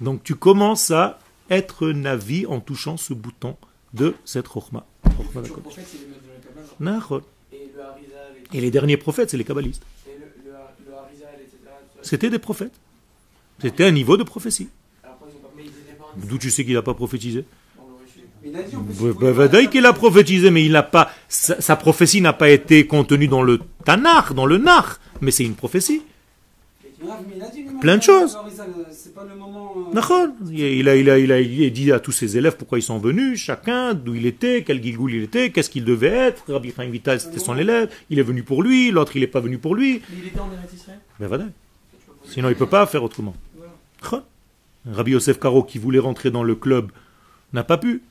Donc 0.00 0.22
tu 0.22 0.36
commences 0.36 0.92
à 0.92 1.18
être 1.50 1.88
navi 1.88 2.46
en 2.46 2.60
touchant 2.60 2.96
ce 2.96 3.14
bouton 3.14 3.56
de 3.94 4.14
cette 4.24 4.46
rochma. 4.46 4.86
Et 8.52 8.60
les 8.60 8.70
derniers 8.70 8.96
prophètes, 8.96 9.30
c'est 9.30 9.36
les 9.36 9.44
kabbalistes. 9.44 9.82
C'était 12.02 12.30
des 12.30 12.38
prophètes. 12.38 12.74
C'était 13.60 13.84
un 13.84 13.90
niveau 13.90 14.16
de 14.16 14.22
prophétie. 14.22 14.68
D'où 16.16 16.38
tu 16.38 16.52
sais 16.52 16.64
qu'il 16.64 16.74
n'a 16.74 16.82
pas 16.82 16.94
prophétisé? 16.94 17.44
A 18.52 19.32
bah, 19.32 19.66
qu'il 19.66 19.86
a 19.86 19.92
prophétisé, 19.92 20.50
mais 20.50 20.64
il 20.64 20.72
n'a 20.72 20.82
pas, 20.82 21.10
sa, 21.28 21.60
sa 21.60 21.76
prophétie 21.76 22.20
n'a 22.20 22.32
pas 22.32 22.50
été 22.50 22.86
contenue 22.86 23.28
dans 23.28 23.42
le 23.42 23.60
Tanakh, 23.84 24.32
dans 24.34 24.46
le 24.46 24.58
Nar, 24.58 24.98
mais 25.20 25.30
c'est 25.30 25.44
une 25.44 25.54
prophétie. 25.54 26.02
A 27.10 27.18
Plein 27.80 27.96
de 27.96 28.02
euh, 28.02 28.04
choses. 28.04 28.36
Euh, 28.36 29.22
euh. 30.10 30.28
Il 30.50 30.88
a, 30.88 30.96
il, 30.96 31.10
a, 31.10 31.18
il, 31.18 31.32
a, 31.32 31.40
il 31.40 31.64
a 31.64 31.70
dit 31.70 31.92
à 31.92 32.00
tous 32.00 32.12
ses 32.12 32.36
élèves 32.36 32.56
pourquoi 32.56 32.78
ils 32.78 32.82
sont 32.82 32.98
venus, 32.98 33.40
chacun, 33.40 33.94
d'où 33.94 34.14
il 34.14 34.26
était, 34.26 34.62
quel 34.64 34.82
Gilgoul 34.82 35.12
il 35.14 35.22
était, 35.22 35.50
qu'est-ce 35.50 35.70
qu'il 35.70 35.84
devait 35.84 36.08
être. 36.08 36.44
Rabbi 36.50 36.72
Chaim 36.74 36.88
Vital, 36.88 37.20
c'était 37.20 37.38
son 37.38 37.56
élève. 37.56 37.90
Il 38.10 38.18
est 38.18 38.22
venu 38.22 38.42
pour 38.42 38.62
lui, 38.62 38.90
l'autre, 38.90 39.16
il 39.16 39.20
n'est 39.20 39.26
pas 39.26 39.40
venu 39.40 39.58
pour 39.58 39.74
lui. 39.74 40.02
Mais 40.08 40.16
il 40.22 40.28
était 40.28 40.40
en. 40.40 40.48
Ben. 41.20 41.52
Sinon, 42.26 42.48
il 42.48 42.52
ne 42.52 42.58
peut 42.58 42.66
pas 42.66 42.86
faire 42.86 43.02
autrement. 43.02 43.34
Rabbi 44.90 45.12
Yosef 45.12 45.38
Karo, 45.38 45.62
qui 45.62 45.78
voulait 45.78 45.98
rentrer 45.98 46.30
dans 46.30 46.42
le 46.42 46.54
club, 46.54 46.90
n'a 47.52 47.64
pas 47.64 47.78
pu. 47.78 48.02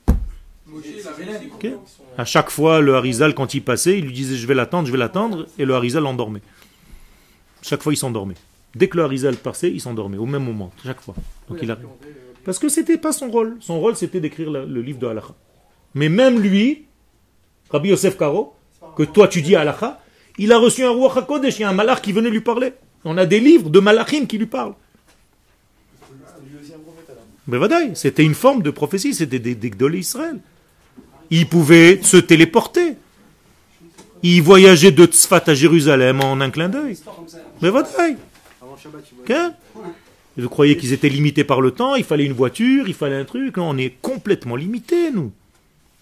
À 2.17 2.25
chaque 2.25 2.49
fois, 2.49 2.81
le 2.81 2.95
Harizal, 2.95 3.33
quand 3.33 3.53
il 3.53 3.61
passait, 3.61 3.97
il 3.97 4.05
lui 4.05 4.13
disait 4.13 4.35
je 4.35 4.47
vais 4.47 4.53
l'attendre, 4.53 4.87
je 4.87 4.91
vais 4.91 4.97
l'attendre, 4.97 5.47
et 5.57 5.65
le 5.65 5.73
Harizal 5.75 6.05
endormait. 6.05 6.41
Chaque 7.61 7.81
fois, 7.81 7.93
il 7.93 7.97
s'endormait. 7.97 8.35
Dès 8.75 8.87
que 8.87 8.97
le 8.97 9.03
Harizal 9.03 9.35
passait, 9.35 9.71
il 9.71 9.79
s'endormait, 9.81 10.17
au 10.17 10.25
même 10.25 10.43
moment, 10.43 10.71
chaque 10.83 11.01
fois. 11.01 11.15
Donc 11.49 11.59
il 11.61 11.69
arrive. 11.69 11.85
Parce 12.43 12.59
que 12.59 12.69
c'était 12.69 12.97
pas 12.97 13.13
son 13.13 13.29
rôle. 13.29 13.57
Son 13.59 13.79
rôle, 13.79 13.95
c'était 13.95 14.19
d'écrire 14.19 14.49
le 14.51 14.81
livre 14.81 14.99
de 14.99 15.07
Halacha. 15.07 15.35
Mais 15.95 16.09
même 16.09 16.39
lui, 16.39 16.85
Rabbi 17.69 17.89
Yosef 17.89 18.17
Karo, 18.17 18.55
que 18.95 19.03
toi 19.03 19.27
tu 19.27 19.41
dis 19.41 19.55
Halacha, 19.55 20.01
il 20.37 20.51
a 20.51 20.57
reçu 20.57 20.83
un 20.83 20.89
roi 20.89 21.15
HaKodesh, 21.15 21.59
il 21.59 21.61
y 21.61 21.65
a 21.65 21.69
un 21.69 21.73
malach 21.73 22.01
qui 22.01 22.11
venait 22.11 22.29
lui 22.29 22.41
parler. 22.41 22.73
On 23.05 23.17
a 23.17 23.25
des 23.25 23.39
livres 23.39 23.69
de 23.69 23.79
malachim 23.79 24.25
qui 24.25 24.37
lui 24.37 24.47
parlent. 24.47 24.73
Mais 27.47 27.57
c'était 27.93 28.23
une 28.23 28.33
forme 28.33 28.63
de 28.63 28.71
prophétie, 28.71 29.13
c'était 29.13 29.39
des, 29.39 29.55
des 29.55 29.69
Gdolé 29.69 29.99
Israël. 29.99 30.39
Il 31.35 31.47
pouvait 31.47 31.99
se 32.03 32.17
téléporter. 32.17 32.93
Il 34.21 34.43
voyageait 34.43 34.91
de 34.91 35.03
Tzfat 35.03 35.41
à 35.47 35.55
Jérusalem 35.55 36.21
en 36.21 36.39
un 36.39 36.51
clin 36.51 36.69
d'œil. 36.69 36.95
Mais 37.59 37.71
vois. 37.71 37.83
Qu'un 39.25 39.55
Vous 40.37 40.47
croyez 40.47 40.77
qu'ils 40.77 40.93
étaient 40.93 41.09
limités 41.09 41.43
par 41.43 41.59
le 41.59 41.71
temps, 41.71 41.95
il 41.95 42.03
fallait 42.03 42.25
une 42.25 42.33
voiture, 42.33 42.87
il 42.87 42.93
fallait 42.93 43.15
un 43.15 43.25
truc. 43.25 43.57
On 43.57 43.79
est 43.79 43.95
complètement 43.99 44.55
limités, 44.55 45.09
nous. 45.09 45.31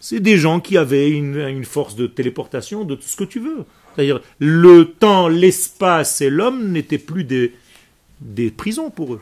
C'est 0.02 0.20
des 0.20 0.38
gens 0.38 0.60
qui 0.60 0.76
avaient 0.76 1.10
une, 1.10 1.64
force 1.64 1.96
de 1.96 2.08
téléportation, 2.08 2.84
de 2.84 2.96
tout 2.96 3.08
ce 3.08 3.16
que 3.16 3.24
tu 3.24 3.40
veux. 3.40 3.64
C'est-à-dire, 3.96 4.20
le 4.40 4.84
temps, 4.84 5.30
l'espace 5.30 6.20
et 6.20 6.30
l'homme 6.30 6.74
n'étaient 6.74 6.98
plus 6.98 7.24
des, 7.24 8.52
prisons 8.52 8.90
pour 8.90 9.14
eux. 9.14 9.22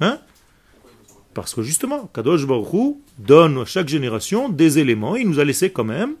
Hein? 0.00 0.18
Parce 1.34 1.54
que 1.54 1.60
justement, 1.60 2.08
Kadosh 2.14 2.46
Baruch 2.46 2.96
donne 3.18 3.58
à 3.58 3.64
chaque 3.64 3.88
génération 3.88 4.48
des 4.48 4.78
éléments, 4.78 5.16
il 5.16 5.28
nous 5.28 5.40
a 5.40 5.44
laissé 5.44 5.70
quand 5.70 5.84
même 5.84 6.14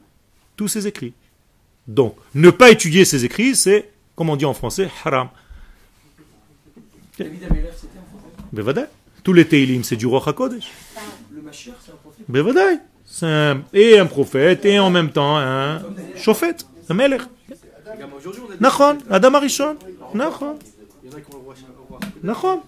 tous 0.56 0.68
ses 0.68 0.86
écrits. 0.86 1.14
Donc, 1.86 2.16
ne 2.34 2.50
pas 2.50 2.70
étudier 2.70 3.04
ses 3.04 3.24
écrits, 3.24 3.54
c'est, 3.56 3.90
comme 4.14 4.28
on 4.30 4.36
dit 4.36 4.44
en 4.44 4.54
français, 4.54 4.90
haram. 5.04 5.28
Tous 9.24 9.32
les 9.32 9.46
Teilim, 9.46 9.84
c'est 9.84 9.96
du 9.96 10.06
Roi 10.06 10.22
HaKodesh. 10.26 10.70
Le 11.32 11.42
Mashiach, 11.42 11.74
c'est 11.84 11.92
un 11.92 11.96
prophète? 11.96 12.24
Bevadai. 12.28 12.78
C'est 13.04 13.26
un, 13.26 13.62
et 13.72 13.98
un 13.98 14.04
prophète, 14.06 14.64
et 14.66 14.78
en 14.78 14.90
même 14.90 15.10
temps 15.10 15.38
un 15.38 15.82
chauffette, 16.14 16.66
un 16.90 16.94
melech. 16.94 17.22
Nachon, 18.60 18.98
Adam 19.08 19.34
Arishon. 19.34 19.76
Nachon. 20.14 20.58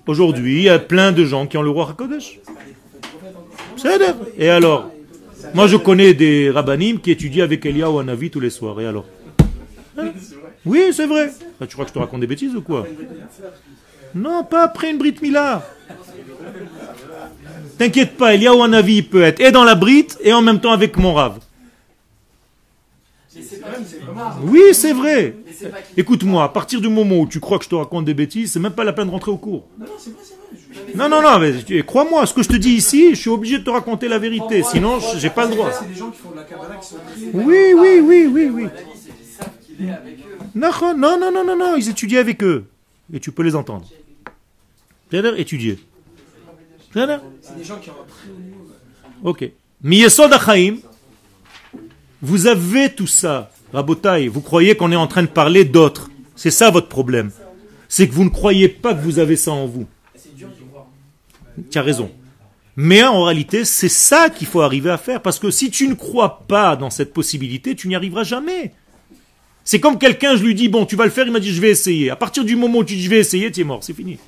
Aujourd'hui, 0.07 0.57
il 0.57 0.62
y 0.64 0.68
a 0.70 0.78
plein 0.78 1.12
de 1.12 1.26
gens 1.26 1.47
qui 1.47 1.59
ont 1.59 1.62
le 1.62 1.68
Roi 1.68 1.91
HaKodesh. 1.91 2.41
C'est 2.43 2.55
pas 2.55 2.61
des 2.64 2.72
prophètes, 2.72 3.03
prophètes 3.03 3.37
encore. 3.37 3.59
C'est 3.59 3.70
Et 4.37 4.49
alors 4.49 4.91
Moi, 5.55 5.66
je 5.66 5.76
connais 5.76 6.14
des 6.14 6.51
rabbinim 6.51 6.99
qui 7.01 7.11
étudient 7.11 7.45
avec 7.45 7.64
Elia 7.66 7.91
ou 7.91 7.99
Anavi 7.99 8.31
tous 8.31 8.41
les 8.41 8.51
soirs. 8.51 8.81
Et 8.81 8.87
alors 8.87 9.05
Hein 9.99 10.12
Oui, 10.64 10.83
c'est 10.93 11.07
vrai. 11.07 11.31
Ah, 11.61 11.66
tu 11.66 11.74
crois 11.74 11.85
que 11.85 11.91
je 11.91 11.95
te 11.95 11.99
raconte 11.99 12.20
des 12.20 12.26
bêtises 12.26 12.55
ou 12.55 12.62
quoi 12.62 12.87
Non, 14.14 14.45
pas 14.45 14.64
après 14.64 14.91
une 14.91 14.99
Brit 14.99 15.16
Mila. 15.22 15.66
T'inquiète 17.78 18.16
pas, 18.16 18.35
Elia 18.35 18.55
ou 18.55 18.62
Anavi 18.62 19.03
peut 19.03 19.22
être 19.22 19.41
et 19.41 19.51
dans 19.51 19.64
la 19.64 19.74
Brit 19.74 20.09
et 20.22 20.33
en 20.33 20.43
même 20.43 20.61
temps 20.61 20.72
avec 20.72 20.97
mon 20.99 21.14
rave. 21.14 21.39
Oui, 24.43 24.61
c'est 24.72 24.93
vrai. 24.93 25.37
Écoute-moi, 25.97 26.45
à 26.45 26.49
partir 26.49 26.81
du 26.81 26.89
moment 26.89 27.20
où 27.20 27.26
tu 27.26 27.41
crois 27.41 27.59
que 27.59 27.64
je 27.64 27.70
te 27.70 27.74
raconte 27.74 28.05
des 28.05 28.14
bêtises, 28.14 28.53
c'est 28.53 28.61
même 28.61 28.72
pas 28.72 28.85
la 28.85 28.93
peine 28.93 29.07
de 29.07 29.11
rentrer 29.12 29.31
au 29.31 29.37
cours. 29.37 29.66
Non, 29.78 29.87
non, 29.87 29.93
c'est 29.99 30.11
vrai, 30.11 30.20
c'est 30.22 30.35
vrai. 30.35 30.39
Non, 30.95 31.09
non, 31.09 31.22
non, 31.22 31.38
mais 31.38 31.82
crois-moi, 31.82 32.26
ce 32.26 32.34
que 32.34 32.43
je 32.43 32.49
te 32.49 32.57
dis 32.57 32.70
ici, 32.70 33.11
je 33.14 33.20
suis 33.20 33.30
obligé 33.30 33.59
de 33.59 33.64
te 33.64 33.70
raconter 33.70 34.09
la 34.09 34.18
vérité, 34.18 34.62
sinon 34.62 34.99
j'ai 35.16 35.30
pas 35.30 35.47
le 35.47 35.55
droit. 35.55 35.70
C'est 35.72 35.88
des 35.88 35.95
gens 35.95 36.11
qui 36.11 36.18
font 36.18 36.30
de 36.30 36.36
la 36.36 36.45
Kabbalah 36.45 36.76
qui 36.76 36.86
sont. 36.88 36.97
Oui, 37.32 37.74
oui, 37.76 38.01
oui, 38.03 38.26
oui, 38.32 38.51
oui. 38.53 38.66
Non, 40.55 40.70
non, 40.97 41.18
non, 41.18 41.32
non, 41.32 41.45
non, 41.45 41.57
non, 41.57 41.76
ils 41.76 41.88
étudiaient 41.88 42.18
avec 42.18 42.43
eux. 42.43 42.66
Et 43.12 43.20
tu 43.20 43.32
peux 43.32 43.43
les 43.43 43.57
entendre. 43.57 43.86
C'est-à-dire 45.11 45.38
étudier. 45.38 45.78
C'est-à-dire 46.93 47.20
C'est 47.41 47.57
des 47.57 47.64
gens 47.64 47.78
qui 47.78 47.91
ont 47.91 47.95
niveau. 48.38 48.66
Ok. 49.22 49.51
Miyesod 49.82 50.32
Achaim, 50.32 50.76
vous 52.22 52.47
avez 52.47 52.93
tout 52.93 53.07
ça. 53.07 53.51
Rabotai, 53.72 54.28
vous 54.28 54.41
croyez 54.41 54.76
qu'on 54.76 54.93
est 54.93 54.97
en 54.97 55.07
train 55.07 55.22
de 55.22 55.28
parler 55.28 55.64
d'autres. 55.64 56.11
C'est 56.36 56.51
ça 56.51 56.70
votre 56.70 56.88
problème. 56.88 57.30
C'est 57.88 58.09
que 58.09 58.12
vous 58.12 58.24
ne 58.24 58.30
croyez 58.30 58.68
pas 58.68 58.95
que 58.95 59.01
vous 59.01 59.18
avez 59.18 59.36
ça 59.36 59.53
en 59.53 59.66
vous. 59.66 59.86
C'est 60.14 60.34
dur 60.34 60.49
d'y 60.49 60.62
voir. 60.70 60.86
Tu 61.71 61.79
as 61.79 61.83
raison. 61.83 62.11
Mais 62.77 63.03
en 63.03 63.25
réalité, 63.25 63.65
c'est 63.65 63.89
ça 63.89 64.31
qu'il 64.31 64.47
faut 64.47 64.61
arriver 64.61 64.91
à 64.91 64.99
faire. 64.99 65.21
Parce 65.21 65.39
que 65.39 65.51
si 65.51 65.71
tu 65.71 65.89
ne 65.89 65.95
crois 65.95 66.45
pas 66.47 66.77
dans 66.77 66.91
cette 66.91 67.13
possibilité, 67.13 67.75
tu 67.75 67.89
n'y 67.89 67.97
arriveras 67.97 68.25
jamais. 68.25 68.73
C'est 69.65 69.81
comme 69.81 69.99
quelqu'un, 69.99 70.37
je 70.37 70.43
lui 70.43 70.55
dis, 70.55 70.69
bon, 70.69 70.87
tu 70.87 70.97
vas 70.97 71.05
le 71.05 71.11
faire, 71.11 71.27
il 71.27 71.33
m'a 71.33 71.41
dit, 71.41 71.53
je 71.53 71.61
vais 71.61 71.71
essayer. 71.71 72.11
À 72.11 72.17
partir 72.17 72.45
du 72.45 72.57
moment 72.57 72.79
où 72.79 72.85
tu 72.85 72.97
dis, 72.97 73.03
je 73.03 73.11
vais 73.11 73.19
essayer, 73.19 73.53
tu 73.53 73.61
es 73.61 73.65
mort, 73.65 73.85
c'est 73.85 73.93
fini. 73.93 74.19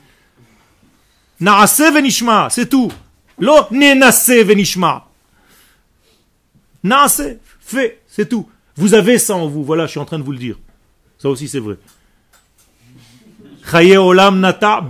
Naase 1.40 1.80
venishma, 1.92 2.48
c'est 2.50 2.68
tout. 2.68 2.92
Lo 3.38 3.54
nenase 3.70 4.44
venishma. 4.44 5.08
Naase, 6.84 7.38
fais, 7.60 8.00
c'est 8.06 8.28
tout. 8.28 8.48
Vous 8.76 8.94
avez 8.94 9.18
ça 9.18 9.34
en 9.34 9.48
vous, 9.48 9.64
voilà, 9.64 9.86
je 9.86 9.92
suis 9.92 10.00
en 10.00 10.04
train 10.04 10.18
de 10.18 10.24
vous 10.24 10.32
le 10.32 10.38
dire. 10.38 10.58
Ça 11.18 11.28
aussi, 11.28 11.48
c'est 11.48 11.58
vrai. 11.58 11.76
Olam 13.96 14.40
nata 14.40 14.86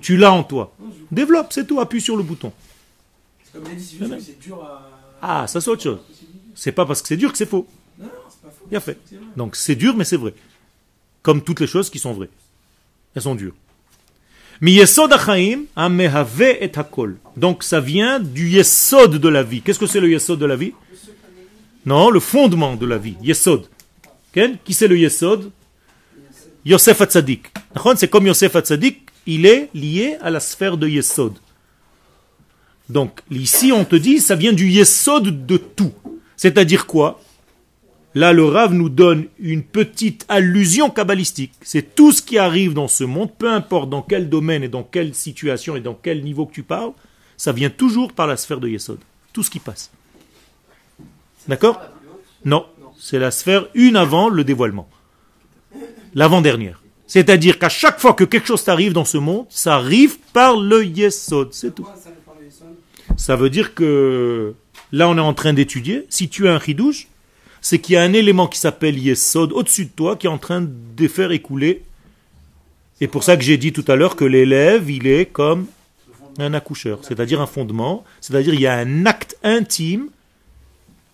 tu 0.00 0.16
l'as 0.16 0.32
en 0.32 0.42
toi. 0.42 0.73
Développe, 1.14 1.52
c'est 1.52 1.66
tout, 1.66 1.80
appuie 1.80 2.00
sur 2.00 2.16
le 2.16 2.22
bouton. 2.22 2.52
C'est 3.44 3.52
comme 3.52 3.64
il 3.66 3.72
a 3.72 3.74
dit, 3.74 3.84
c'est 3.84 3.98
juste 3.98 4.16
que 4.16 4.20
c'est 4.20 4.40
dur 4.40 4.62
à. 4.62 4.90
Ah, 5.22 5.46
ça 5.46 5.60
c'est 5.60 5.70
autre 5.70 5.82
chose. 5.82 6.00
C'est 6.54 6.72
pas 6.72 6.84
parce 6.84 7.00
que 7.02 7.08
c'est 7.08 7.16
dur 7.16 7.32
que 7.32 7.38
c'est 7.38 7.46
faux. 7.46 7.66
Non, 7.98 8.06
non, 8.06 8.10
c'est 8.28 8.42
pas 8.42 8.50
faux. 8.50 8.66
Bien 8.68 8.80
fait. 8.80 8.98
Donc 9.36 9.56
c'est 9.56 9.74
dur, 9.74 9.96
mais 9.96 10.04
c'est 10.04 10.16
vrai. 10.16 10.34
Comme 11.22 11.42
toutes 11.42 11.60
les 11.60 11.66
choses 11.66 11.88
qui 11.88 11.98
sont 11.98 12.12
vraies. 12.12 12.30
Elles 13.14 13.22
sont 13.22 13.34
dures. 13.34 13.54
Donc 17.36 17.62
ça 17.62 17.80
vient 17.80 18.20
du 18.20 18.48
yesod 18.50 19.16
de 19.16 19.28
la 19.28 19.42
vie. 19.42 19.62
Qu'est-ce 19.62 19.78
que 19.78 19.86
c'est 19.86 20.00
le 20.00 20.10
yesod 20.10 20.38
de 20.38 20.46
la 20.46 20.56
vie? 20.56 20.72
Non, 21.86 22.10
le 22.10 22.20
fondement 22.20 22.76
de 22.76 22.86
la 22.86 22.98
vie. 22.98 23.16
Yesod. 23.22 23.66
Qui 24.32 24.74
c'est 24.74 24.88
le 24.88 24.98
yesod? 24.98 25.50
Yosef 26.64 27.00
Hatzadik. 27.00 27.52
C'est 27.96 28.08
comme 28.08 28.26
Yosef 28.26 28.56
Hatzadik, 28.56 29.03
il 29.26 29.46
est 29.46 29.70
lié 29.74 30.16
à 30.20 30.30
la 30.30 30.40
sphère 30.40 30.76
de 30.76 30.88
yesod. 30.88 31.34
Donc 32.88 33.20
ici 33.30 33.72
on 33.72 33.84
te 33.84 33.96
dit, 33.96 34.20
ça 34.20 34.36
vient 34.36 34.52
du 34.52 34.68
yesod 34.68 35.46
de 35.46 35.56
tout. 35.56 35.92
C'est-à-dire 36.36 36.86
quoi? 36.86 37.20
Là, 38.16 38.32
le 38.32 38.44
Rav 38.44 38.72
nous 38.72 38.88
donne 38.88 39.26
une 39.40 39.64
petite 39.64 40.24
allusion 40.28 40.88
kabbalistique. 40.88 41.52
C'est 41.62 41.96
tout 41.96 42.12
ce 42.12 42.22
qui 42.22 42.38
arrive 42.38 42.72
dans 42.72 42.86
ce 42.86 43.02
monde, 43.02 43.32
peu 43.36 43.50
importe 43.50 43.90
dans 43.90 44.02
quel 44.02 44.28
domaine 44.28 44.62
et 44.62 44.68
dans 44.68 44.84
quelle 44.84 45.14
situation 45.14 45.74
et 45.74 45.80
dans 45.80 45.94
quel 45.94 46.22
niveau 46.22 46.46
que 46.46 46.52
tu 46.52 46.62
parles, 46.62 46.92
ça 47.36 47.50
vient 47.50 47.70
toujours 47.70 48.12
par 48.12 48.28
la 48.28 48.36
sphère 48.36 48.60
de 48.60 48.68
Yesod. 48.68 49.00
Tout 49.32 49.42
ce 49.42 49.50
qui 49.50 49.58
passe. 49.58 49.90
D'accord? 51.48 51.80
Non, 52.44 52.66
c'est 52.96 53.18
la 53.18 53.32
sphère 53.32 53.66
une 53.74 53.96
avant 53.96 54.28
le 54.28 54.44
dévoilement. 54.44 54.88
L'avant-dernière. 56.14 56.83
C'est-à-dire 57.14 57.60
qu'à 57.60 57.68
chaque 57.68 58.00
fois 58.00 58.12
que 58.14 58.24
quelque 58.24 58.48
chose 58.48 58.64
t'arrive 58.64 58.92
dans 58.92 59.04
ce 59.04 59.18
monde, 59.18 59.46
ça 59.48 59.76
arrive 59.76 60.18
par 60.32 60.56
le 60.56 60.84
Yesod. 60.84 61.50
C'est 61.52 61.72
tout. 61.72 61.86
Ça 63.16 63.36
veut 63.36 63.50
dire 63.50 63.72
que 63.76 64.52
là, 64.90 65.08
on 65.08 65.16
est 65.16 65.20
en 65.20 65.32
train 65.32 65.52
d'étudier. 65.52 66.06
Si 66.08 66.28
tu 66.28 66.48
as 66.48 66.54
un 66.54 66.58
chidouche, 66.58 67.06
c'est 67.60 67.78
qu'il 67.78 67.94
y 67.94 67.96
a 67.96 68.02
un 68.02 68.14
élément 68.14 68.48
qui 68.48 68.58
s'appelle 68.58 68.98
Yesod 68.98 69.52
au-dessus 69.52 69.84
de 69.84 69.90
toi 69.90 70.16
qui 70.16 70.26
est 70.26 70.28
en 70.28 70.38
train 70.38 70.60
de 70.68 71.06
faire 71.06 71.30
écouler. 71.30 71.84
Et 73.00 73.06
pour 73.06 73.22
ça 73.22 73.36
que 73.36 73.44
j'ai 73.44 73.58
dit 73.58 73.72
tout 73.72 73.84
à 73.86 73.94
l'heure 73.94 74.16
que 74.16 74.24
l'élève, 74.24 74.90
il 74.90 75.06
est 75.06 75.26
comme 75.26 75.68
un 76.38 76.52
accoucheur, 76.52 76.98
c'est-à-dire 77.02 77.40
un 77.40 77.46
fondement, 77.46 78.02
c'est-à-dire 78.20 78.54
il 78.54 78.60
y 78.60 78.66
a 78.66 78.74
un 78.74 79.06
acte 79.06 79.38
intime 79.44 80.08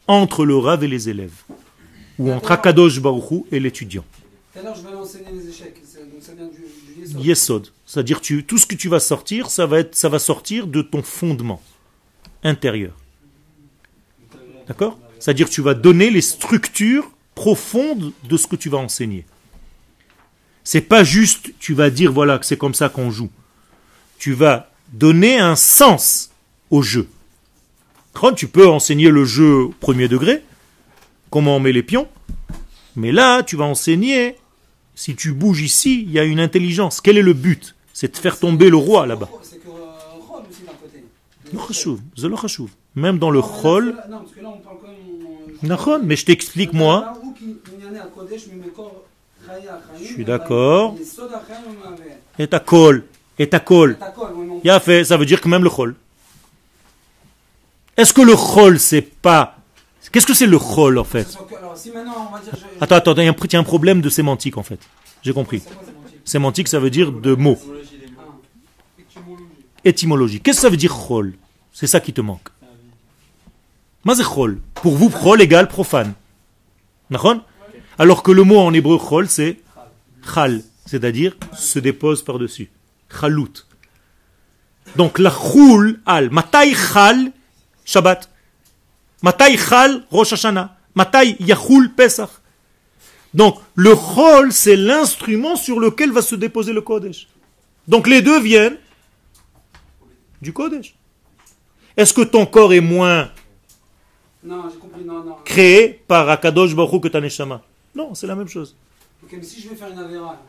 entre 0.07 0.47
le 0.47 0.57
rave 0.57 0.83
et 0.83 0.89
les 0.89 1.11
élèves, 1.11 1.43
ou 2.19 2.31
entre 2.33 2.53
Akadosh 2.53 3.01
Baruchou 3.01 3.47
et 3.53 3.61
l'étudiant. 3.61 4.05
Tout 4.55 4.61
à 4.61 4.63
l'heure, 4.63 4.75
je 4.75 4.83
vais 4.83 4.97
enseigner 4.97 5.31
les 5.31 5.47
échecs. 5.47 5.77
Yesod. 7.19 7.69
C'est-à-dire 7.87 8.21
tout 8.21 8.59
ce 8.59 8.67
que 8.67 8.75
tu 8.75 8.89
vas 8.89 9.01
sortir, 9.01 9.51
ça 9.51 9.67
va, 9.67 9.81
être, 9.81 9.95
ça 9.95 10.09
va 10.09 10.19
sortir 10.19 10.67
de 10.67 10.83
ton 10.83 11.03
fondement 11.03 11.61
intérieur. 12.43 12.93
D'accord? 14.67 14.99
C'est-à-dire 15.19 15.49
tu 15.49 15.61
vas 15.61 15.75
donner 15.75 16.11
les 16.11 16.21
structures 16.21 17.11
profondes 17.35 18.13
de 18.29 18.37
ce 18.37 18.47
que 18.47 18.57
tu 18.57 18.69
vas 18.69 18.79
enseigner. 18.79 19.27
C'est 20.65 20.83
pas 20.83 21.05
juste 21.05 21.53
tu 21.59 21.75
vas 21.75 21.91
dire 21.91 22.13
voilà 22.13 22.39
que 22.39 22.47
c'est 22.47 22.57
comme 22.57 22.75
ça 22.75 22.89
qu'on 22.89 23.11
joue. 23.11 23.31
Tu 24.19 24.33
vas 24.33 24.71
donner 24.93 25.39
un 25.39 25.57
sens 25.57 26.31
au 26.71 26.83
jeu. 26.83 27.09
Quand 28.13 28.33
tu 28.33 28.49
peux 28.49 28.69
enseigner 28.69 29.09
le 29.09 29.25
jeu 29.25 29.69
premier 29.81 30.09
degré, 30.09 30.43
comment 31.31 31.57
on 31.57 31.61
met 31.61 31.73
les 31.73 31.83
pions, 31.83 32.09
mais 32.97 33.13
là 33.13 33.43
tu 33.43 33.57
vas 33.57 33.65
enseigner 33.65 34.37
si 35.03 35.17
tu 35.17 35.33
bouges 35.33 35.63
ici, 35.63 36.03
il 36.03 36.13
y 36.13 36.19
a 36.19 36.25
une 36.25 36.41
intelligence. 36.41 37.01
Quel 37.01 37.17
est 37.17 37.23
le 37.23 37.33
but? 37.33 37.75
C'est 37.95 38.13
de 38.13 38.17
faire 38.19 38.39
tomber 38.39 38.69
le 38.69 38.77
roi 38.77 39.07
là-bas. 39.07 39.31
Même 42.95 43.19
dans 43.19 43.31
le 43.31 43.41
chol. 43.41 43.97
Mais 46.03 46.17
je 46.17 46.27
t'explique 46.27 46.75
moi. 46.75 47.15
Je 49.99 50.05
suis 50.05 50.27
d'accord. 50.27 50.97
Et 52.39 52.47
ta 52.47 52.61
colle. 52.61 53.05
Et 53.39 53.49
ta 53.49 53.59
colle. 53.59 53.97
fait, 54.81 55.05
ça 55.05 55.17
veut 55.17 55.25
dire 55.25 55.41
que 55.41 55.49
même 55.49 55.65
le 55.65 55.71
chol. 55.71 55.95
Est-ce 57.97 58.13
que 58.13 58.21
le 58.21 58.37
chol, 58.37 58.79
c'est 58.79 59.01
pas 59.01 59.60
Qu'est-ce 60.13 60.27
que 60.27 60.35
c'est 60.35 60.47
le 60.47 60.59
chol 60.59 60.99
en 60.99 61.05
fait? 61.05 61.25
Ce 61.25 61.33
soit 61.33 61.47
que- 61.47 61.55
Alors, 61.57 61.77
si 61.77 61.91
maintenant, 61.91 62.29
on 62.29 62.33
va 62.35 62.41
dire. 62.41 62.53
je- 62.55 62.59
je- 62.79 62.83
Attends, 62.85 62.97
attends, 62.97 63.15
il 63.17 63.25
y 63.25 63.29
a 63.29 63.31
un, 63.31 63.35
il 63.45 63.53
y 63.53 63.57
a 63.57 63.61
un 63.61 63.65
problème 63.65 64.01
de 64.01 64.09
sémantique 64.09 64.57
en 64.59 64.63
fait. 64.63 64.81
J'ai 65.23 65.33
compris. 65.33 65.63
Sémantique, 66.25 66.69
ça 66.69 66.79
veut 66.81 66.91
dire 66.91 67.13
de 67.13 67.35
mots. 67.35 67.59
Étymologie. 69.85 70.41
Qu'est-ce 70.41 70.59
que 70.59 70.63
ça 70.63 70.69
veut 70.69 70.77
dire 70.77 70.93
chol? 70.95 71.35
C'est 71.73 71.87
ça 71.87 72.01
qui 72.01 72.13
te 72.13 72.21
manque. 72.21 72.49
Pour 74.75 74.97
vous, 74.97 75.11
chol 75.11 75.41
égale 75.41 75.69
profane. 75.69 76.15
Alors 77.99 78.23
que 78.23 78.31
le 78.33 78.45
mot 78.45 78.59
en 78.59 78.73
hébreu 78.73 78.99
chol, 78.99 79.29
c'est 79.29 79.59
chal, 80.35 80.63
c'est-à-dire 80.87 81.37
se 81.57 81.79
dépose 81.79 82.23
par-dessus. 82.25 82.71
Chalout. 83.21 83.67
Donc 84.97 85.19
la 85.19 85.31
choul 85.31 86.01
al. 86.07 86.31
Matai 86.31 86.75
chal 86.75 87.33
Shabbat. 87.85 88.30
Matai 89.23 89.57
chal 89.57 90.05
Rosh 90.11 90.33
Hashanah. 90.33 90.77
Matai 90.95 91.37
yachul 91.41 91.93
Pesach. 91.95 92.31
Donc 93.35 93.59
le 93.75 93.95
chol, 93.95 94.53
c'est 94.53 94.77
l'instrument 94.77 95.57
sur 95.57 95.79
lequel 95.79 96.11
va 96.11 96.23
se 96.23 96.35
déposer 96.35 96.73
le 96.73 96.81
Kodesh. 96.81 97.29
Donc 97.87 98.07
les 98.09 98.23
deux 98.23 98.41
viennent 98.41 98.77
du 100.43 100.53
Kodesh. 100.53 100.95
Est-ce 101.97 102.13
que 102.15 102.23
ton 102.23 102.47
corps 102.47 102.73
est 102.73 102.81
moins 102.81 103.31
Non, 104.43 104.65
j'ai 104.73 104.79
compris, 104.79 105.05
non, 105.05 105.23
non. 105.25 105.37
créé 105.45 105.89
par 106.07 106.29
Akadosh 106.31 106.75
Baruch 106.75 107.03
que 107.03 107.09
ta 107.09 107.21
neshama? 107.21 107.63
Non, 107.95 108.15
c'est 108.15 108.27
la 108.27 108.35
même 108.37 108.49
chose. 108.49 108.75
Ok, 109.23 109.31
mais 109.37 109.43
si 109.43 109.61
je 109.61 109.69
vais 109.69 109.75
faire 109.75 109.91
une 109.91 109.99
avéra, 109.99 110.41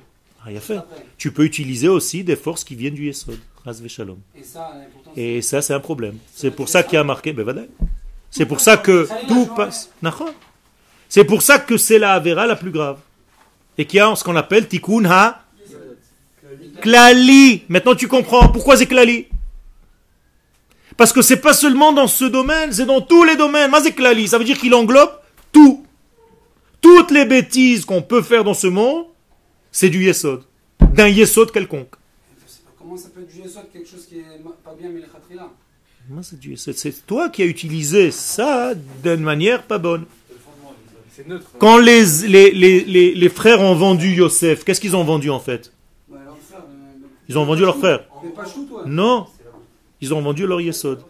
Ah, 0.44 0.50
a 0.50 0.60
fait. 0.60 0.80
Tu 1.18 1.32
peux 1.32 1.44
utiliser 1.44 1.88
aussi 1.88 2.24
des 2.24 2.36
forces 2.36 2.64
qui 2.64 2.74
viennent 2.76 2.96
du 2.96 3.06
Yesod. 3.06 3.38
Shalom. 3.88 4.18
et 5.16 5.42
ça, 5.44 5.62
c'est- 5.62 5.74
un 5.76 5.80
problème. 5.80 6.18
C'est 6.34 6.50
pour 6.50 6.68
ça 6.68 6.82
qu'il 6.82 6.94
y 6.96 6.98
a 6.98 7.04
marqué, 7.04 7.32
ben 7.32 7.44
voilà. 7.44 7.62
C'est 8.32 8.46
pour 8.46 8.62
ça 8.62 8.78
que 8.78 9.08
tout 9.28 9.46
passe. 9.48 9.92
C'est 11.10 11.26
pour 11.26 11.42
ça 11.42 11.60
que 11.60 11.78
c'est 11.78 12.00
la 12.00 12.14
Avera 12.14 12.48
la 12.48 12.56
plus 12.56 12.72
grave. 12.72 12.98
Et 13.78 13.86
qu'il 13.86 13.98
y 13.98 14.00
a 14.00 14.16
ce 14.16 14.24
qu'on 14.24 14.36
appelle 14.36 14.68
Tikkun 14.68 15.06
Ha 15.06 15.44
Klali. 16.82 17.64
Maintenant 17.70 17.96
tu 17.96 18.08
comprends 18.08 18.48
pourquoi 18.50 18.78
c'est 18.78 18.88
Klali. 18.88 19.28
Parce 20.98 21.14
que 21.14 21.22
c'est 21.22 21.38
pas 21.38 21.54
seulement 21.54 21.94
dans 21.94 22.08
ce 22.08 22.26
domaine, 22.26 22.72
c'est 22.72 22.86
dans 22.86 23.02
tous 23.02 23.24
les 23.24 23.36
domaines. 23.36 23.72
Mazeklali, 23.72 24.28
ça 24.28 24.38
veut 24.38 24.44
dire 24.44 24.58
qu'il 24.58 24.74
englobe 24.74 25.12
tout. 25.52 25.86
Toutes 26.80 27.12
les 27.12 27.26
bêtises 27.26 27.86
qu'on 27.86 28.02
peut 28.02 28.22
faire 28.22 28.44
dans 28.44 28.54
ce 28.54 28.68
monde, 28.68 29.06
c'est 29.72 29.90
du 29.90 30.04
yesod. 30.04 30.44
D'un 30.94 31.08
yesod 31.08 31.52
quelconque. 31.52 31.96
Je 32.46 32.52
sais 32.52 32.62
pas 32.64 32.72
Comment 32.78 32.98
ça 32.98 33.10
peut 33.10 33.22
être 33.22 33.34
du 33.34 33.42
yesod, 33.42 33.64
quelque 33.72 33.90
chose 33.90 34.06
qui 34.06 34.20
est 34.20 34.26
pas 34.64 34.74
bien, 34.80 34.90
mais 34.90 35.00
le 35.00 35.08
khatrila 35.08 35.44
Moi, 35.44 35.52
c'est 36.24 37.06
toi 37.08 37.30
qui 37.30 37.42
as 37.42 37.46
utilisé 37.46 38.12
ça 38.12 38.74
d'une 39.04 39.22
manière 39.22 39.64
pas 39.64 39.78
bonne. 39.78 40.06
Neutre. 41.28 41.52
Quand 41.60 41.78
les, 41.78 42.04
les, 42.28 42.52
les, 42.52 42.84
les, 42.84 43.14
les 43.14 43.30
frères 43.30 43.62
ont 43.62 43.76
vendu 43.76 44.12
Yosef, 44.14 44.64
qu'est-ce 44.64 44.82
qu'ils 44.82 44.96
ont 44.96 45.04
vendu 45.04 45.30
en 45.30 45.40
fait? 45.40 45.72
Frère, 46.10 46.22
euh, 46.54 46.58
Ils 47.30 47.38
ont 47.38 47.46
vendu 47.46 47.62
leur 47.62 47.78
frère. 47.78 48.06
Non, 48.86 49.28
ils 50.00 50.14
ont 50.14 50.22
vendu 50.22 50.48
leur 50.48 50.62
Yesod. 50.62 51.04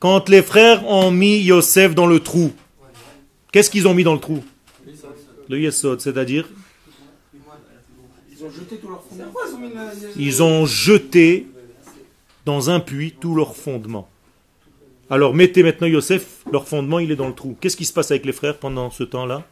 Quand 0.00 0.28
les 0.28 0.42
frères 0.42 0.84
ont 0.88 1.12
mis 1.12 1.38
Yosef 1.42 1.94
dans 1.94 2.06
le 2.06 2.18
trou, 2.18 2.52
qu'est-ce 3.52 3.70
qu'ils 3.70 3.86
ont 3.86 3.94
mis 3.94 4.02
dans 4.04 4.14
le 4.14 4.20
trou? 4.20 4.42
Le 5.48 5.60
Yesod, 5.60 6.00
c'est-à-dire? 6.00 6.48
Ils 10.16 10.42
ont 10.42 10.66
jeté 10.66 11.46
dans 12.44 12.70
un 12.70 12.80
puits 12.80 13.14
tout 13.18 13.34
leur 13.34 13.56
fondement. 13.56 14.08
Alors 15.10 15.34
mettez 15.34 15.62
maintenant 15.62 15.86
Yosef, 15.86 16.44
leur 16.50 16.66
fondement 16.66 16.98
il 16.98 17.10
est 17.10 17.16
dans 17.16 17.28
le 17.28 17.34
trou. 17.34 17.56
Qu'est-ce 17.60 17.76
qui 17.76 17.84
se 17.84 17.92
passe 17.92 18.10
avec 18.10 18.24
les 18.24 18.32
frères 18.32 18.58
pendant 18.58 18.90
ce 18.90 19.04
temps-là? 19.04 19.44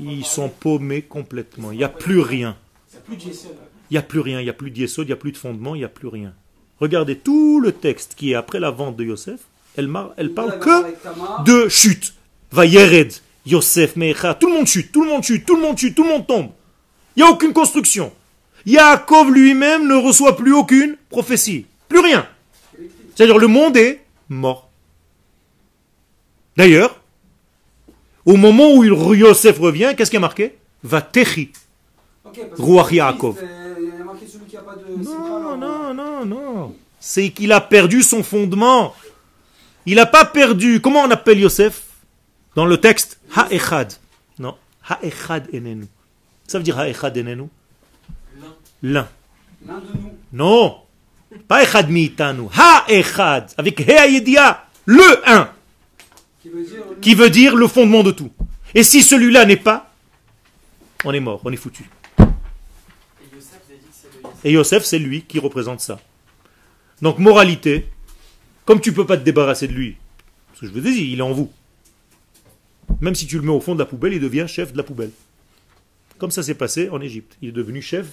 Ils 0.00 0.24
sont 0.24 0.48
paumés 0.48 1.02
complètement. 1.02 1.72
Il 1.72 1.78
n'y 1.78 1.84
a 1.84 1.88
plus 1.88 2.20
rien. 2.20 2.56
Il 3.90 3.94
n'y 3.94 3.98
a 3.98 4.02
plus 4.02 4.20
rien, 4.20 4.40
il 4.40 4.44
n'y 4.44 4.50
a 4.50 4.52
plus 4.52 4.70
il 4.70 5.04
n'y 5.06 5.12
a 5.12 5.16
plus 5.16 5.32
de 5.32 5.36
fondement, 5.36 5.74
il 5.74 5.78
n'y 5.78 5.84
a 5.84 5.88
plus 5.88 6.08
rien. 6.08 6.34
Regardez 6.80 7.16
tout 7.16 7.60
le 7.60 7.72
texte 7.72 8.14
qui 8.16 8.32
est 8.32 8.34
après 8.34 8.60
la 8.60 8.70
vente 8.70 8.96
de 8.96 9.04
Yosef, 9.04 9.40
elle, 9.76 9.88
mar- 9.88 10.12
elle 10.16 10.32
parle 10.32 10.58
que 10.58 11.44
de 11.44 11.68
chute. 11.68 12.14
Va 12.52 12.66
Yered, 12.66 13.12
Yosef, 13.46 13.96
Mecha, 13.96 14.34
tout 14.34 14.46
le 14.46 14.54
monde 14.54 14.66
chute, 14.66 14.92
tout 14.92 15.02
le 15.04 15.10
monde 15.10 15.24
chute, 15.24 15.44
tout 15.46 15.56
le 15.56 15.62
monde 15.62 15.76
chute, 15.78 15.94
tout 15.94 16.04
le 16.04 16.10
monde 16.10 16.26
tombe. 16.26 16.50
Il 17.18 17.22
n'y 17.22 17.28
a 17.28 17.32
aucune 17.32 17.52
construction. 17.52 18.12
Yaakov 18.64 19.32
lui-même 19.32 19.88
ne 19.88 19.94
reçoit 19.96 20.36
plus 20.36 20.52
aucune 20.54 20.96
prophétie. 21.10 21.66
Plus 21.88 21.98
rien. 21.98 22.24
C'est-à-dire 23.16 23.38
le 23.38 23.48
monde 23.48 23.76
est 23.76 24.04
mort. 24.28 24.68
D'ailleurs, 26.56 27.00
au 28.24 28.36
moment 28.36 28.72
où 28.72 28.84
il- 28.84 29.18
Yosef 29.18 29.58
revient, 29.58 29.94
qu'est-ce 29.96 30.10
qui 30.12 30.16
est 30.16 30.20
marqué? 30.20 30.58
Va 30.84 31.02
Techi. 31.02 31.50
Ok, 32.24 32.38
parce 32.38 32.54
que 32.60 32.62
Ruach 32.62 32.92
Yaakov. 32.92 33.38
Euh, 33.42 33.74
a 34.56 35.02
Non, 35.02 35.56
non, 35.56 35.92
non, 35.94 36.24
non. 36.24 36.76
C'est 37.00 37.30
qu'il 37.30 37.50
a 37.50 37.60
perdu 37.60 38.04
son 38.04 38.22
fondement. 38.22 38.94
Il 39.86 39.96
n'a 39.96 40.06
pas 40.06 40.24
perdu. 40.24 40.80
Comment 40.80 41.00
on 41.00 41.10
appelle 41.10 41.40
Yosef? 41.40 41.82
Dans 42.54 42.64
le 42.66 42.76
texte, 42.76 43.18
Ha-Echad. 43.34 43.94
Non, 44.38 44.54
Ha-Echad 44.88 45.48
enenu. 45.52 45.86
Ça 46.48 46.58
veut 46.58 46.64
dire 46.64 46.78
Ha-Echad 46.78 47.16
enenu 47.16 47.44
L'un. 48.82 49.08
L'un 49.66 49.78
de 49.78 49.86
nous. 49.94 50.12
Non, 50.32 50.78
pas 51.46 51.62
Echad 51.62 51.90
mi'itanu. 51.90 52.48
Ha-Echad. 52.52 53.52
Avec 53.56 53.80
He-Ayedia. 53.80 54.66
Le 54.86 55.28
un. 55.28 55.50
Qui 56.40 56.48
veut 56.48 56.64
dire. 56.64 56.82
Qui 57.00 57.14
veut 57.14 57.30
dire 57.30 57.54
le 57.54 57.68
fondement 57.68 58.02
de 58.02 58.10
tout. 58.10 58.32
Et 58.74 58.82
si 58.82 59.02
celui-là 59.02 59.44
n'est 59.44 59.56
pas, 59.56 59.92
on 61.04 61.12
est 61.12 61.20
mort, 61.20 61.40
on 61.44 61.52
est 61.52 61.56
foutu. 61.56 61.88
Et 64.44 64.52
Yosef, 64.52 64.84
c'est 64.84 64.98
lui 64.98 65.22
qui 65.22 65.38
représente 65.38 65.80
ça. 65.80 66.00
Donc, 67.02 67.18
moralité, 67.18 67.86
comme 68.64 68.80
tu 68.80 68.92
peux 68.92 69.06
pas 69.06 69.16
te 69.16 69.24
débarrasser 69.24 69.68
de 69.68 69.72
lui, 69.72 69.96
parce 70.48 70.60
que 70.60 70.66
je 70.66 70.72
vous 70.72 70.86
ai 70.86 70.92
dit, 70.92 71.12
il 71.12 71.18
est 71.18 71.22
en 71.22 71.32
vous. 71.32 71.52
Même 73.00 73.14
si 73.14 73.26
tu 73.26 73.36
le 73.36 73.42
mets 73.42 73.52
au 73.52 73.60
fond 73.60 73.74
de 73.74 73.80
la 73.80 73.86
poubelle, 73.86 74.14
il 74.14 74.20
devient 74.20 74.46
chef 74.48 74.72
de 74.72 74.76
la 74.76 74.82
poubelle. 74.82 75.10
Comme 76.18 76.30
ça 76.30 76.42
s'est 76.42 76.54
passé 76.54 76.88
en 76.90 77.00
Égypte. 77.00 77.36
Il 77.42 77.50
est 77.50 77.52
devenu 77.52 77.80
chef 77.80 78.06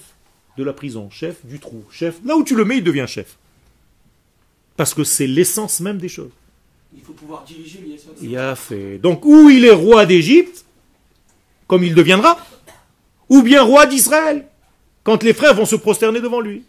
de 0.56 0.64
la 0.64 0.72
prison, 0.72 1.10
chef 1.10 1.44
du 1.44 1.58
trou, 1.58 1.84
chef. 1.90 2.16
Là 2.24 2.36
où 2.36 2.44
tu 2.44 2.54
le 2.54 2.64
mets, 2.64 2.78
il 2.78 2.84
devient 2.84 3.06
chef. 3.06 3.36
Parce 4.76 4.94
que 4.94 5.04
c'est 5.04 5.26
l'essence 5.26 5.80
même 5.80 5.98
des 5.98 6.08
choses. 6.08 6.30
Il 6.94 7.02
faut 7.02 7.12
pouvoir 7.12 7.44
diriger. 7.44 7.80
Il 8.22 8.36
a 8.36 8.54
fait. 8.54 8.98
Donc, 8.98 9.24
ou 9.24 9.50
il 9.50 9.64
est 9.64 9.72
roi 9.72 10.06
d'Égypte, 10.06 10.64
comme 11.66 11.84
il 11.84 11.94
deviendra, 11.94 12.38
ou 13.28 13.42
bien 13.42 13.62
roi 13.62 13.86
d'Israël, 13.86 14.46
quand 15.02 15.22
les 15.22 15.34
frères 15.34 15.54
vont 15.54 15.66
se 15.66 15.76
prosterner 15.76 16.20
devant 16.20 16.40
lui. 16.40 16.62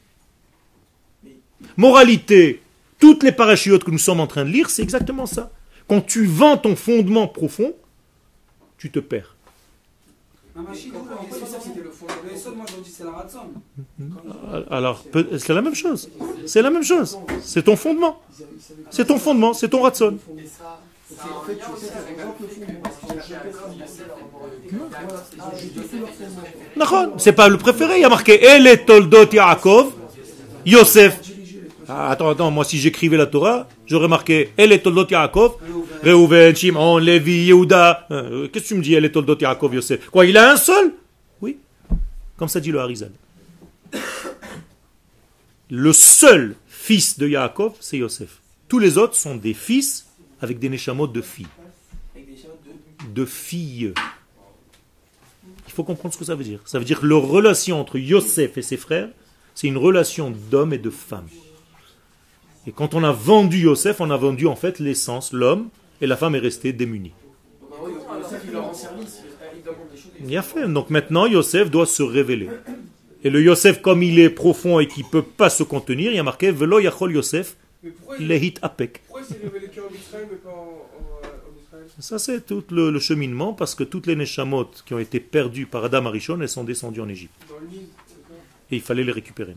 Moralité, 1.76 2.62
toutes 3.00 3.24
les 3.24 3.32
parachutes 3.32 3.84
que 3.84 3.92
nous 3.92 3.98
sommes 3.98 4.20
en 4.20 4.28
train 4.28 4.44
de 4.44 4.50
lire, 4.50 4.70
c'est 4.70 4.84
exactement 4.84 5.26
ça. 5.26 5.52
Quand 5.88 6.02
tu 6.02 6.26
vends 6.26 6.58
ton 6.58 6.76
fondement 6.76 7.28
profond, 7.28 7.74
tu 8.78 8.92
te 8.92 9.00
perds. 9.00 9.37
Alors, 14.70 15.04
peut- 15.04 15.28
c'est 15.38 15.54
la 15.54 15.62
même 15.62 15.76
chose. 15.76 16.10
C'est 16.46 16.62
la 16.62 16.70
même 16.70 16.84
chose. 16.84 17.18
C'est 17.42 17.64
ton 17.64 17.76
fondement. 17.76 18.22
C'est 18.90 19.06
ton 19.06 19.18
fondement, 19.18 19.54
c'est 19.54 19.70
ton 19.70 19.82
ratson. 19.82 20.18
Et 26.76 27.20
c'est 27.20 27.30
et 27.30 27.34
pas 27.34 27.48
le 27.48 27.58
préféré. 27.58 27.98
Il 27.98 28.02
y 28.02 28.06
a 28.06 28.10
marqué 28.10 28.44
El 28.44 28.86
Toldot 28.86 29.32
Yaakov, 29.32 29.92
Yosef. 30.66 31.20
Ah, 31.88 32.10
attends, 32.10 32.30
attends, 32.30 32.52
moi 32.52 32.66
si 32.66 32.78
j'écrivais 32.78 33.18
la 33.18 33.26
Torah, 33.26 33.68
j'aurais 33.88 34.08
marqué 34.08 34.52
El 34.58 34.82
Toldot 34.82 35.08
Yaakov, 35.10 35.58
Reuven, 36.04 36.56
Shimon, 36.56 36.98
Lévi, 36.98 37.46
Yehuda. 37.46 38.08
Euh, 38.12 38.48
Qu'est-ce 38.48 38.66
que 38.66 38.70
tu 38.70 38.76
me 38.76 38.82
dis, 38.84 38.94
El 38.94 39.12
Toldot 39.12 39.38
Yaakov, 39.40 39.74
Yosef? 39.74 40.10
Quoi, 40.10 40.26
il 40.26 40.38
a 40.38 40.52
un 40.52 40.58
seul? 40.58 40.94
Oui. 41.42 41.58
Comme 42.38 42.48
ça 42.48 42.60
dit 42.60 42.72
le 42.72 42.80
Harizal. 42.80 43.12
Le 45.70 45.94
seul 45.94 46.56
fils 46.68 47.18
de 47.18 47.28
Yaakov, 47.28 47.74
c'est 47.80 47.98
Yosef. 47.98 48.40
Tous 48.68 48.80
les 48.80 48.98
autres 48.98 49.16
sont 49.16 49.36
des 49.36 49.54
fils 49.54 50.08
avec 50.42 50.60
des 50.60 50.70
neshamot 50.70 51.08
de 51.08 51.22
filles. 51.22 51.48
De 53.14 53.26
filles. 53.26 53.94
Il 55.68 55.74
faut 55.74 55.84
comprendre 55.84 56.14
ce 56.14 56.20
que 56.20 56.26
ça 56.26 56.36
veut 56.36 56.44
dire. 56.44 56.60
Ça 56.66 56.80
veut 56.80 56.86
dire 56.86 57.02
que 57.02 57.06
leur 57.06 57.24
relation 57.24 57.80
entre 57.80 57.98
Yosef 57.98 58.58
et 58.58 58.62
ses 58.62 58.78
frères, 58.78 59.10
c'est 59.56 59.68
une 59.68 59.78
relation 59.78 60.32
d'homme 60.52 60.74
et 60.74 60.78
de 60.78 60.90
femme. 60.90 61.28
Et 62.68 62.72
quand 62.72 62.94
on 62.94 63.04
a 63.04 63.12
vendu 63.12 63.60
Yosef, 63.60 64.02
on 64.02 64.12
a 64.12 64.18
vendu 64.18 64.46
en 64.46 64.56
fait 64.56 64.80
l'essence, 64.80 65.32
l'homme, 65.32 65.70
et 66.02 66.08
la 66.08 66.18
femme 66.18 66.36
est 66.36 66.40
restée 66.40 66.74
démunie. 66.74 67.14
Il 70.28 70.38
a 70.38 70.42
fait. 70.42 70.68
Donc 70.68 70.90
maintenant, 70.90 71.26
Yosef 71.26 71.72
doit 71.72 71.86
se 71.86 72.04
révéler. 72.04 72.50
Et 73.24 73.30
le 73.30 73.42
Yosef, 73.42 73.82
comme 73.82 74.04
il 74.04 74.20
est 74.20 74.30
profond 74.30 74.80
et 74.80 74.88
qu'il 74.88 75.06
ne 75.06 75.10
peut 75.10 75.24
pas 75.24 75.50
se 75.50 75.64
contenir, 75.64 76.12
il 76.12 76.16
y 76.16 76.20
a 76.20 76.24
marqué 76.24 76.52
Velo 76.52 76.80
Yachol 76.80 77.14
Yosef 77.14 77.56
Lehit 78.20 78.60
Apek. 78.62 79.02
Ça, 82.00 82.20
c'est 82.20 82.46
tout 82.46 82.64
le, 82.72 82.92
le 82.92 83.00
cheminement 83.00 83.54
parce 83.54 83.74
que 83.76 83.84
toutes 83.84 84.08
les 84.08 84.16
Neshamot 84.16 84.70
qui 84.86 84.94
ont 84.94 85.00
été 85.00 85.20
perdues 85.20 85.66
par 85.66 85.86
Adam 85.86 86.06
Arishon, 86.06 86.40
elles 86.42 86.50
sont 86.50 86.64
descendues 86.64 87.02
en 87.02 87.10
Égypte. 87.10 87.34
Et 88.70 88.76
il 88.76 88.82
fallait 88.82 89.04
les 89.04 89.12
récupérer. 89.12 89.56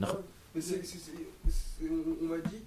C'est- 0.58 0.80
on, 1.82 2.26
m'a 2.26 2.36
dit 2.38 2.59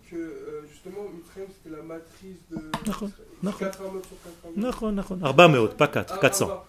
justement 0.84 1.08
Mitzrayim 1.16 1.48
c'était 1.64 1.76
la 1.76 1.84
matrice 1.84 2.38
de. 2.52 2.58
D'accord, 2.86 3.10
d'accord. 3.42 3.60
4 3.60 3.78
sur 3.78 4.18
4 4.54 4.58
Nachon, 4.58 4.92
nachon. 4.92 5.20
Arba 5.24 5.48
meot, 5.48 5.76
pas 5.76 5.88
4, 5.88 6.20
400. 6.20 6.48
Ah, 6.52 6.64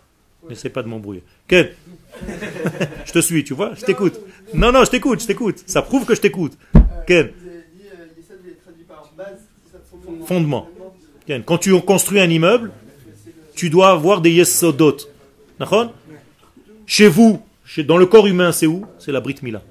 N'essaie 0.48 0.68
pas 0.68 0.82
de 0.82 0.88
m'embrouiller. 0.88 1.22
Ken, 1.48 1.70
je 3.06 3.12
te 3.12 3.18
suis, 3.20 3.44
tu 3.44 3.54
vois, 3.54 3.74
je 3.74 3.84
t'écoute. 3.84 4.20
Non, 4.52 4.72
non, 4.72 4.84
je 4.84 4.90
t'écoute, 4.90 5.20
je 5.20 5.26
t'écoute. 5.26 5.62
Ça 5.66 5.80
prouve 5.82 6.04
que 6.04 6.14
je 6.14 6.20
t'écoute. 6.20 6.52
Ken, 7.06 7.30
euh, 7.46 7.60
ça, 8.28 9.78
fondement. 10.26 10.68
Ken, 11.26 11.42
quand 11.42 11.58
tu 11.58 11.78
construis 11.80 12.20
un 12.20 12.28
immeuble, 12.28 12.72
tu 13.54 13.70
dois 13.70 13.90
avoir 13.90 14.20
des 14.20 14.32
yesodot. 14.32 14.98
Nachon 15.58 15.92
Chez 16.86 17.08
vous, 17.08 17.42
dans 17.86 17.96
le 17.96 18.06
corps 18.06 18.26
humain, 18.26 18.52
c'est 18.52 18.66
où? 18.66 18.84
C'est 18.98 19.12
la 19.12 19.20
Brit 19.20 19.36
Mila. 19.42 19.62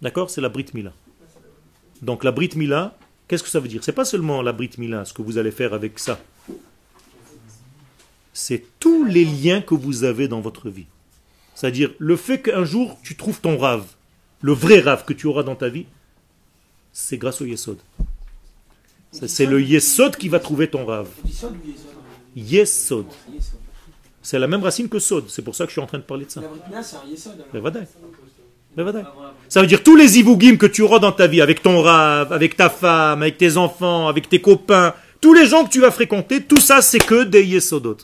D'accord? 0.00 0.30
C'est 0.30 0.40
la 0.40 0.48
Brit 0.48 0.66
Mila. 0.72 0.92
Donc 2.02 2.24
la 2.24 2.32
Brit 2.32 2.50
Mila, 2.56 2.96
qu'est-ce 3.30 3.44
que 3.44 3.48
ça 3.48 3.60
veut 3.60 3.68
dire? 3.68 3.84
C'est 3.84 3.92
pas 3.92 4.04
seulement 4.04 4.42
la 4.42 4.52
Brit 4.52 4.70
Mila, 4.76 5.04
ce 5.04 5.14
que 5.14 5.22
vous 5.22 5.38
allez 5.38 5.52
faire 5.52 5.72
avec 5.72 6.00
ça. 6.00 6.18
C'est 8.32 8.64
tous 8.80 9.04
les 9.04 9.24
liens 9.24 9.60
que 9.60 9.74
vous 9.74 10.02
avez 10.02 10.26
dans 10.26 10.40
votre 10.40 10.68
vie. 10.68 10.86
C'est-à-dire 11.54 11.92
le 11.98 12.16
fait 12.16 12.42
qu'un 12.42 12.64
jour 12.64 12.98
tu 13.04 13.14
trouves 13.16 13.40
ton 13.40 13.56
rave, 13.56 13.86
le 14.40 14.52
vrai 14.52 14.80
rave 14.80 15.04
que 15.04 15.12
tu 15.12 15.28
auras 15.28 15.44
dans 15.44 15.54
ta 15.54 15.68
vie, 15.68 15.86
c'est 16.92 17.18
grâce 17.18 17.40
au 17.40 17.44
Yesod. 17.44 17.78
C'est 19.12 19.46
le 19.46 19.62
Yesod 19.62 20.16
qui 20.16 20.28
va 20.28 20.40
trouver 20.40 20.68
ton 20.68 20.84
rave. 20.84 21.08
Yesod. 22.34 23.06
C'est 24.22 24.40
la 24.40 24.48
même 24.48 24.62
racine 24.62 24.88
que 24.88 24.98
Sod. 24.98 25.28
C'est 25.28 25.42
pour 25.42 25.54
ça 25.54 25.64
que 25.64 25.70
je 25.70 25.74
suis 25.74 25.80
en 25.80 25.86
train 25.86 25.98
de 25.98 26.02
parler 26.02 26.24
de 26.24 26.30
ça. 26.30 26.42
La 26.70 26.82
c'est 26.82 26.96
un 26.96 27.04
Yesod. 27.08 27.44
Ça 29.48 29.60
veut 29.60 29.66
dire 29.66 29.82
tous 29.82 29.96
les 29.96 30.18
ivougim 30.18 30.56
que 30.56 30.66
tu 30.66 30.82
auras 30.82 31.00
dans 31.00 31.12
ta 31.12 31.26
vie, 31.26 31.40
avec 31.40 31.62
ton 31.62 31.82
rave, 31.82 32.32
avec 32.32 32.56
ta 32.56 32.70
femme, 32.70 33.22
avec 33.22 33.36
tes 33.36 33.56
enfants, 33.56 34.06
avec 34.06 34.28
tes 34.28 34.40
copains, 34.40 34.94
tous 35.20 35.34
les 35.34 35.46
gens 35.46 35.64
que 35.64 35.70
tu 35.70 35.80
vas 35.80 35.90
fréquenter, 35.90 36.42
tout 36.42 36.60
ça 36.60 36.80
c'est 36.80 36.98
que 36.98 37.24
des 37.24 37.44
yesodot. 37.44 37.98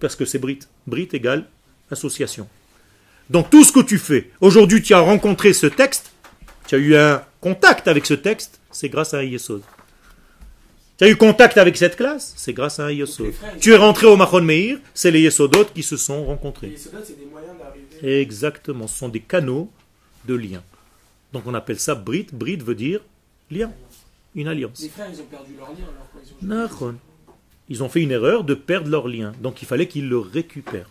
Parce 0.00 0.16
que 0.16 0.24
c'est 0.24 0.38
Brit. 0.38 0.60
Brit 0.86 1.08
égale 1.12 1.44
association. 1.90 2.48
Donc 3.30 3.50
tout 3.50 3.64
ce 3.64 3.72
que 3.72 3.80
tu 3.80 3.98
fais, 3.98 4.30
aujourd'hui 4.40 4.80
tu 4.80 4.94
as 4.94 5.00
rencontré 5.00 5.52
ce 5.52 5.66
texte, 5.66 6.12
tu 6.66 6.76
as 6.76 6.78
eu 6.78 6.96
un 6.96 7.22
contact 7.40 7.88
avec 7.88 8.06
ce 8.06 8.14
texte, 8.14 8.60
c'est 8.70 8.88
grâce 8.88 9.14
à 9.14 9.18
un 9.18 9.22
yesod. 9.24 9.62
Tu 10.98 11.04
as 11.04 11.08
eu 11.08 11.16
contact 11.16 11.58
avec 11.58 11.76
cette 11.76 11.96
classe, 11.96 12.32
c'est 12.36 12.52
grâce 12.52 12.78
à 12.78 12.86
un 12.86 12.90
yesod. 12.90 13.32
Tu 13.60 13.72
es 13.72 13.76
rentré 13.76 14.06
au 14.06 14.16
Machon 14.16 14.42
Meir, 14.42 14.78
c'est 14.94 15.10
les 15.10 15.20
yesodot 15.20 15.66
qui 15.74 15.82
se 15.82 15.96
sont 15.96 16.20
Les 16.20 16.26
rencontrés. 16.26 16.68
Yesodot, 16.68 16.98
c'est 17.04 17.18
des 17.18 17.26
moyens. 17.26 17.52
Exactement, 18.02 18.86
ce 18.88 18.98
sont 18.98 19.08
des 19.08 19.20
canaux 19.20 19.70
de 20.26 20.34
lien. 20.34 20.62
Donc 21.32 21.44
on 21.46 21.54
appelle 21.54 21.78
ça 21.78 21.94
Brit. 21.94 22.26
Brit 22.32 22.56
veut 22.56 22.74
dire 22.74 23.00
lien, 23.50 23.72
une 24.34 24.48
alliance. 24.48 24.80
Les 24.82 24.88
frères, 24.88 25.08
ils 25.12 25.20
ont 25.20 25.24
perdu 25.24 25.52
leur 25.56 25.68
lien 25.68 25.84
alors 25.84 26.08
ils 26.42 26.84
ont. 26.84 26.94
Ils 27.68 27.82
ont 27.82 27.88
fait 27.88 28.00
une 28.00 28.10
erreur 28.10 28.44
de 28.44 28.54
perdre 28.54 28.90
leur 28.90 29.08
lien, 29.08 29.32
donc 29.40 29.62
il 29.62 29.68
fallait 29.68 29.86
qu'ils 29.88 30.08
le 30.08 30.18
récupèrent. 30.18 30.90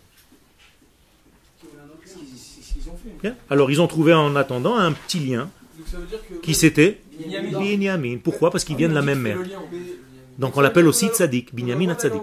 Bien 3.22 3.36
Alors 3.50 3.70
ils 3.70 3.80
ont 3.80 3.86
trouvé 3.86 4.12
en 4.14 4.34
attendant 4.36 4.76
un 4.76 4.92
petit 4.92 5.20
lien 5.20 5.50
qui 6.42 6.54
c'était 6.54 7.00
Binyamin. 7.18 8.18
Pourquoi? 8.18 8.50
Parce 8.50 8.64
qu'ils 8.64 8.76
viennent 8.76 8.90
de 8.90 8.96
la 8.96 9.02
même 9.02 9.20
mère. 9.20 9.38
Donc 10.38 10.56
on 10.56 10.60
l'appelle 10.60 10.86
aussi 10.86 11.08
Tzadik, 11.08 11.54
Binyamin 11.54 11.90
à 11.90 11.94
Tzadik. 11.94 12.22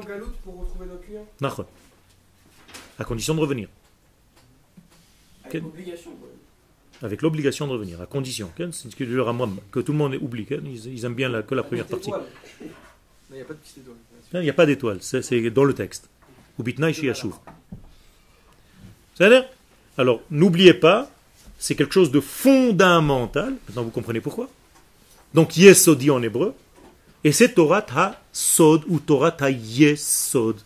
À 2.97 3.03
condition 3.05 3.35
de 3.35 3.39
revenir. 3.39 3.69
Avec 7.01 7.21
l'obligation 7.21 7.67
de 7.67 7.71
revenir, 7.71 8.01
à 8.01 8.05
condition. 8.05 8.47
ok 8.57 8.67
C'est 8.71 8.91
ce 8.91 8.95
que 8.95 9.03
tout 9.79 9.91
le 9.91 9.97
monde 9.97 10.15
oublie. 10.21 10.45
Ils, 10.85 11.05
aiment 11.05 11.15
bien 11.15 11.29
la- 11.29 11.43
que 11.43 11.55
la 11.55 11.63
première 11.63 11.85
Avec 11.85 12.01
partie. 12.03 12.11
il 13.31 13.35
n'y 13.35 13.41
a 13.41 13.45
pas 13.45 13.53
de 13.53 13.59
petite 13.59 13.77
étoile. 13.77 13.95
Il 14.33 14.41
n'y 14.41 14.49
a 14.49 14.53
pas 14.53 14.65
d'étoile, 14.65 14.97
c'est 15.01 15.49
dans 15.49 15.63
le 15.63 15.73
texte. 15.73 16.09
C'est-à-dire 19.15 19.45
Alors, 19.97 20.21
n'oubliez 20.29 20.73
pas, 20.73 21.09
c'est 21.57 21.75
quelque 21.75 21.93
chose 21.93 22.11
de 22.11 22.19
fondamental. 22.19 23.55
Maintenant, 23.67 23.83
vous 23.83 23.89
comprenez 23.91 24.21
pourquoi. 24.21 24.49
Donc, 25.33 25.57
yesodi 25.57 26.09
en 26.11 26.21
hébreu. 26.21 26.53
Et 27.23 27.31
c'est 27.31 27.53
Torah 27.53 27.85
ha-sod 27.93 28.83
ou 28.87 28.99
Torah 28.99 29.35
ha-yesod. 29.39 30.57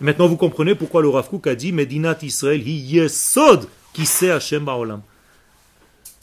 Maintenant, 0.00 0.26
vous 0.26 0.36
comprenez 0.36 0.74
pourquoi 0.74 1.00
le 1.00 1.08
Rav 1.08 1.28
Kook 1.28 1.46
a 1.46 1.54
dit 1.54 1.72
Medinat 1.72 2.18
Israël 2.22 2.66
hi 2.66 2.72
yesod 2.76 3.66
qui 3.96 4.04
sait 4.04 4.30
Hashem 4.30 4.62
ba'olam. 4.62 5.00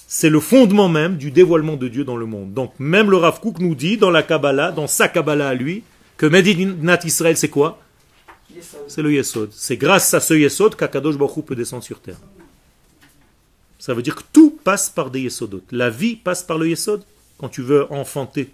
C'est 0.07 0.29
le 0.29 0.39
fondement 0.39 0.89
même 0.89 1.17
du 1.17 1.31
dévoilement 1.31 1.75
de 1.75 1.87
Dieu 1.87 2.03
dans 2.03 2.17
le 2.17 2.27
monde. 2.27 2.53
Donc, 2.53 2.71
même 2.77 3.09
le 3.09 3.17
Rav 3.17 3.39
Kook 3.39 3.57
nous 3.57 3.73
dit 3.73 3.97
dans 3.97 4.11
la 4.11 4.21
Kabbalah, 4.21 4.71
dans 4.71 4.85
sa 4.85 5.07
Kabbalah 5.07 5.49
à 5.49 5.53
lui, 5.55 5.81
que 6.15 6.27
Medinat 6.27 6.99
Israël, 7.03 7.35
c'est 7.35 7.49
quoi? 7.49 7.81
C'est 8.87 9.01
le 9.01 9.11
Yesod. 9.11 9.49
C'est 9.51 9.77
grâce 9.77 10.13
à 10.13 10.19
ce 10.19 10.35
Yesod 10.35 10.75
qu'Akadosh 10.75 11.17
Baruch 11.17 11.37
Hu 11.37 11.41
peut 11.41 11.55
descendre 11.55 11.83
sur 11.83 11.99
terre. 11.99 12.19
Ça 13.79 13.95
veut 13.95 14.03
dire 14.03 14.17
que 14.17 14.23
tout 14.31 14.55
passe 14.63 14.91
par 14.91 15.09
des 15.09 15.21
Yesodot. 15.21 15.63
La 15.71 15.89
vie 15.89 16.15
passe 16.15 16.43
par 16.43 16.59
le 16.59 16.69
Yesod. 16.69 17.01
Quand 17.39 17.49
tu 17.49 17.63
veux 17.63 17.91
enfanter, 17.91 18.53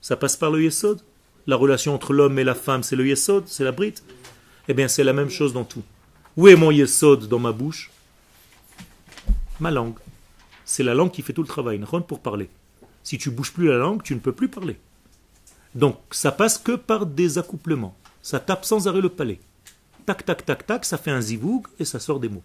ça 0.00 0.16
passe 0.16 0.36
par 0.36 0.52
le 0.52 0.62
Yesod. 0.62 1.00
La 1.48 1.56
relation 1.56 1.92
entre 1.92 2.12
l'homme 2.12 2.38
et 2.38 2.44
la 2.44 2.54
femme, 2.54 2.84
c'est 2.84 2.94
le 2.94 3.04
Yesod, 3.04 3.48
c'est 3.48 3.64
la 3.64 3.72
brite. 3.72 4.04
Eh 4.68 4.74
bien, 4.74 4.86
c'est 4.86 5.02
la 5.02 5.12
même 5.12 5.30
chose 5.30 5.52
dans 5.52 5.64
tout. 5.64 5.82
Où 6.36 6.46
est 6.46 6.54
mon 6.54 6.70
Yesod 6.70 7.26
dans 7.26 7.40
ma 7.40 7.50
bouche? 7.50 7.90
Ma 9.60 9.70
langue. 9.70 9.98
C'est 10.64 10.82
la 10.82 10.94
langue 10.94 11.10
qui 11.10 11.22
fait 11.22 11.32
tout 11.32 11.42
le 11.42 11.48
travail, 11.48 11.80
pour 12.06 12.20
parler. 12.20 12.48
Si 13.02 13.18
tu 13.18 13.30
bouges 13.30 13.52
plus 13.52 13.68
la 13.68 13.78
langue, 13.78 14.02
tu 14.02 14.14
ne 14.14 14.20
peux 14.20 14.32
plus 14.32 14.48
parler. 14.48 14.76
Donc, 15.74 15.98
ça 16.10 16.32
passe 16.32 16.58
que 16.58 16.72
par 16.72 17.06
des 17.06 17.38
accouplements. 17.38 17.94
Ça 18.22 18.40
tape 18.40 18.64
sans 18.64 18.88
arrêt 18.88 19.00
le 19.00 19.08
palais. 19.08 19.40
Tac, 20.06 20.24
tac, 20.24 20.44
tac, 20.44 20.66
tac, 20.66 20.84
ça 20.84 20.98
fait 20.98 21.10
un 21.10 21.20
zivoug 21.20 21.62
et 21.78 21.84
ça 21.84 22.00
sort 22.00 22.20
des 22.20 22.28
mots. 22.28 22.42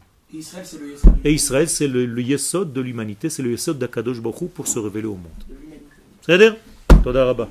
Et 1.23 1.33
Israël, 1.33 1.69
c'est 1.69 1.87
le 1.87 2.21
Yesod. 2.21 2.67
Le, 2.67 2.73
de 2.73 2.81
l'humanité, 2.81 3.29
c'est 3.29 3.43
le 3.43 3.51
yesod 3.51 3.77
d'Akadosh 3.77 4.19
Baruch 4.19 4.49
pour 4.49 4.67
se 4.67 4.79
révéler 4.79 5.07
au 5.07 5.15
monde. 5.15 5.43
C'est-à-dire 6.21 6.55
Toda. 7.03 7.47